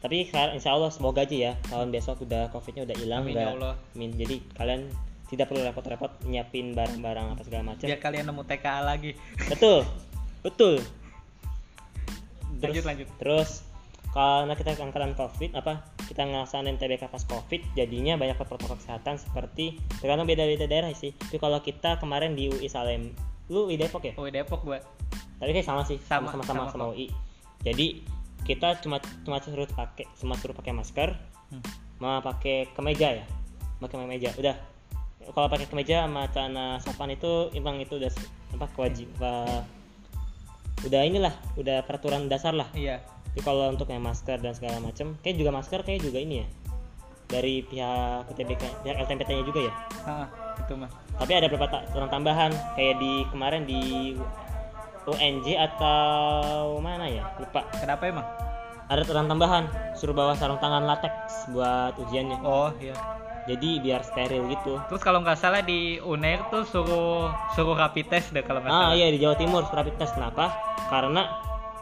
tapi 0.00 0.24
insya 0.32 0.72
Allah 0.72 0.88
semoga 0.88 1.28
aja 1.28 1.36
ya 1.36 1.52
tahun 1.68 1.92
besok 1.92 2.24
udah 2.24 2.48
covidnya 2.48 2.88
udah 2.88 2.96
hilang 2.96 3.20
Amin, 3.28 3.36
udah 3.36 3.44
ya 3.44 3.52
Allah. 3.52 3.74
amin. 3.92 4.10
jadi 4.16 4.36
kalian 4.56 4.80
tidak 5.28 5.46
perlu 5.52 5.60
repot-repot 5.62 6.10
nyiapin 6.24 6.72
barang-barang 6.72 7.36
apa 7.36 7.42
segala 7.44 7.62
macam 7.76 7.84
Biar 7.84 8.00
kalian 8.00 8.24
nemu 8.32 8.42
TKA 8.48 8.80
lagi. 8.80 9.12
betul 9.46 9.84
betul 10.40 10.80
Lanjut, 12.60 12.84
lanjut. 12.84 13.08
terus 13.20 13.64
karena 14.10 14.52
kita 14.54 14.74
angkatan 14.74 15.14
covid 15.14 15.54
apa 15.54 15.86
kita 16.04 16.26
ngelaksanain 16.26 16.74
TBK 16.76 17.06
pas 17.06 17.22
covid 17.22 17.62
jadinya 17.72 18.18
banyak 18.18 18.34
protokol 18.34 18.74
kesehatan 18.74 19.16
seperti 19.16 19.78
tergantung 20.02 20.26
beda-beda 20.26 20.66
daerah 20.66 20.90
sih 20.90 21.14
tapi 21.14 21.38
kalau 21.38 21.62
kita 21.62 21.96
kemarin 21.96 22.34
di 22.34 22.50
UI 22.50 22.66
Salem 22.66 23.14
lu 23.46 23.66
UI 23.66 23.78
Depok 23.78 24.02
ya 24.02 24.14
Oh 24.18 24.26
Depok 24.26 24.62
gua. 24.62 24.82
tapi 25.38 25.50
kayak 25.50 25.66
sama 25.66 25.82
sih 25.82 25.98
Sama, 26.02 26.30
sama 26.30 26.42
sama 26.42 26.66
sama, 26.66 26.72
sama 26.72 26.84
kok. 26.90 26.94
UI 26.94 27.06
jadi 27.62 27.86
kita 28.42 28.82
cuma 28.82 28.98
cuma 29.22 29.38
suruh 29.38 29.68
pakai 29.68 30.06
cuma 30.16 30.34
suruh 30.34 30.54
pakai 30.54 30.74
masker 30.74 31.10
Hmm. 31.50 31.62
sama 31.98 32.22
pakai 32.22 32.70
kemeja 32.74 33.10
ya 33.10 33.26
pakai 33.78 33.98
kemeja 34.00 34.30
udah 34.38 34.54
kalau 35.34 35.50
pakai 35.50 35.66
kemeja 35.66 36.06
sama 36.06 36.30
celana 36.30 36.78
sopan 36.78 37.10
itu 37.10 37.50
emang 37.52 37.82
itu 37.82 37.98
udah 37.98 38.06
apa 38.54 38.66
kewajib 38.70 39.10
apa, 39.18 39.66
udah 40.82 41.00
inilah 41.02 41.34
udah 41.54 41.82
peraturan 41.82 42.26
dasar 42.26 42.52
lah 42.52 42.68
Iya. 42.72 43.00
tapi 43.26 43.40
kalau 43.40 43.68
untuk 43.68 43.86
yang 43.86 44.00
masker 44.00 44.36
dan 44.36 44.52
segala 44.52 44.78
macam 44.78 45.14
kayak 45.18 45.36
juga 45.36 45.50
masker 45.50 45.80
kayak 45.80 46.00
juga 46.00 46.18
ini 46.18 46.40
ya 46.40 46.46
dari 47.26 47.62
pihak 47.62 48.26
KTBK 48.28 48.62
pihak 48.82 48.96
LTMPT 48.98 49.30
nya 49.30 49.44
juga 49.44 49.60
ya 49.62 49.72
Ah, 50.02 50.26
itu 50.58 50.74
mah. 50.74 50.90
tapi 51.14 51.32
ada 51.32 51.46
beberapa 51.46 51.68
ta- 51.68 51.84
aturan 51.84 52.08
tambahan 52.08 52.50
kayak 52.74 52.96
di 52.96 53.12
kemarin 53.28 53.62
di 53.64 53.80
UNJ 55.02 55.46
atau 55.56 56.76
mana 56.78 57.04
ya 57.04 57.24
lupa 57.36 57.64
Kenapa 57.72 58.02
emang? 58.04 58.26
ada 58.86 59.00
aturan 59.00 59.26
tambahan 59.26 59.64
suruh 59.94 60.10
bawa 60.10 60.34
sarung 60.34 60.58
tangan 60.58 60.82
latex 60.82 61.12
buat 61.48 61.94
ujiannya 62.00 62.42
Oh 62.42 62.74
iya. 62.76 62.94
Jadi 63.50 63.70
biar 63.82 64.00
steril 64.06 64.46
gitu. 64.46 64.78
Terus 64.86 65.02
kalau 65.02 65.18
nggak 65.20 65.34
salah 65.34 65.60
di 65.60 65.98
UNER 65.98 66.46
tuh 66.48 66.62
suruh 66.62 67.34
suruh 67.52 67.74
rapid 67.74 68.06
test 68.06 68.30
deh 68.30 68.46
kalau 68.46 68.62
nggak 68.62 68.70
ah 68.70 68.80
salah. 68.90 68.94
iya 68.94 69.10
di 69.10 69.18
Jawa 69.18 69.34
Timur 69.34 69.66
rapid 69.66 69.98
test. 69.98 70.14
Kenapa? 70.14 70.54
Karena 70.86 71.26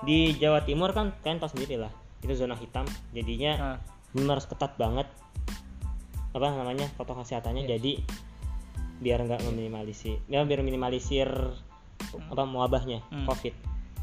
di 0.01 0.33
Jawa 0.35 0.65
Timur 0.65 0.97
kan 0.97 1.13
kalian 1.21 1.39
tahu 1.39 1.53
sendiri 1.53 1.77
lah. 1.77 1.93
Itu 2.25 2.33
zona 2.33 2.57
hitam. 2.57 2.89
Jadinya 3.13 3.53
Ah, 3.55 3.77
benar 4.11 4.41
harus 4.41 4.49
ketat 4.49 4.75
banget. 4.75 5.07
Apa 6.33 6.49
namanya? 6.55 6.89
Protokol 6.97 7.23
kesehatannya. 7.23 7.69
Iya. 7.69 7.77
jadi 7.77 7.93
biar 8.99 9.23
nggak 9.23 9.47
meminimalisir 9.47 10.19
ya 10.27 10.43
biar 10.43 10.59
minimalisir 10.67 11.31
apa 12.35 12.43
wabahnya 12.43 12.99
Hmm. 13.15 13.31
covid. 13.31 13.55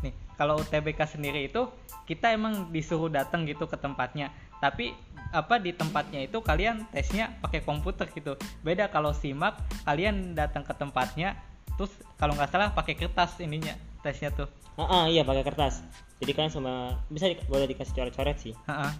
Nih, 0.03 0.15
kalau 0.39 0.55
UTBK 0.55 1.03
sendiri 1.03 1.51
itu 1.51 1.67
kita 2.05 2.31
emang 2.31 2.69
disuruh 2.71 3.11
datang 3.11 3.43
gitu 3.43 3.65
ke 3.65 3.75
tempatnya. 3.75 4.29
Tapi 4.59 4.95
apa 5.35 5.59
di 5.59 5.75
tempatnya 5.75 6.23
itu 6.23 6.39
kalian 6.39 6.87
tesnya 6.95 7.35
pakai 7.43 7.59
komputer 7.61 8.07
gitu. 8.13 8.39
Beda 8.63 8.87
kalau 8.87 9.11
simak 9.11 9.59
kalian 9.83 10.31
datang 10.33 10.63
ke 10.63 10.71
tempatnya 10.71 11.35
terus 11.75 11.91
kalau 12.15 12.31
nggak 12.39 12.47
salah 12.47 12.71
pakai 12.71 12.95
kertas 12.95 13.35
ininya 13.43 13.75
tesnya 13.99 14.31
tuh. 14.31 14.47
ah 14.75 14.83
ah, 14.87 15.03
iya 15.07 15.23
pakai 15.23 15.43
kertas 15.43 15.79
jadi 16.19 16.31
kalian 16.35 16.51
sama 16.51 16.99
bisa 17.07 17.27
di- 17.31 17.39
boleh 17.47 17.63
dikasih 17.63 17.95
coret-coret 17.95 18.35
sih 18.39 18.51
Ha-ha. 18.67 18.91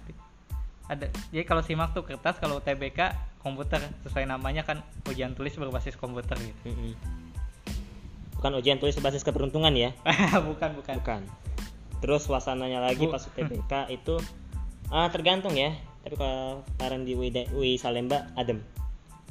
Ada. 0.87 1.07
Jadi 1.31 1.43
kalau 1.43 1.63
simak 1.65 1.91
tuh 1.97 2.05
kertas, 2.07 2.37
kalau 2.37 2.59
UTBK 2.61 3.11
komputer 3.43 3.79
sesuai 4.05 4.23
namanya 4.29 4.61
kan 4.63 4.83
ujian 5.07 5.33
tulis 5.33 5.55
berbasis 5.55 5.95
komputer 5.95 6.35
gitu. 6.39 6.71
Mm-mm. 6.71 6.93
bukan 8.37 8.51
ujian 8.59 8.77
tulis 8.77 8.93
berbasis 8.99 9.23
keberuntungan 9.23 9.71
ya 9.73 9.91
bukan 10.49 10.75
bukan 10.77 10.95
bukan 11.01 11.21
terus 12.03 12.27
suasananya 12.27 12.83
lagi 12.83 13.07
Bu- 13.07 13.13
pas 13.15 13.23
UTBK 13.23 13.73
itu 13.89 14.15
ah 14.93 15.07
tergantung 15.09 15.53
ya. 15.55 15.73
Tapi 16.05 16.15
kalau 16.21 16.61
sekarang 16.77 17.01
di 17.01 17.17
UI, 17.17 17.81
Salemba 17.81 18.29
adem. 18.37 18.61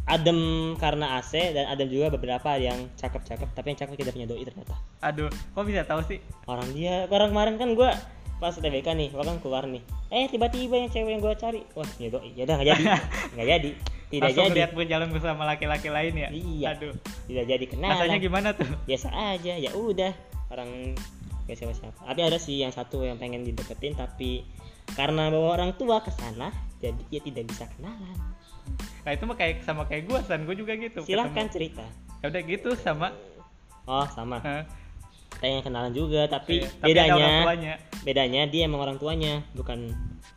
Adem 0.05 0.75
karena 0.77 1.17
AC 1.17 1.55
dan 1.55 1.71
adem 1.71 1.89
juga 1.89 2.13
beberapa 2.13 2.61
yang 2.61 2.93
cakep-cakep 3.01 3.49
tapi 3.57 3.73
yang 3.73 3.79
cakep 3.81 3.95
tidak 3.97 4.13
punya 4.13 4.29
doi 4.29 4.45
ternyata. 4.45 4.77
Aduh 5.01 5.33
kok 5.33 5.65
bisa 5.65 5.81
tahu 5.89 6.05
sih? 6.05 6.21
Orang 6.45 6.77
dia 6.77 7.09
orang 7.09 7.33
kemarin 7.33 7.57
kan 7.57 7.73
gua 7.73 7.97
pas 8.37 8.53
UTBK 8.53 8.93
nih 8.93 9.09
gua 9.17 9.25
kan 9.25 9.41
keluar 9.41 9.65
nih. 9.65 9.81
Eh 10.13 10.29
tiba-tiba 10.29 10.77
yang 10.77 10.93
cewek 10.93 11.09
yang 11.09 11.23
gua 11.25 11.33
cari. 11.33 11.65
Wah 11.73 11.89
ya 11.97 12.13
doi 12.13 12.37
ya 12.37 12.45
udah 12.45 12.57
nggak 12.61 12.69
jadi. 12.69 12.85
Nggak 13.33 13.49
jadi. 13.49 13.71
Tidak 14.05 14.31
langsung 14.31 14.47
jadi. 14.53 14.57
lihat 14.61 14.71
berjalan 14.77 15.09
bersama 15.09 15.43
laki-laki 15.49 15.89
lain 15.89 16.15
ya? 16.15 16.29
Iya. 16.29 16.69
aduh. 16.77 16.95
Tidak 17.25 17.45
jadi. 17.49 17.65
Kenal 17.65 17.97
rasanya 17.97 18.19
gimana 18.21 18.49
tuh? 18.53 18.69
Biasa 18.85 19.09
aja. 19.09 19.57
Ya 19.57 19.73
udah. 19.73 20.13
Orang 20.53 20.93
gak 21.45 21.57
siapa 21.57 21.75
siapa? 21.77 22.01
Tapi 22.05 22.21
ada 22.25 22.39
sih 22.41 22.61
yang 22.61 22.73
satu 22.73 23.05
yang 23.05 23.21
pengen 23.21 23.45
dideketin 23.45 23.97
tapi 23.97 24.45
karena 24.97 25.33
bawa 25.33 25.57
orang 25.61 25.77
tua 25.77 26.05
ke 26.05 26.13
sana 26.13 26.53
jadi 26.81 27.01
dia 27.09 27.21
tidak 27.25 27.45
bisa 27.53 27.65
kenalan. 27.77 28.17
Nah 29.05 29.11
itu 29.13 29.25
mah 29.29 29.37
kayak 29.37 29.65
sama 29.65 29.85
kayak 29.85 30.09
gua 30.09 30.21
san. 30.25 30.49
Gua 30.49 30.57
juga 30.57 30.77
gitu 30.77 31.05
silahkan 31.05 31.49
ketemu. 31.49 31.55
cerita. 31.55 31.85
Ya 32.25 32.27
udah 32.33 32.43
gitu 32.45 32.71
sama. 32.81 33.13
Oh 33.85 34.09
sama. 34.13 34.41
Pengen 35.41 35.61
kenalan 35.61 35.93
juga 35.93 36.29
tapi 36.29 36.65
iya. 36.65 36.69
Tapi 36.81 36.89
bedanya 36.89 37.29
bedanya 38.05 38.43
dia 38.49 38.69
emang 38.69 38.81
orang 38.85 38.97
tuanya 39.01 39.45
bukan 39.57 39.93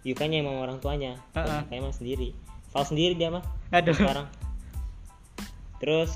Yukanya 0.07 0.39
emang 0.39 0.63
orang 0.63 0.79
tuanya. 0.79 1.19
Heeh. 1.35 1.61
kayak 1.67 1.79
emang 1.83 1.91
sendiri. 1.91 2.31
Fal 2.71 2.87
sendiri 2.87 3.19
dia 3.19 3.27
mah. 3.27 3.43
Aduh. 3.75 3.91
Sekarang. 3.91 4.27
Terus 5.83 6.15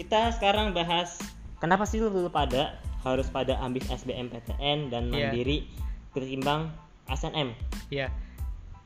kita 0.00 0.32
sekarang 0.32 0.72
bahas 0.72 1.20
kenapa 1.60 1.84
sih 1.84 2.00
lu, 2.00 2.08
lu 2.08 2.32
pada 2.32 2.80
harus 3.06 3.30
pada 3.30 3.58
ambis 3.62 3.86
SBMPTN 3.86 4.90
dan 4.90 5.10
Iya. 5.10 5.30
mandiri 5.30 5.68
ketimbang 6.12 6.72
SNM 7.08 7.54
ya 7.92 8.10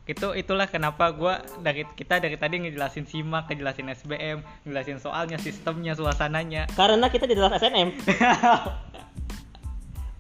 itu 0.03 0.35
itulah 0.35 0.67
kenapa 0.67 1.15
gua 1.15 1.39
dari 1.63 1.87
kita 1.95 2.19
dari 2.19 2.35
tadi 2.35 2.59
ngejelasin 2.59 3.07
simak 3.07 3.47
ngejelasin 3.47 3.87
SBM 3.87 4.43
ngejelasin 4.67 4.99
soalnya 4.99 5.39
sistemnya 5.39 5.95
suasananya. 5.95 6.67
Karena 6.75 7.07
kita 7.07 7.31
di 7.31 7.39
dalam 7.39 7.55
SNM 7.63 7.89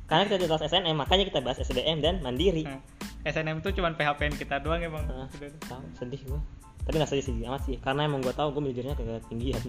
karena 0.07 0.23
kita 0.31 0.39
di 0.39 0.47
dalam 0.47 0.63
SNM 0.63 0.95
makanya 0.95 1.25
kita 1.27 1.43
bahas 1.43 1.59
SBM 1.67 1.99
dan 1.99 2.23
mandiri. 2.23 2.63
Nah, 2.63 2.79
SNM 3.27 3.59
itu 3.59 3.75
cuman 3.75 3.99
PHPN 3.99 4.39
kita 4.39 4.63
doang 4.63 4.87
emang. 4.87 5.03
Nah, 5.03 5.27
tahu 5.67 5.83
sedih 5.99 6.23
gua. 6.31 6.39
Tapi 6.87 6.95
nggak 7.03 7.11
sedih 7.11 7.25
sedih 7.27 7.51
amat 7.51 7.63
sih 7.67 7.77
karena 7.83 8.07
emang 8.07 8.23
gua 8.23 8.35
tahu 8.39 8.55
gua 8.55 8.63
manajernya 8.63 8.95
ketinggian 8.95 9.67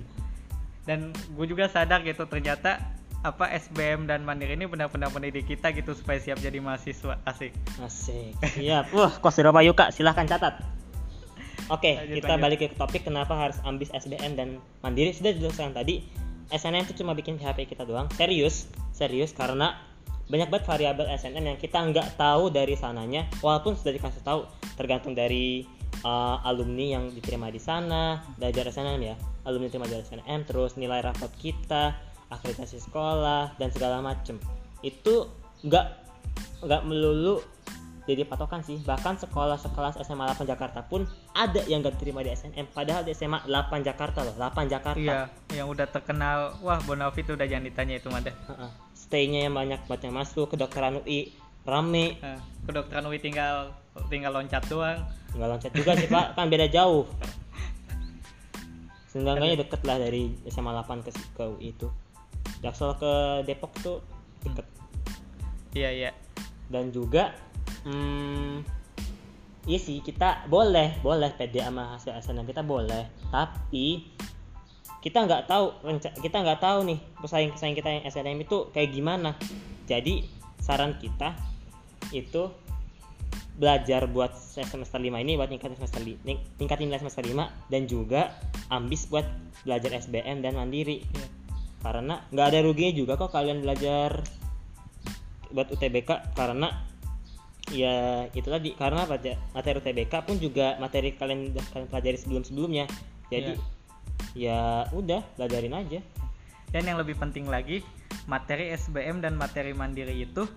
dan 0.83 1.15
gue 1.15 1.45
juga 1.47 1.71
sadar 1.71 2.03
gitu 2.03 2.27
ternyata 2.27 2.79
apa 3.23 3.47
SBM 3.55 4.03
dan 4.03 4.27
Mandiri 4.27 4.59
ini 4.59 4.67
benar-benar 4.67 5.07
mendidik 5.15 5.47
kita 5.47 5.71
gitu 5.71 5.95
supaya 5.95 6.19
siap 6.19 6.43
jadi 6.43 6.59
mahasiswa. 6.59 7.23
Asik. 7.23 7.55
Asik. 7.79 8.35
Siap. 8.59 8.91
Wah 8.91 9.15
kos 9.23 9.39
berapa 9.39 9.63
yuk 9.63 9.79
kak. 9.79 9.95
Silahkan 9.95 10.27
catat. 10.27 10.59
Oke 11.71 11.95
Lanjut, 11.95 12.19
kita 12.19 12.35
lanjut. 12.35 12.43
balik 12.43 12.59
ke 12.59 12.67
topik 12.75 13.07
kenapa 13.07 13.31
harus 13.39 13.55
ambis 13.63 13.87
SBM 13.95 14.35
dan 14.35 14.59
mandiri. 14.83 15.15
Sudah 15.15 15.31
dijelaskan 15.31 15.71
tadi 15.71 16.03
SNM 16.51 16.83
itu 16.83 16.99
cuma 16.99 17.15
bikin 17.15 17.39
PHP 17.39 17.71
kita 17.71 17.87
doang. 17.87 18.11
Serius 18.19 18.67
serius 18.91 19.31
karena 19.31 19.79
banyak 20.27 20.51
banget 20.51 20.67
variabel 20.67 21.07
SNM 21.15 21.55
yang 21.55 21.57
kita 21.59 21.79
nggak 21.79 22.19
tahu 22.19 22.51
dari 22.51 22.75
sananya 22.75 23.27
walaupun 23.39 23.79
sudah 23.79 23.95
dikasih 23.95 24.23
tahu 24.23 24.47
tergantung 24.75 25.15
dari 25.15 25.63
uh, 26.03 26.43
alumni 26.43 26.99
yang 26.99 27.11
diterima 27.11 27.47
di 27.47 27.63
sana 27.63 28.19
belajar 28.35 28.67
SNM 28.67 28.99
ya. 28.99 29.15
Alumni 29.47 29.71
terima 29.71 29.87
dari 29.87 30.03
SNM 30.03 30.43
terus 30.43 30.75
nilai 30.75 30.99
rapot 30.99 31.31
kita 31.39 32.12
akreditasi 32.39 32.81
sekolah 32.81 33.53
dan 33.57 33.69
segala 33.69 34.01
macem. 34.01 34.41
Itu 34.81 35.29
nggak 35.63 35.85
nggak 36.63 36.81
melulu 36.87 37.43
jadi 38.03 38.27
patokan 38.27 38.59
sih. 38.63 38.83
Bahkan 38.83 39.23
sekolah 39.23 39.55
sekelas 39.55 39.95
SMA 40.03 40.27
8 40.35 40.43
Jakarta 40.43 40.83
pun 40.83 41.07
ada 41.31 41.63
yang 41.71 41.79
nggak 41.79 41.95
diterima 41.99 42.19
di 42.19 42.35
SNM 42.35 42.75
padahal 42.75 43.07
di 43.07 43.15
SMA 43.15 43.47
8 43.47 43.87
Jakarta 43.87 44.27
loh 44.27 44.35
8 44.35 44.67
Jakarta. 44.67 44.99
Iya 44.99 45.31
yang 45.55 45.71
udah 45.71 45.87
terkenal. 45.87 46.59
Wah 46.59 46.83
Bonafit 46.83 47.31
udah 47.31 47.47
jangan 47.47 47.65
ditanya 47.67 47.95
itu 47.99 48.07
mah 48.11 48.21
dah 48.23 48.35
Heeh. 48.35 48.69
stay-nya 48.91 49.47
yang 49.47 49.55
banyak 49.55 49.79
banget 49.87 50.11
yang 50.11 50.15
masuk 50.19 50.51
kedokteran 50.51 50.99
UI 51.03 51.31
rame. 51.63 52.19
Nah, 52.19 52.43
kedokteran 52.67 53.07
UI 53.07 53.23
tinggal 53.23 53.71
tinggal 54.11 54.35
loncat 54.35 54.63
doang. 54.67 54.99
Nggak 55.31 55.47
loncat 55.47 55.71
juga 55.71 55.91
sih 55.95 56.11
pak. 56.11 56.35
Kan 56.35 56.51
beda 56.51 56.67
jauh. 56.67 57.07
Seenggaknya 59.15 59.63
deket 59.63 59.79
lah 59.87 60.01
dari 60.01 60.35
SMA 60.51 60.75
8 60.75 61.07
ke, 61.07 61.11
ke 61.37 61.43
UI 61.55 61.71
itu 61.71 61.87
Jaksel 62.63 62.95
ke 62.95 63.13
Depok 63.43 63.75
tuh 63.83 63.99
deket. 64.47 64.65
Iya 65.75 65.89
iya. 65.91 66.11
Dan 66.71 66.95
juga 66.95 67.35
hmm, 67.83 68.63
iya 69.67 69.79
sih 69.79 69.99
kita 69.99 70.47
boleh 70.47 71.03
boleh 71.03 71.35
pede 71.35 71.59
sama 71.59 71.99
hasil 71.99 72.15
SNM 72.23 72.47
kita 72.47 72.63
boleh. 72.63 73.11
Tapi 73.27 74.07
kita 75.03 75.27
nggak 75.27 75.51
tahu 75.51 75.83
kita 76.23 76.37
nggak 76.39 76.63
tahu 76.63 76.87
nih 76.87 76.99
pesaing 77.19 77.51
pesaing 77.51 77.75
kita 77.75 77.89
yang 77.91 78.03
SNM 78.07 78.39
itu 78.47 78.71
kayak 78.71 78.95
gimana. 78.95 79.35
Jadi 79.83 80.23
saran 80.63 80.95
kita 80.95 81.35
itu 82.15 82.47
belajar 83.53 84.09
buat 84.09 84.33
semester 84.33 84.97
5 84.97 85.13
ini 85.21 85.37
buat 85.37 85.45
ningkatin 85.45 85.77
semester 85.77 86.01
li- 86.01 86.17
ning- 86.25 86.41
tingkatin 86.57 86.89
nilai 86.89 86.97
semester 86.97 87.21
5 87.21 87.69
dan 87.69 87.85
juga 87.85 88.33
ambis 88.73 89.05
buat 89.05 89.27
belajar 89.61 89.93
SBM 89.93 90.41
dan 90.41 90.57
mandiri. 90.57 91.05
Iya. 91.05 91.42
Karena 91.83 92.23
nggak 92.31 92.47
ada 92.47 92.59
ruginya 92.63 92.93
juga 92.95 93.13
kok 93.19 93.35
kalian 93.35 93.59
belajar 93.59 94.23
buat 95.51 95.67
UTBK 95.69 96.33
karena 96.33 96.71
ya 97.71 98.27
itu 98.31 98.47
tadi 98.47 98.75
karena 98.75 99.03
materi 99.53 99.75
UTBK 99.77 100.13
pun 100.23 100.35
juga 100.39 100.79
materi 100.79 101.13
kalian 101.13 101.53
udah 101.53 101.65
kalian 101.75 101.87
pelajari 101.91 102.17
sebelum 102.17 102.43
sebelumnya 102.47 102.87
jadi 103.27 103.59
ya 104.33 104.89
udah 104.93 105.21
belajarin 105.37 105.73
aja. 105.77 105.99
Dan 106.73 106.89
yang 106.89 106.97
lebih 106.97 107.13
penting 107.21 107.45
lagi 107.45 107.85
materi 108.25 108.73
SBM 108.73 109.21
dan 109.21 109.37
materi 109.37 109.77
mandiri 109.77 110.25
itu 110.25 110.49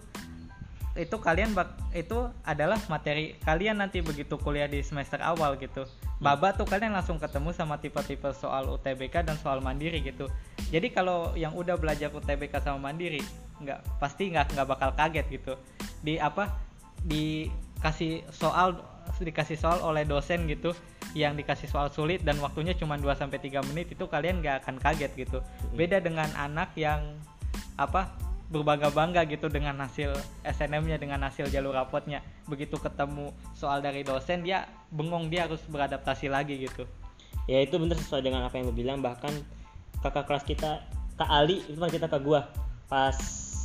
itu 0.96 1.16
kalian 1.20 1.52
bak 1.52 1.76
itu 1.92 2.32
adalah 2.40 2.80
materi 2.88 3.36
kalian 3.44 3.84
nanti 3.84 4.00
begitu 4.00 4.40
kuliah 4.40 4.64
di 4.64 4.80
semester 4.80 5.20
awal 5.20 5.60
gitu 5.60 5.84
baba 6.16 6.56
tuh 6.56 6.64
kalian 6.64 6.96
langsung 6.96 7.20
ketemu 7.20 7.52
sama 7.52 7.76
tipe-tipe 7.76 8.32
soal 8.32 8.72
UTBK 8.72 9.26
dan 9.26 9.36
soal 9.36 9.60
mandiri 9.60 10.00
gitu. 10.00 10.28
Jadi 10.72 10.88
kalau 10.92 11.36
yang 11.36 11.52
udah 11.52 11.76
belajar 11.76 12.08
UTBK 12.08 12.64
sama 12.64 12.90
mandiri 12.90 13.20
nggak 13.60 14.00
pasti 14.00 14.32
nggak 14.32 14.56
nggak 14.56 14.68
bakal 14.68 14.90
kaget 14.96 15.26
gitu. 15.28 15.52
Di 16.00 16.16
apa? 16.16 16.48
Dikasih 17.04 18.24
soal 18.32 18.80
dikasih 19.20 19.56
soal 19.60 19.78
oleh 19.84 20.02
dosen 20.02 20.50
gitu 20.50 20.74
yang 21.14 21.38
dikasih 21.38 21.70
soal 21.70 21.88
sulit 21.88 22.20
dan 22.26 22.36
waktunya 22.42 22.76
cuma 22.76 22.98
2 23.00 23.06
sampai 23.16 23.40
3 23.40 23.64
menit 23.72 23.94
itu 23.94 24.04
kalian 24.04 24.44
nggak 24.44 24.64
akan 24.64 24.76
kaget 24.80 25.12
gitu. 25.14 25.38
Beda 25.72 26.00
dengan 26.02 26.28
anak 26.36 26.74
yang 26.76 27.16
apa 27.76 28.25
berbangga-bangga 28.46 29.26
gitu 29.26 29.50
dengan 29.50 29.74
hasil 29.82 30.14
SNM-nya 30.46 31.02
dengan 31.02 31.22
hasil 31.26 31.50
jalur 31.50 31.74
rapotnya. 31.74 32.22
Begitu 32.46 32.78
ketemu 32.78 33.34
soal 33.58 33.82
dari 33.82 34.06
dosen 34.06 34.46
dia 34.46 34.70
bengong 34.94 35.28
dia 35.28 35.50
harus 35.50 35.62
beradaptasi 35.66 36.30
lagi 36.30 36.56
gitu. 36.66 36.86
ya 37.46 37.62
itu 37.62 37.78
bener 37.78 37.94
sesuai 37.94 38.26
dengan 38.26 38.42
apa 38.42 38.58
yang 38.58 38.66
lu 38.66 38.74
bilang 38.74 38.98
bahkan 38.98 39.30
kakak 40.02 40.26
kelas 40.26 40.42
kita 40.42 40.82
kak 41.14 41.30
Ali 41.30 41.62
itu 41.70 41.78
kan 41.78 41.90
kita 41.94 42.10
ke 42.10 42.18
gua 42.18 42.50
pas 42.90 43.14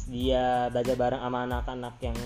dia 0.06 0.70
belajar 0.70 0.96
bareng 0.98 1.22
sama 1.26 1.40
anak-anak 1.50 1.96
yang 2.06 2.18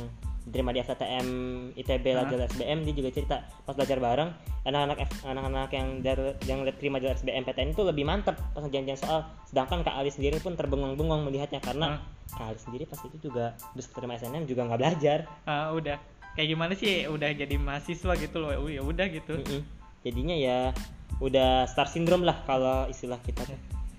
diterima 0.46 0.70
di 0.70 0.80
FTTM 0.86 1.28
ITB 1.74 2.06
Hah? 2.14 2.30
jalur 2.30 2.46
SBM 2.46 2.86
dia 2.86 2.94
juga 2.94 3.10
cerita 3.10 3.38
pas 3.66 3.74
belajar 3.74 3.98
bareng 3.98 4.30
anak-anak 4.66 4.98
F- 5.10 5.26
anak-anak 5.26 5.70
yang 5.74 5.88
dari 6.06 6.38
yang 6.46 6.60
terima 6.78 7.02
jalur 7.02 7.18
SBM 7.18 7.44
PTN 7.50 7.70
itu 7.74 7.82
lebih 7.82 8.06
mantep 8.06 8.38
pas 8.54 8.62
ngerjain 8.62 8.98
soal. 8.98 9.26
Sedangkan 9.50 9.82
Kak 9.82 9.98
Ali 9.98 10.14
sendiri 10.14 10.38
pun 10.38 10.54
terbengong-bengong 10.54 11.26
melihatnya 11.26 11.62
karena 11.62 11.98
Kak 12.34 12.54
Ali 12.54 12.60
sendiri 12.62 12.86
pas 12.86 13.02
itu 13.02 13.18
juga 13.18 13.58
terus 13.74 13.90
terima 13.90 14.18
SNM 14.18 14.46
juga 14.46 14.70
nggak 14.70 14.80
belajar. 14.82 15.20
Ah, 15.50 15.74
udah. 15.74 15.98
Kayak 16.38 16.48
gimana 16.54 16.74
sih? 16.78 17.10
Udah 17.10 17.30
jadi 17.34 17.56
mahasiswa 17.58 18.14
gitu 18.18 18.38
loh. 18.42 18.52
Ya 18.70 18.82
udah 18.86 19.06
gitu. 19.10 19.42
Mm-mm. 19.42 19.62
jadinya 20.06 20.38
ya 20.38 20.70
udah 21.18 21.66
star 21.66 21.90
syndrome 21.90 22.22
lah 22.30 22.38
kalau 22.46 22.86
istilah 22.86 23.18
kita. 23.26 23.42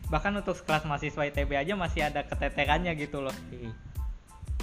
Bahkan 0.06 0.38
untuk 0.38 0.54
kelas 0.62 0.86
mahasiswa 0.86 1.26
ITB 1.26 1.58
aja 1.58 1.74
masih 1.74 2.06
ada 2.06 2.22
keteterannya 2.22 2.94
gitu 2.94 3.18
loh. 3.18 3.34
Mm-mm. 3.50 3.85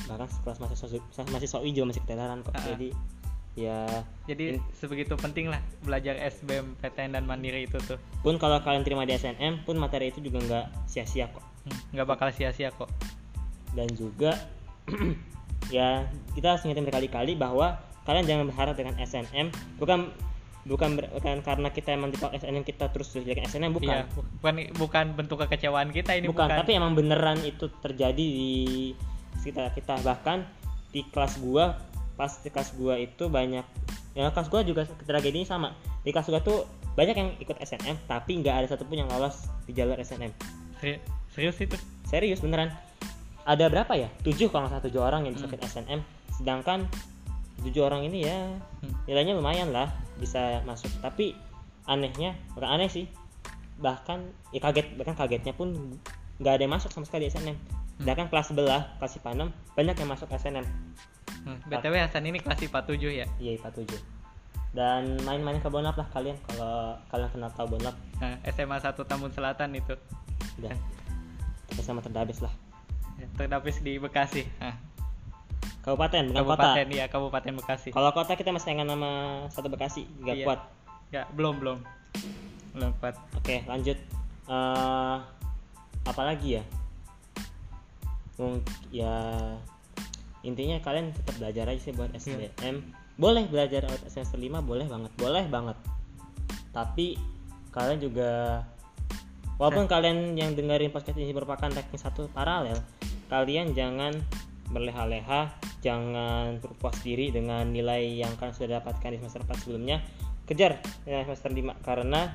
Bahkan 0.10 0.28
kelas 0.44 0.58
mahasiswa 0.60 1.00
mahasiswa 1.30 1.60
UI 1.64 1.72
juga 1.72 1.94
masih 1.94 2.02
keteteran 2.04 2.40
kok. 2.44 2.54
Ah. 2.54 2.64
jadi 2.76 2.90
ya 3.54 3.86
jadi 4.26 4.58
sebegitu 4.74 5.14
penting 5.14 5.54
lah 5.54 5.62
belajar 5.86 6.18
SBM 6.18 6.74
PTN 6.82 7.14
dan 7.18 7.24
mandiri 7.30 7.70
itu 7.70 7.78
tuh. 7.86 8.02
Pun 8.26 8.42
kalau 8.42 8.60
kalian 8.66 8.82
terima 8.82 9.06
di 9.06 9.14
SNM 9.14 9.64
pun 9.64 9.78
materi 9.78 10.10
itu 10.10 10.20
juga 10.20 10.42
nggak 10.42 10.66
sia-sia 10.90 11.30
kok. 11.30 11.46
Hmm, 11.70 11.80
nggak 11.94 12.08
bakal 12.10 12.28
sia-sia 12.34 12.74
kok. 12.74 12.90
Dan 13.78 13.88
juga 13.94 14.34
ya 15.76 16.10
kita 16.34 16.58
harus 16.58 16.62
ngingetin 16.66 16.86
berkali-kali 16.90 17.34
bahwa 17.38 17.78
kalian 18.04 18.26
jangan 18.28 18.46
berharap 18.52 18.76
dengan 18.76 19.00
SNM 19.00 19.48
bukan 19.80 20.12
bukan 20.64 20.96
ber- 20.96 21.12
bukan 21.12 21.44
karena 21.44 21.70
kita 21.72 21.90
emang 21.92 22.10
ditolak 22.12 22.40
SNM 22.40 22.64
kita 22.64 22.88
terus 22.92 23.12
jelekin 23.12 23.48
SNM 23.48 23.76
bukan. 23.76 23.96
Iya, 24.00 24.08
bukan 24.40 24.54
bukan 24.80 25.06
bentuk 25.16 25.38
kekecewaan 25.44 25.92
kita 25.92 26.16
ini 26.16 26.32
bukan, 26.32 26.48
bukan. 26.48 26.60
tapi 26.64 26.72
emang 26.80 26.96
beneran 26.96 27.44
itu 27.44 27.68
terjadi 27.84 28.16
di 28.16 28.96
sekitar 29.44 29.76
kita. 29.76 30.00
Bahkan 30.00 30.48
di 30.96 31.04
kelas 31.12 31.44
gua 31.44 31.76
pas 32.16 32.32
di 32.40 32.48
kelas 32.48 32.72
gua 32.80 32.96
itu 32.96 33.28
banyak 33.28 33.66
ya 34.14 34.30
kelas 34.32 34.48
gua 34.48 34.64
juga 34.64 34.88
tragedinya 35.04 35.44
sama. 35.46 35.76
Di 36.02 36.16
kelas 36.16 36.32
gua 36.32 36.40
tuh 36.40 36.64
banyak 36.96 37.16
yang 37.18 37.30
ikut 37.42 37.58
SNM 37.60 38.08
tapi 38.08 38.40
nggak 38.40 38.56
ada 38.64 38.68
satupun 38.72 39.02
yang 39.04 39.10
lolos 39.10 39.50
di 39.66 39.74
jalur 39.74 39.98
SNM 39.98 40.30
Seri- 40.78 41.02
serius 41.34 41.58
itu. 41.60 41.76
serius 42.06 42.40
beneran. 42.40 42.70
Ada 43.44 43.68
berapa 43.68 43.92
ya? 43.98 44.08
Tujuh 44.24 44.54
kalau 44.54 44.70
salah 44.70 44.80
tujuh 44.86 45.02
orang 45.02 45.26
yang 45.28 45.34
bisa 45.36 45.50
Hmm. 45.50 45.58
ikut 45.58 45.62
SNM 45.66 46.00
sedangkan 46.38 46.86
tujuh 47.66 47.82
orang 47.82 48.06
ini 48.06 48.30
ya 48.30 48.38
Hmm. 48.86 48.94
nilainya 49.10 49.34
lumayan 49.34 49.74
lah 49.74 49.90
bisa 50.22 50.62
masuk. 50.70 50.94
Tapi 51.02 51.34
anehnya 51.90 52.38
bukan 52.54 52.70
aneh 52.80 52.88
sih 52.88 53.10
bahkan 53.82 54.22
ya 54.54 54.62
kaget 54.62 54.94
bahkan 54.96 55.18
kagetnya 55.18 55.52
pun 55.58 55.98
nggak 56.38 56.54
ada 56.56 56.62
yang 56.64 56.74
masuk 56.78 56.94
sama 56.94 57.04
sekali 57.10 57.26
di 57.28 57.34
SNM 57.34 57.58
sedangkan 57.96 58.28
kelas 58.28 58.46
sebelah 58.48 58.82
kelas 58.98 59.14
IPA 59.16 59.30
6 59.46 59.76
banyak 59.76 59.96
yang 59.96 60.10
masuk 60.10 60.28
SNM 60.30 60.66
Hmm, 61.44 61.60
BTW 61.66 62.00
Hasan 62.00 62.24
ini 62.24 62.40
kelas 62.40 62.56
IPA 62.58 62.80
7 62.88 63.12
ya. 63.14 63.28
iya 63.38 63.52
IPA 63.54 63.70
7 63.76 64.00
dan 64.74 65.04
main-main 65.22 65.60
ke 65.60 65.68
Bonlap 65.68 65.94
lah 65.94 66.08
kalian 66.10 66.34
kalau 66.46 66.96
kalian 67.08 67.30
kenal 67.30 67.52
tahu 67.52 67.68
Bonlap 67.70 67.96
Nah, 68.18 68.40
SMA 68.48 68.78
1 68.78 68.96
Tambun 69.04 69.30
Selatan 69.30 69.70
itu. 69.74 69.94
udah 70.58 70.72
kita 71.68 71.82
sama 71.82 72.00
terdabes 72.00 72.40
lah 72.40 72.54
Ya, 73.14 73.30
Terdapis 73.36 73.78
di 73.80 73.98
Bekasi. 73.98 74.42
Nah, 74.58 74.74
kabupaten 75.82 76.26
bukan 76.26 76.38
Kabupaten 76.40 76.86
kota 76.86 76.96
ya, 76.96 77.06
Kabupaten 77.06 77.54
Bekasi. 77.56 77.90
kalau 77.92 78.10
kota 78.10 78.34
kita 78.34 78.50
masih 78.50 78.74
ingat 78.74 78.88
nama 78.88 79.12
satu 79.48 79.68
Bekasi 79.68 80.08
nggak 80.20 80.36
Iya. 80.36 80.46
kuat 80.46 80.60
Ya, 81.12 81.30
belum 81.30 81.62
belum. 81.62 81.78
Belum 82.74 82.90
kuat. 82.98 83.14
Oke, 83.38 83.62
lanjut. 83.64 83.94
eh 84.44 85.18
apa 86.04 86.22
lagi 86.24 86.58
ya? 86.58 86.64
Mungkin 88.38 88.66
ya 88.90 89.16
intinya 90.44 90.78
kalian 90.84 91.16
tetap 91.16 91.40
belajar 91.40 91.66
aja 91.72 91.82
sih 91.82 91.94
buat 91.96 92.12
SBM. 92.14 92.84
Boleh 93.16 93.46
belajar 93.46 93.86
out 93.88 94.02
semester 94.10 94.42
5 94.42 94.60
boleh 94.66 94.90
banget, 94.90 95.12
boleh 95.16 95.46
banget. 95.48 95.78
Tapi 96.74 97.16
kalian 97.70 98.00
juga 98.02 98.62
walaupun 99.62 99.86
kalian 99.86 100.34
yang 100.34 100.58
dengerin 100.58 100.90
podcast 100.90 101.18
ini 101.18 101.32
merupakan 101.32 101.70
ranking 101.70 102.02
satu 102.02 102.26
paralel, 102.34 102.82
kalian 103.30 103.78
jangan 103.78 104.18
berleha-leha, 104.74 105.54
jangan 105.86 106.58
berpuas 106.58 106.98
diri 107.06 107.30
dengan 107.30 107.70
nilai 107.70 108.18
yang 108.18 108.34
kalian 108.42 108.56
sudah 108.58 108.82
dapatkan 108.82 109.14
di 109.14 109.18
semester 109.22 109.46
4 109.46 109.62
sebelumnya. 109.62 110.02
Kejar 110.50 110.82
nilai 111.06 111.24
semester 111.30 111.54
5 111.54 111.86
karena 111.86 112.34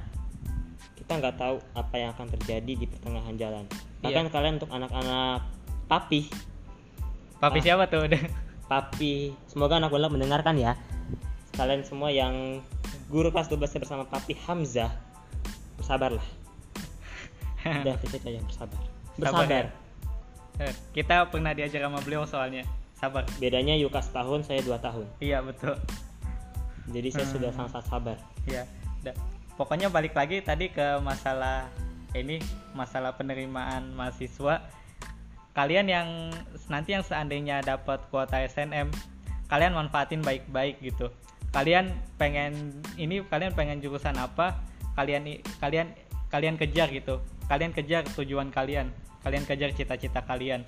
kita 0.94 1.12
nggak 1.18 1.36
tahu 1.36 1.56
apa 1.74 1.94
yang 1.98 2.10
akan 2.14 2.26
terjadi 2.38 2.72
di 2.78 2.86
pertengahan 2.86 3.34
jalan. 3.34 3.64
Bahkan 4.00 4.30
kalian 4.30 4.62
untuk 4.62 4.70
anak-anak 4.70 5.57
papi, 5.88 6.28
Papi 7.38 7.58
Ah. 7.58 7.64
siapa 7.64 7.86
tuh? 7.86 8.04
papi, 8.70 9.32
semoga 9.46 9.78
anak 9.78 9.88
bola 9.88 10.06
mendengarkan 10.06 10.54
ya. 10.54 10.74
Kalian 11.54 11.82
semua 11.82 12.10
yang 12.10 12.60
guru 13.08 13.30
kelas 13.30 13.48
12 13.48 13.78
bersama 13.78 14.04
papi 14.04 14.36
Hamzah, 14.44 14.92
bersabarlah. 15.76 16.22
Udah 17.82 17.96
itu 17.96 18.16
aja 18.18 18.40
bersabar. 18.42 18.78
Sabar 19.18 19.46
Bersabar. 19.46 19.64
ya? 19.66 19.70
Eh, 20.60 20.74
Kita 20.92 21.30
pernah 21.30 21.54
diajar 21.54 21.80
sama 21.80 21.98
beliau 21.98 22.22
soalnya. 22.22 22.66
Sabar. 22.94 23.22
Bedanya 23.38 23.74
Yuka 23.74 24.02
setahun, 24.02 24.46
saya 24.46 24.58
dua 24.60 24.78
tahun. 24.78 25.06
Iya, 25.18 25.38
betul. 25.40 25.78
Jadi 26.90 27.08
saya 27.10 27.26
Hmm. 27.26 27.34
sudah 27.34 27.50
sangat 27.54 27.82
sabar. 27.86 28.16
Iya. 28.44 28.66
Da- 29.00 29.18
Pokoknya 29.54 29.90
balik 29.90 30.14
lagi 30.14 30.38
tadi 30.38 30.70
ke 30.70 30.98
masalah 30.98 31.66
ini, 32.12 32.38
masalah 32.72 33.14
penerimaan 33.14 33.90
mahasiswa. 33.90 34.62
Kalian 35.58 35.90
yang 35.90 36.30
nanti 36.70 36.94
yang 36.94 37.02
seandainya 37.02 37.66
dapat 37.66 37.98
kuota 38.14 38.38
SNM, 38.46 38.94
kalian 39.50 39.74
manfaatin 39.74 40.22
baik-baik 40.22 40.78
gitu. 40.78 41.10
Kalian 41.50 41.90
pengen 42.14 42.78
ini 42.94 43.26
kalian 43.26 43.58
pengen 43.58 43.82
jurusan 43.82 44.14
apa? 44.14 44.54
Kalian 44.94 45.42
kalian 45.58 45.90
kalian 46.30 46.54
kejar 46.54 46.94
gitu. 46.94 47.18
Kalian 47.50 47.74
kejar 47.74 48.06
tujuan 48.14 48.54
kalian. 48.54 48.94
Kalian 49.26 49.42
kejar 49.42 49.74
cita-cita 49.74 50.22
kalian. 50.22 50.62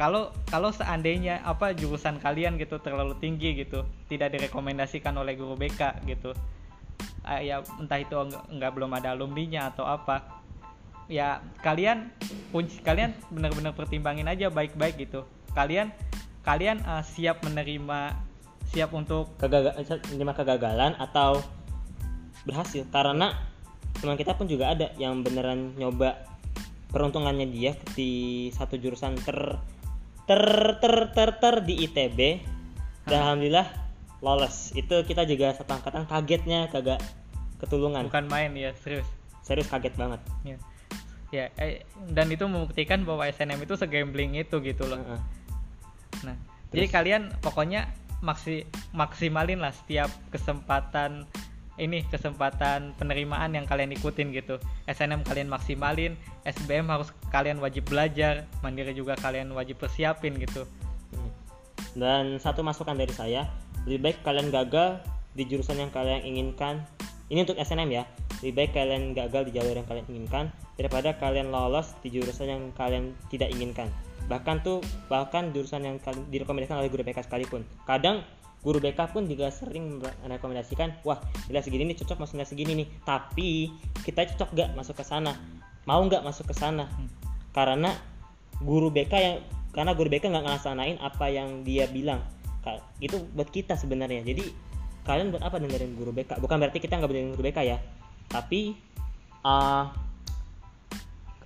Kalau 0.00 0.32
kalau 0.48 0.72
seandainya 0.72 1.44
apa 1.44 1.76
jurusan 1.76 2.16
kalian 2.16 2.56
gitu 2.56 2.80
terlalu 2.80 3.12
tinggi 3.20 3.60
gitu, 3.60 3.84
tidak 4.08 4.32
direkomendasikan 4.32 5.12
oleh 5.20 5.36
guru 5.36 5.52
BK 5.52 6.08
gitu 6.08 6.32
ah, 7.28 7.40
ya 7.44 7.60
entah 7.76 8.00
itu 8.00 8.16
enggak, 8.16 8.44
enggak 8.48 8.70
belum 8.72 8.90
ada 8.96 9.08
alumninya 9.12 9.68
atau 9.68 9.84
apa 9.84 10.37
ya 11.08 11.40
kalian 11.64 12.12
kunci 12.52 12.84
kalian 12.84 13.16
benar-benar 13.32 13.72
pertimbangin 13.72 14.28
aja 14.28 14.52
baik-baik 14.52 15.08
gitu. 15.08 15.24
Kalian 15.56 15.90
kalian 16.44 16.84
ah, 16.84 17.02
siap 17.02 17.42
menerima 17.42 18.14
siap 18.68 18.92
untuk 18.92 19.32
Kegagal 19.40 19.80
menerima 20.12 20.34
kegagalan 20.36 20.92
atau 21.00 21.40
berhasil. 22.44 22.84
Karena 22.92 23.32
teman 23.98 24.20
kita 24.20 24.36
pun 24.36 24.46
juga 24.46 24.76
ada 24.76 24.92
yang 25.00 25.24
beneran 25.24 25.74
nyoba 25.80 26.28
peruntungannya 26.92 27.48
dia 27.48 27.72
di 27.96 28.48
satu 28.52 28.76
jurusan 28.76 29.16
ter 29.24 29.58
ter 30.28 30.44
ter 30.80 30.94
ter, 31.16 31.30
ter 31.40 31.54
di 31.64 31.88
ITB 31.88 32.44
dan 33.08 33.24
alhamdulillah 33.24 33.68
lolos. 34.20 34.76
Itu 34.76 35.00
kita 35.08 35.24
juga 35.24 35.56
satu 35.56 35.72
angkatan 35.72 36.04
kagetnya 36.04 36.68
kagak 36.68 37.00
ketulungan. 37.64 38.12
Bukan 38.12 38.28
main 38.28 38.52
ya 38.52 38.76
serius. 38.76 39.08
Serius 39.40 39.72
kaget 39.72 39.96
banget. 39.96 40.20
Ya 40.44 40.60
ya 41.28 41.52
eh, 41.60 41.84
dan 42.08 42.32
itu 42.32 42.48
membuktikan 42.48 43.04
bahwa 43.04 43.28
SNM 43.28 43.60
itu 43.68 43.76
segambling 43.76 44.36
itu 44.40 44.60
gitu 44.64 44.88
loh 44.88 45.00
Heeh. 45.00 45.20
Nah, 46.24 46.36
jadi 46.72 46.86
kalian 46.88 47.22
pokoknya 47.44 47.88
maksi 48.24 48.66
maksimalin 48.90 49.62
lah 49.62 49.70
setiap 49.70 50.10
kesempatan 50.34 51.28
ini 51.78 52.02
kesempatan 52.10 52.92
penerimaan 52.98 53.54
yang 53.54 53.64
kalian 53.64 53.94
ikutin 53.94 54.34
gitu. 54.34 54.58
SNM 54.90 55.22
kalian 55.22 55.46
maksimalin, 55.46 56.18
SBM 56.42 56.90
harus 56.90 57.14
kalian 57.30 57.62
wajib 57.62 57.86
belajar, 57.86 58.50
mandiri 58.60 58.92
juga 58.92 59.14
kalian 59.14 59.54
wajib 59.54 59.78
persiapin 59.78 60.34
gitu. 60.42 60.66
Hmm. 61.14 61.30
Dan 61.94 62.24
satu 62.42 62.66
masukan 62.66 62.98
dari 62.98 63.14
saya, 63.14 63.46
lebih 63.86 64.10
baik 64.10 64.18
kalian 64.26 64.50
gagal 64.50 64.98
di 65.38 65.46
jurusan 65.46 65.78
yang 65.78 65.94
kalian 65.94 66.26
inginkan. 66.26 66.82
Ini 67.28 67.44
untuk 67.44 67.60
SNM 67.60 67.90
ya. 67.92 68.02
Lebih 68.40 68.54
baik 68.56 68.70
kalian 68.72 69.12
gagal 69.12 69.52
di 69.52 69.52
jalur 69.60 69.74
yang 69.76 69.88
kalian 69.88 70.06
inginkan 70.08 70.44
daripada 70.80 71.12
kalian 71.20 71.52
lolos 71.52 71.92
di 72.00 72.08
jurusan 72.08 72.48
yang 72.48 72.62
kalian 72.72 73.12
tidak 73.28 73.52
inginkan. 73.52 73.92
Bahkan 74.28 74.64
tuh 74.64 74.80
bahkan 75.12 75.52
jurusan 75.52 75.84
yang 75.84 75.96
direkomendasikan 76.32 76.80
oleh 76.80 76.88
guru 76.88 77.04
BK 77.04 77.28
sekalipun. 77.28 77.66
Kadang 77.84 78.24
guru 78.64 78.80
BK 78.80 79.12
pun 79.12 79.28
juga 79.28 79.52
sering 79.52 80.00
merekomendasikan, 80.00 81.04
wah 81.04 81.20
nilai 81.52 81.62
segini 81.64 81.92
nih 81.92 81.96
cocok 82.00 82.16
masuk 82.24 82.34
nilai 82.40 82.48
segini 82.48 82.72
nih. 82.84 82.88
Tapi 83.04 83.72
kita 84.04 84.24
cocok 84.34 84.48
gak 84.56 84.70
masuk 84.76 84.96
ke 84.96 85.04
sana? 85.04 85.36
Mau 85.84 86.00
nggak 86.04 86.24
masuk 86.24 86.48
ke 86.48 86.54
sana? 86.56 86.88
Karena 87.52 87.92
guru 88.60 88.88
BK 88.88 89.12
yang 89.20 89.36
karena 89.72 89.92
guru 89.92 90.08
BK 90.08 90.32
nggak 90.32 90.44
ngelaksanain 90.44 90.96
apa 91.00 91.26
yang 91.28 91.62
dia 91.64 91.84
bilang 91.88 92.24
itu 93.00 93.16
buat 93.32 93.48
kita 93.48 93.78
sebenarnya 93.78 94.20
jadi 94.26 94.44
kalian 95.08 95.32
buat 95.32 95.40
apa 95.40 95.56
dengerin 95.56 95.96
guru 95.96 96.12
BK 96.12 96.36
bukan 96.36 96.60
berarti 96.60 96.84
kita 96.84 97.00
nggak 97.00 97.08
dengerin 97.08 97.32
guru 97.32 97.44
BK 97.48 97.58
ya. 97.64 97.78
Tapi 98.28 98.76
uh, 99.40 99.88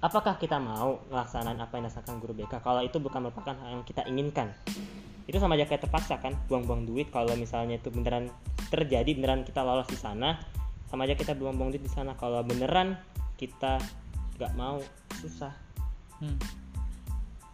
apakah 0.03 0.35
kita 0.43 0.59
mau 0.59 0.99
ngelaksanain 1.07 1.63
apa 1.63 1.79
yang 1.79 1.87
dilaksanakan 1.87 2.17
guru 2.19 2.35
BK 2.43 2.59
kalau 2.59 2.83
itu 2.83 2.99
bukan 2.99 3.31
merupakan 3.31 3.55
hal 3.55 3.79
yang 3.79 3.87
kita 3.87 4.03
inginkan. 4.11 4.51
Itu 5.31 5.39
sama 5.39 5.55
aja 5.55 5.71
kayak 5.71 5.87
terpaksa 5.87 6.19
kan 6.19 6.35
buang-buang 6.51 6.91
duit. 6.91 7.15
Kalau 7.15 7.39
misalnya 7.39 7.79
itu 7.79 7.95
beneran 7.95 8.27
terjadi 8.75 9.15
beneran 9.15 9.47
kita 9.47 9.63
lolos 9.63 9.87
di 9.87 9.95
sana 9.95 10.43
sama 10.91 11.09
aja 11.09 11.15
kita 11.15 11.39
buang-buang 11.39 11.71
duit 11.71 11.87
di 11.87 11.93
sana. 11.93 12.19
Kalau 12.19 12.43
beneran 12.43 12.99
kita 13.39 13.79
nggak 14.37 14.53
mau 14.59 14.83
susah. 15.23 15.55
Hmm. 16.19 16.62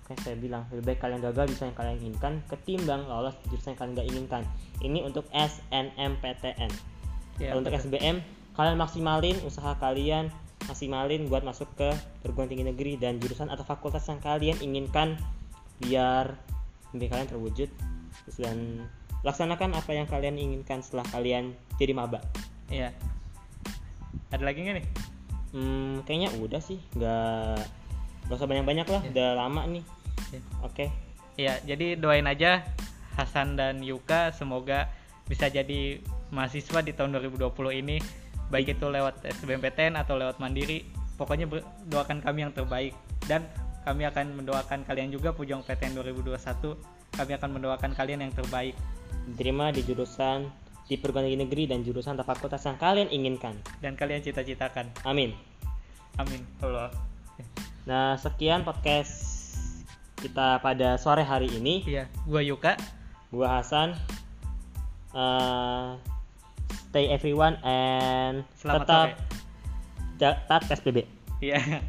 Kayak 0.09 0.21
saya 0.21 0.35
bilang 0.35 0.65
lebih 0.69 0.85
baik 0.87 0.99
kalian 0.99 1.21
gagal 1.21 1.45
di 1.45 1.53
jurusan 1.53 1.69
yang 1.69 1.77
kalian 1.77 1.97
inginkan 1.99 2.33
ketimbang 2.47 3.03
lolos 3.05 3.37
di 3.39 3.53
jurusan 3.53 3.73
yang 3.73 3.79
kalian 3.79 3.93
nggak 3.95 4.09
inginkan 4.09 4.43
ini 4.81 4.99
untuk 5.03 5.25
SNMPTN 5.31 6.73
Ya, 7.39 7.55
kalau 7.55 7.63
untuk 7.63 7.71
betul. 7.71 7.87
SBM 7.87 8.17
kalian 8.53 8.75
maksimalin 8.77 9.37
usaha 9.45 9.71
kalian 9.77 10.27
maksimalin 10.67 11.31
buat 11.31 11.47
masuk 11.47 11.71
ke 11.73 11.87
perguruan 12.19 12.51
tinggi 12.51 12.67
negeri 12.67 12.99
dan 12.99 13.17
jurusan 13.17 13.47
atau 13.47 13.63
fakultas 13.63 14.03
yang 14.05 14.19
kalian 14.19 14.59
inginkan 14.59 15.15
biar 15.79 16.35
mimpi 16.91 17.07
kalian 17.07 17.29
terwujud 17.29 17.71
dan 18.35 18.83
laksanakan 19.21 19.71
apa 19.73 19.91
yang 19.93 20.07
kalian 20.07 20.35
inginkan 20.35 20.83
setelah 20.83 21.07
kalian 21.07 21.53
jadi 21.77 21.95
maba 21.95 22.19
Iya. 22.67 22.91
Ada 24.29 24.43
lagi 24.43 24.61
nggak 24.61 24.77
nih? 24.77 24.87
hmm, 25.49 26.05
kayaknya 26.05 26.29
udah 26.37 26.59
sih 26.59 26.77
nggak 26.93 27.63
nggak 28.27 28.37
usah 28.37 28.45
banyak-banyak 28.45 28.85
lah 28.85 29.01
Ya. 29.01 29.11
udah 29.11 29.29
lama 29.39 29.63
nih 29.65 29.85
Oke. 30.65 30.91
Ya, 31.39 31.59
jadi 31.63 31.95
doain 31.95 32.27
aja 32.27 32.67
Hasan 33.15 33.55
dan 33.55 33.83
Yuka 33.83 34.35
semoga 34.35 34.91
bisa 35.31 35.47
jadi 35.51 36.03
mahasiswa 36.35 36.83
di 36.83 36.93
tahun 36.95 37.15
2020 37.19 37.51
ini 37.83 37.99
baik 38.49 38.81
itu 38.81 38.87
lewat 38.89 39.23
SBMPTN 39.25 39.97
atau 39.99 40.17
lewat 40.17 40.41
mandiri. 40.41 40.89
Pokoknya 41.19 41.51
doakan 41.91 42.23
kami 42.23 42.47
yang 42.47 42.55
terbaik. 42.55 42.95
Dan 43.27 43.45
kami 43.83 44.07
akan 44.07 44.39
mendoakan 44.39 44.87
kalian 44.87 45.11
juga 45.11 45.35
Pujong 45.35 45.65
PTN 45.67 45.99
2021 45.99 46.39
kami 47.19 47.33
akan 47.35 47.51
mendoakan 47.59 47.93
kalian 47.99 48.23
yang 48.23 48.35
terbaik. 48.35 48.79
Diterima 49.27 49.75
di 49.75 49.83
jurusan 49.83 50.49
di 50.89 50.97
perguruan 50.97 51.29
tinggi 51.29 51.45
negeri 51.45 51.65
dan 51.69 51.85
jurusan 51.85 52.17
fakultas 52.23 52.65
yang 52.65 52.79
kalian 52.81 53.09
inginkan. 53.13 53.59
Dan 53.83 53.99
kalian 53.99 54.23
cita-citakan. 54.23 54.89
Amin. 55.05 55.35
Amin. 56.17 56.41
Allah. 56.63 56.95
Nah 57.85 58.17
sekian 58.17 58.63
podcast 58.63 59.38
kita 60.19 60.59
pada 60.61 60.99
sore 60.99 61.23
hari 61.23 61.49
ini. 61.55 61.87
Iya 61.87 62.05
gua 62.27 62.43
Yuka. 62.43 62.75
Gua 63.31 63.61
Hasan. 63.61 63.95
Eh, 65.15 65.89
stay 66.89 67.13
everyone 67.13 67.57
and 67.65 68.45
Selamat 68.57 68.85
tetap 68.85 69.09
sore. 70.19 70.45
taat 70.49 70.63
PSBB 70.67 70.99
iya 71.45 71.85